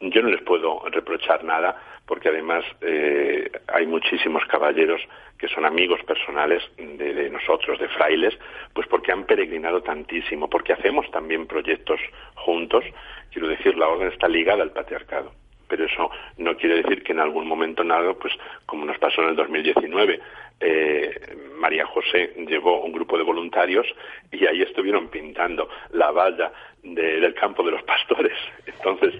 Yo 0.00 0.22
no 0.22 0.28
les 0.28 0.42
puedo 0.42 0.82
reprochar 0.90 1.44
nada 1.44 1.80
porque 2.04 2.28
además 2.28 2.64
eh, 2.82 3.50
hay 3.68 3.86
muchísimos 3.86 4.44
caballeros 4.46 5.00
que 5.38 5.48
son 5.48 5.64
amigos 5.64 6.02
personales 6.04 6.62
de, 6.76 7.14
de, 7.14 7.30
nosotros, 7.30 7.78
de 7.78 7.88
frailes, 7.88 8.36
pues 8.74 8.86
porque 8.88 9.12
han 9.12 9.24
peregrinado 9.24 9.82
tantísimo, 9.82 10.50
porque 10.50 10.74
hacemos 10.74 11.10
también 11.10 11.46
proyectos 11.46 12.00
juntos. 12.34 12.84
Quiero 13.32 13.48
decir, 13.48 13.78
la 13.78 13.88
orden 13.88 14.08
está 14.08 14.28
ligada 14.28 14.62
al 14.62 14.72
patriarcado 14.72 15.32
pero 15.74 15.86
eso 15.86 16.08
no 16.38 16.56
quiere 16.56 16.82
decir 16.82 17.02
que 17.02 17.10
en 17.10 17.18
algún 17.18 17.48
momento 17.48 17.82
nada, 17.82 18.14
pues 18.14 18.32
como 18.64 18.84
nos 18.84 18.96
pasó 18.98 19.22
en 19.22 19.30
el 19.30 19.34
2019, 19.34 20.20
eh, 20.60 21.36
María 21.58 21.84
José 21.84 22.32
llevó 22.46 22.82
un 22.82 22.92
grupo 22.92 23.18
de 23.18 23.24
voluntarios 23.24 23.84
y 24.30 24.46
ahí 24.46 24.62
estuvieron 24.62 25.08
pintando 25.08 25.68
la 25.90 26.12
valla 26.12 26.52
del 26.80 27.34
campo 27.34 27.64
de 27.64 27.72
los 27.72 27.82
pastores. 27.82 28.38
Entonces, 28.66 29.14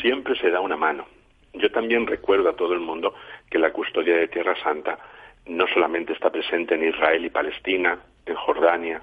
siempre 0.00 0.36
se 0.40 0.50
da 0.50 0.58
una 0.58 0.76
mano. 0.76 1.06
Yo 1.52 1.70
también 1.70 2.08
recuerdo 2.08 2.48
a 2.48 2.56
todo 2.56 2.72
el 2.72 2.80
mundo 2.80 3.14
que 3.48 3.60
la 3.60 3.72
custodia 3.72 4.16
de 4.16 4.26
Tierra 4.26 4.56
Santa 4.64 4.98
no 5.46 5.68
solamente 5.68 6.12
está 6.12 6.30
presente 6.30 6.74
en 6.74 6.88
Israel 6.88 7.24
y 7.24 7.30
Palestina, 7.30 8.00
en 8.26 8.34
Jordania, 8.34 9.00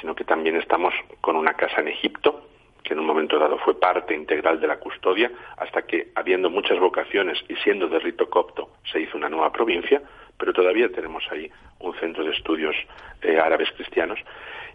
sino 0.00 0.16
que 0.16 0.24
también 0.24 0.56
estamos 0.56 0.94
con 1.20 1.36
una 1.36 1.54
casa 1.54 1.80
en 1.80 1.88
Egipto, 1.88 2.48
que 2.84 2.92
en 2.92 3.00
un 3.00 3.06
momento 3.06 3.38
dado 3.38 3.58
fue 3.58 3.80
parte 3.80 4.14
integral 4.14 4.60
de 4.60 4.68
la 4.68 4.76
custodia, 4.76 5.32
hasta 5.56 5.82
que, 5.82 6.08
habiendo 6.14 6.50
muchas 6.50 6.78
vocaciones 6.78 7.42
y 7.48 7.56
siendo 7.56 7.88
de 7.88 7.98
rito 7.98 8.28
copto, 8.28 8.70
se 8.92 9.00
hizo 9.00 9.16
una 9.16 9.30
nueva 9.30 9.50
provincia, 9.50 10.02
pero 10.38 10.52
todavía 10.52 10.90
tenemos 10.90 11.24
ahí 11.30 11.50
un 11.80 11.94
centro 11.94 12.24
de 12.24 12.32
estudios 12.32 12.76
eh, 13.22 13.40
árabes 13.40 13.70
cristianos, 13.72 14.18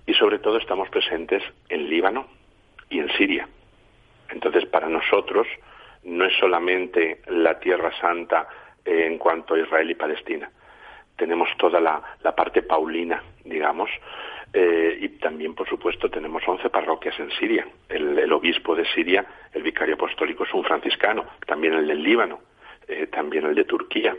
y 0.07 0.13
sobre 0.15 0.39
todo 0.39 0.57
estamos 0.57 0.89
presentes 0.89 1.43
en 1.69 1.87
Líbano 1.87 2.27
y 2.89 2.99
en 2.99 3.09
Siria. 3.11 3.47
Entonces, 4.31 4.65
para 4.65 4.89
nosotros 4.89 5.47
no 6.03 6.25
es 6.25 6.33
solamente 6.39 7.21
la 7.27 7.59
Tierra 7.59 7.91
Santa 8.01 8.47
eh, 8.83 9.05
en 9.05 9.19
cuanto 9.19 9.53
a 9.53 9.59
Israel 9.59 9.91
y 9.91 9.95
Palestina. 9.95 10.49
Tenemos 11.19 11.49
toda 11.57 11.81
la, 11.81 12.01
parte 12.33 12.63
paulina, 12.63 13.21
digamos, 13.43 13.89
eh, 14.53 14.97
y 15.01 15.09
también, 15.19 15.53
por 15.53 15.67
supuesto, 15.67 16.09
tenemos 16.09 16.41
11 16.47 16.69
parroquias 16.69 17.19
en 17.19 17.29
Siria. 17.31 17.67
El, 17.89 18.31
obispo 18.31 18.73
de 18.73 18.85
Siria, 18.85 19.25
el 19.53 19.61
vicario 19.61 19.95
apostólico, 19.95 20.45
es 20.45 20.53
un 20.53 20.63
franciscano, 20.63 21.25
también 21.45 21.73
el 21.73 21.87
del 21.87 22.01
Líbano, 22.01 22.39
eh, 22.87 23.07
también 23.07 23.45
el 23.45 23.53
de 23.53 23.65
Turquía. 23.65 24.15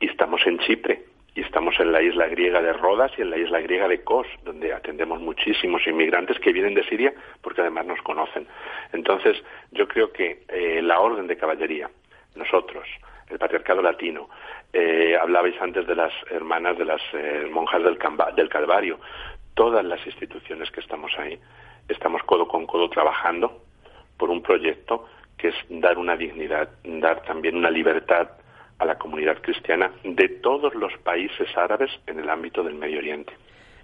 Y 0.00 0.08
estamos 0.08 0.44
en 0.46 0.58
Chipre, 0.58 1.04
y 1.34 1.42
estamos 1.42 1.78
en 1.78 1.92
la 1.92 2.02
isla 2.02 2.26
griega 2.26 2.60
de 2.60 2.72
Rodas 2.72 3.12
y 3.16 3.22
en 3.22 3.30
la 3.30 3.38
isla 3.38 3.60
griega 3.60 3.88
de 3.88 4.02
Kos, 4.02 4.26
donde 4.44 4.72
atendemos 4.72 5.20
muchísimos 5.20 5.86
inmigrantes 5.86 6.38
que 6.40 6.52
vienen 6.52 6.74
de 6.74 6.84
Siria 6.84 7.14
porque 7.40 7.62
además 7.62 7.86
nos 7.86 8.02
conocen. 8.02 8.46
Entonces, 8.92 9.42
yo 9.70 9.88
creo 9.88 10.12
que 10.12 10.42
eh, 10.48 10.82
la 10.82 11.00
orden 11.00 11.28
de 11.28 11.36
caballería, 11.36 11.88
nosotros, 12.34 12.86
el 13.32 13.38
patriarcado 13.38 13.82
latino, 13.82 14.28
hablabais 15.20 15.60
antes 15.60 15.86
de 15.86 15.94
las 15.94 16.12
hermanas 16.30 16.78
de 16.78 16.84
las 16.84 17.00
monjas 17.50 17.82
del, 17.82 17.98
del 18.36 18.48
Calvario, 18.48 18.98
todas 19.54 19.84
las 19.84 20.04
instituciones 20.06 20.70
que 20.70 20.80
estamos 20.80 21.12
ahí, 21.18 21.38
estamos 21.88 22.22
codo 22.24 22.46
con 22.46 22.66
codo 22.66 22.88
trabajando 22.88 23.62
por 24.16 24.30
un 24.30 24.42
proyecto 24.42 25.08
que 25.36 25.48
es 25.48 25.54
dar 25.68 25.98
una 25.98 26.16
dignidad, 26.16 26.68
dar 26.84 27.22
también 27.22 27.56
una 27.56 27.70
libertad 27.70 28.28
a 28.78 28.84
la 28.84 28.96
comunidad 28.96 29.38
cristiana 29.40 29.90
de 30.04 30.28
todos 30.28 30.74
los 30.74 30.92
países 30.98 31.48
árabes 31.56 31.90
en 32.06 32.18
el 32.18 32.28
ámbito 32.28 32.62
del 32.62 32.74
Medio 32.74 32.98
Oriente. 32.98 33.32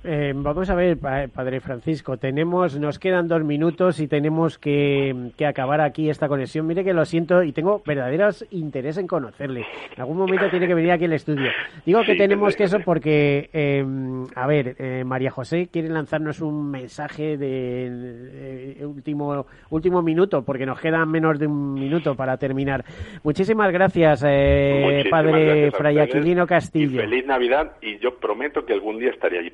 Eh, 0.05 0.33
vamos 0.35 0.71
a 0.71 0.75
ver, 0.75 0.97
Padre 0.99 1.61
Francisco, 1.61 2.17
tenemos, 2.19 2.79
nos 2.79 2.99
quedan 2.99 3.27
dos 3.27 3.43
minutos 3.43 3.99
y 3.99 4.07
tenemos 4.07 4.59
que, 4.59 5.33
acabar 5.47 5.81
aquí 5.81 6.09
esta 6.09 6.29
conexión. 6.29 6.67
Mire 6.67 6.85
que 6.85 6.93
lo 6.93 7.05
siento 7.05 7.43
y 7.43 7.53
tengo 7.53 7.83
verdaderos 7.85 8.47
interés 8.51 8.97
en 8.99 9.07
conocerle. 9.07 9.67
En 9.95 10.01
algún 10.01 10.17
momento 10.17 10.49
tiene 10.51 10.67
que 10.67 10.75
venir 10.75 10.93
aquí 10.93 11.07
al 11.07 11.15
estudio. 11.15 11.51
Digo 11.85 12.03
que 12.05 12.15
tenemos 12.15 12.55
que 12.55 12.65
eso 12.65 12.79
porque, 12.85 13.51
em, 13.53 14.27
a 14.35 14.47
ver, 14.47 14.77
eh, 14.79 15.03
María 15.05 15.31
José 15.31 15.69
quiere 15.73 15.89
lanzarnos 15.89 16.41
un 16.41 16.71
mensaje 16.71 17.37
de, 17.37 18.77
último 18.83 19.47
último 19.71 20.03
minuto, 20.03 20.43
porque 20.43 20.67
nos 20.67 20.81
queda 20.81 21.05
menos 21.07 21.39
de 21.39 21.47
un 21.47 21.75
minuto 21.75 22.15
para 22.15 22.37
terminar. 22.37 22.85
Muchísimas 23.25 23.73
gracias, 23.73 24.25
eh, 24.27 25.05
Padre 25.11 25.71
Fray 25.73 25.99
Aquilino 25.99 26.47
Castillo. 26.47 27.01
feliz 27.01 27.27
Navidad 27.27 27.73
y 27.81 27.99
yo 27.99 28.17
prometo 28.17 28.65
que 28.65 28.73
algún 28.73 28.99
día 28.99 29.11
estaré 29.11 29.39
allí 29.39 29.51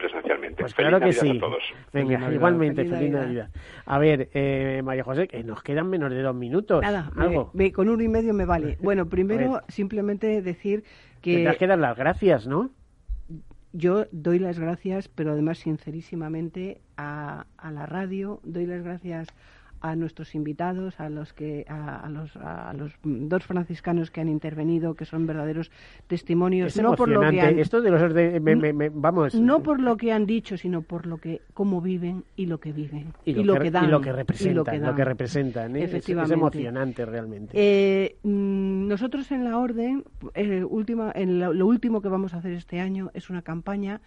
Pues 0.59 0.75
claro 0.75 1.01
que 1.01 1.13
sí. 1.13 1.41
Venga, 1.93 2.33
igualmente, 2.33 2.85
feliz, 2.85 3.11
Navidad. 3.11 3.51
A 3.87 3.99
ver, 3.99 4.31
eh, 4.35 4.83
María 4.85 5.05
José, 5.05 5.29
que 5.29 5.43
nos 5.45 5.63
quedan 5.63 5.89
menos 5.89 6.11
de 6.11 6.23
dos 6.23 6.35
minutos. 6.35 6.83
Nada, 6.83 7.11
¿algo? 7.17 7.53
con 7.73 7.89
uno 7.89 8.03
y 8.03 8.09
medio 8.09 8.35
me 8.35 8.45
vale. 8.45 8.79
Bueno, 8.85 9.07
primero, 9.09 9.63
simplemente 9.69 10.43
decir 10.43 10.85
que... 11.23 11.37
Tendrás 11.37 11.57
que 11.57 11.67
dar 11.67 11.79
las 11.79 11.97
gracias, 11.97 12.47
¿no? 12.47 12.71
Yo 13.73 14.05
doy 14.13 14.39
las 14.39 14.59
gracias, 14.59 15.09
pero 15.09 15.33
además 15.33 15.59
sincerísimamente 15.59 16.81
a, 16.97 17.47
a 17.57 17.71
la 17.73 17.87
radio, 17.87 18.41
doy 18.45 18.67
las 18.67 18.83
gracias 18.83 19.29
a 19.85 19.97
nuestros 19.97 20.35
invitados, 20.35 20.99
a 20.99 21.11
los 21.11 21.35
que 21.35 21.67
a, 21.69 22.09
los, 22.09 22.35
a 22.39 22.73
los 22.73 22.93
dos 23.03 23.45
franciscanos 23.45 24.11
que 24.11 24.23
han 24.23 24.31
intervenido, 24.31 24.95
que 24.95 25.05
son 25.05 25.27
verdaderos 25.27 25.71
testimonios. 26.07 26.75
no 26.79 26.97
por 26.97 27.11
lo 27.11 27.21
que 27.21 27.43
han, 27.43 27.59
esto 27.59 27.83
de 27.83 27.91
los 27.91 28.95
vamos 28.95 29.35
no 29.35 29.63
por 29.63 29.81
lo 29.81 29.99
que 29.99 30.11
han 30.11 30.25
dicho, 30.25 30.57
sino 30.57 30.81
por 30.81 31.05
lo 31.05 31.19
que 31.19 31.43
cómo 31.53 31.83
viven 31.83 32.25
y 32.35 32.47
lo 32.47 32.61
que 32.61 32.73
viven 32.73 33.13
y 33.27 33.35
lo, 33.35 33.59
que, 33.59 33.71
dan 33.71 33.85
y 33.85 33.89
lo 33.89 34.01
que 34.01 34.13
representan, 34.13 34.83
lo 34.83 34.95
que, 34.95 35.05
representan. 35.05 35.77
¿eh? 35.77 35.85
Es, 35.85 36.09
emocionante 36.09 37.05
realmente. 37.05 37.51
Eh, 37.53 38.17
mm, 38.23 38.89
nosotros 38.89 39.31
en 39.33 39.45
la 39.45 39.59
orden, 39.59 40.03
eh, 40.35 40.65
última, 40.65 41.13
en 41.15 41.41
lo 41.41 41.67
último 41.67 42.01
que 42.01 42.09
vamos 42.09 42.33
a 42.33 42.39
hacer 42.39 42.53
este 42.53 42.81
año 42.81 43.11
es 43.13 43.29
una 43.29 43.43
campaña 43.43 44.01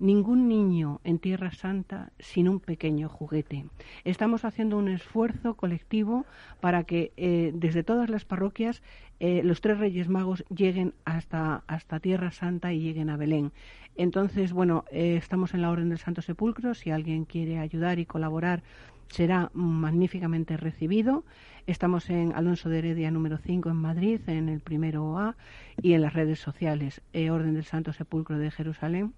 ningún 0.00 0.48
niño 0.48 1.00
en 1.04 1.18
Tierra 1.18 1.52
Santa 1.52 2.10
sin 2.18 2.48
un 2.48 2.58
pequeño 2.58 3.08
juguete. 3.08 3.66
Estamos 4.04 4.44
haciendo 4.44 4.78
un 4.78 4.88
esfuerzo 4.88 5.54
colectivo 5.54 6.24
para 6.60 6.84
que 6.84 7.12
eh, 7.16 7.52
desde 7.54 7.84
todas 7.84 8.08
las 8.08 8.24
parroquias 8.24 8.82
eh, 9.20 9.42
los 9.44 9.60
tres 9.60 9.78
Reyes 9.78 10.08
Magos 10.08 10.44
lleguen 10.48 10.94
hasta, 11.04 11.62
hasta 11.66 12.00
Tierra 12.00 12.32
Santa 12.32 12.72
y 12.72 12.80
lleguen 12.80 13.10
a 13.10 13.18
Belén. 13.18 13.52
Entonces, 13.94 14.52
bueno, 14.54 14.84
eh, 14.90 15.16
estamos 15.16 15.52
en 15.52 15.60
la 15.60 15.70
Orden 15.70 15.90
del 15.90 15.98
Santo 15.98 16.22
Sepulcro. 16.22 16.74
Si 16.74 16.90
alguien 16.90 17.26
quiere 17.26 17.58
ayudar 17.58 17.98
y 17.98 18.06
colaborar, 18.06 18.62
será 19.08 19.50
magníficamente 19.52 20.56
recibido. 20.56 21.24
Estamos 21.66 22.08
en 22.08 22.32
Alonso 22.32 22.70
de 22.70 22.78
Heredia 22.78 23.10
número 23.10 23.36
5 23.36 23.68
en 23.68 23.76
Madrid, 23.76 24.20
en 24.28 24.48
el 24.48 24.60
primero 24.60 25.18
A, 25.18 25.36
y 25.82 25.92
en 25.92 26.00
las 26.00 26.14
redes 26.14 26.40
sociales, 26.40 27.02
Orden 27.12 27.52
del 27.52 27.64
Santo 27.64 27.92
Sepulcro 27.92 28.38
de 28.38 28.50
Jerusalén 28.50 29.12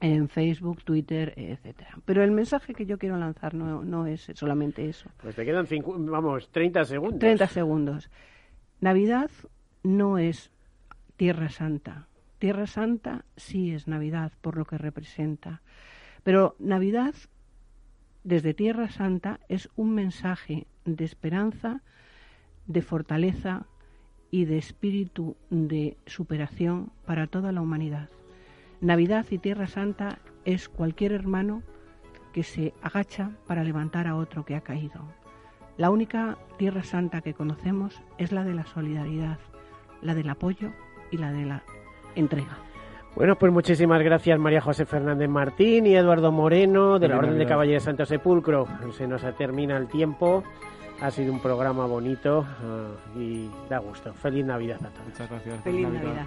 en 0.00 0.28
Facebook, 0.28 0.82
Twitter, 0.84 1.32
etcétera. 1.36 1.98
Pero 2.04 2.22
el 2.22 2.30
mensaje 2.30 2.74
que 2.74 2.86
yo 2.86 2.98
quiero 2.98 3.16
lanzar 3.16 3.54
no, 3.54 3.84
no 3.84 4.06
es 4.06 4.30
solamente 4.34 4.88
eso. 4.88 5.08
Pues 5.22 5.34
te 5.34 5.44
quedan, 5.44 5.66
cinco, 5.66 5.96
vamos, 5.98 6.50
30 6.50 6.84
segundos. 6.84 7.18
30 7.20 7.46
segundos. 7.46 8.10
Navidad 8.80 9.30
no 9.82 10.18
es 10.18 10.50
Tierra 11.16 11.48
Santa. 11.48 12.08
Tierra 12.38 12.66
Santa 12.66 13.24
sí 13.36 13.72
es 13.72 13.88
Navidad 13.88 14.32
por 14.40 14.56
lo 14.56 14.64
que 14.64 14.76
representa. 14.76 15.62
Pero 16.22 16.56
Navidad 16.58 17.14
desde 18.24 18.54
Tierra 18.54 18.88
Santa 18.88 19.40
es 19.48 19.68
un 19.76 19.94
mensaje 19.94 20.66
de 20.84 21.04
esperanza, 21.04 21.82
de 22.66 22.82
fortaleza 22.82 23.66
y 24.30 24.46
de 24.46 24.58
espíritu 24.58 25.36
de 25.50 25.96
superación 26.06 26.90
para 27.06 27.26
toda 27.26 27.52
la 27.52 27.60
humanidad. 27.60 28.08
Navidad 28.84 29.24
y 29.30 29.38
Tierra 29.38 29.66
Santa 29.66 30.18
es 30.44 30.68
cualquier 30.68 31.12
hermano 31.12 31.62
que 32.34 32.42
se 32.42 32.74
agacha 32.82 33.30
para 33.46 33.64
levantar 33.64 34.06
a 34.06 34.14
otro 34.14 34.44
que 34.44 34.56
ha 34.56 34.60
caído. 34.60 35.00
La 35.78 35.88
única 35.88 36.36
Tierra 36.58 36.82
Santa 36.82 37.22
que 37.22 37.32
conocemos 37.32 38.02
es 38.18 38.30
la 38.30 38.44
de 38.44 38.52
la 38.52 38.66
solidaridad, 38.66 39.38
la 40.02 40.14
del 40.14 40.28
apoyo 40.28 40.70
y 41.10 41.16
la 41.16 41.32
de 41.32 41.46
la 41.46 41.62
entrega. 42.14 42.58
Bueno, 43.16 43.36
pues 43.36 43.50
muchísimas 43.50 44.02
gracias 44.02 44.38
María 44.38 44.60
José 44.60 44.84
Fernández 44.84 45.30
Martín 45.30 45.86
y 45.86 45.96
Eduardo 45.96 46.30
Moreno 46.30 46.98
de 46.98 47.08
la 47.08 47.16
Orden 47.16 47.38
de 47.38 47.46
Caballeros 47.46 47.84
Santo 47.84 48.04
Sepulcro. 48.04 48.68
Se 48.92 49.06
nos 49.06 49.22
termina 49.38 49.78
el 49.78 49.88
tiempo. 49.88 50.44
Ha 51.00 51.10
sido 51.10 51.32
un 51.32 51.40
programa 51.40 51.86
bonito 51.86 52.44
ah, 52.46 53.18
y 53.18 53.48
da 53.70 53.78
gusto. 53.78 54.12
Feliz 54.12 54.44
Navidad 54.44 54.76
a 54.84 54.90
todos. 54.90 55.06
Muchas 55.06 55.30
gracias. 55.30 55.62
Feliz, 55.62 55.88
Navidad. 55.88 56.26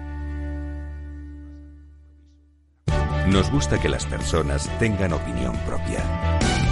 Nos 3.27 3.51
gusta 3.51 3.79
que 3.79 3.87
las 3.87 4.05
personas 4.05 4.67
tengan 4.79 5.13
opinión 5.13 5.55
propia. 5.65 6.03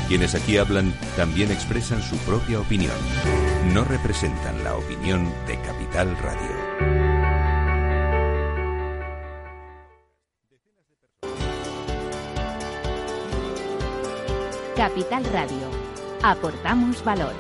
Quienes 0.07 0.33
aquí 0.33 0.57
hablan 0.57 0.93
también 1.15 1.51
expresan 1.51 2.01
su 2.01 2.17
propia 2.17 2.59
opinión. 2.59 2.95
No 3.73 3.83
representan 3.83 4.63
la 4.63 4.75
opinión 4.75 5.31
de 5.45 5.61
Capital 5.61 6.17
Radio. 6.17 6.69
Capital 14.75 15.23
Radio. 15.25 15.67
Aportamos 16.23 17.03
valor. 17.03 17.33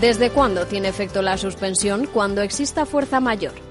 ¿Desde 0.00 0.30
cuándo 0.30 0.66
tiene 0.66 0.88
efecto 0.88 1.22
la 1.22 1.38
suspensión? 1.38 2.06
Cuando 2.06 2.42
exista 2.42 2.86
fuerza 2.86 3.20
mayor. 3.20 3.69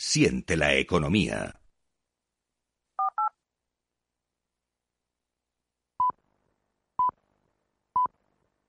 Siente 0.00 0.56
la 0.56 0.76
economía. 0.76 1.57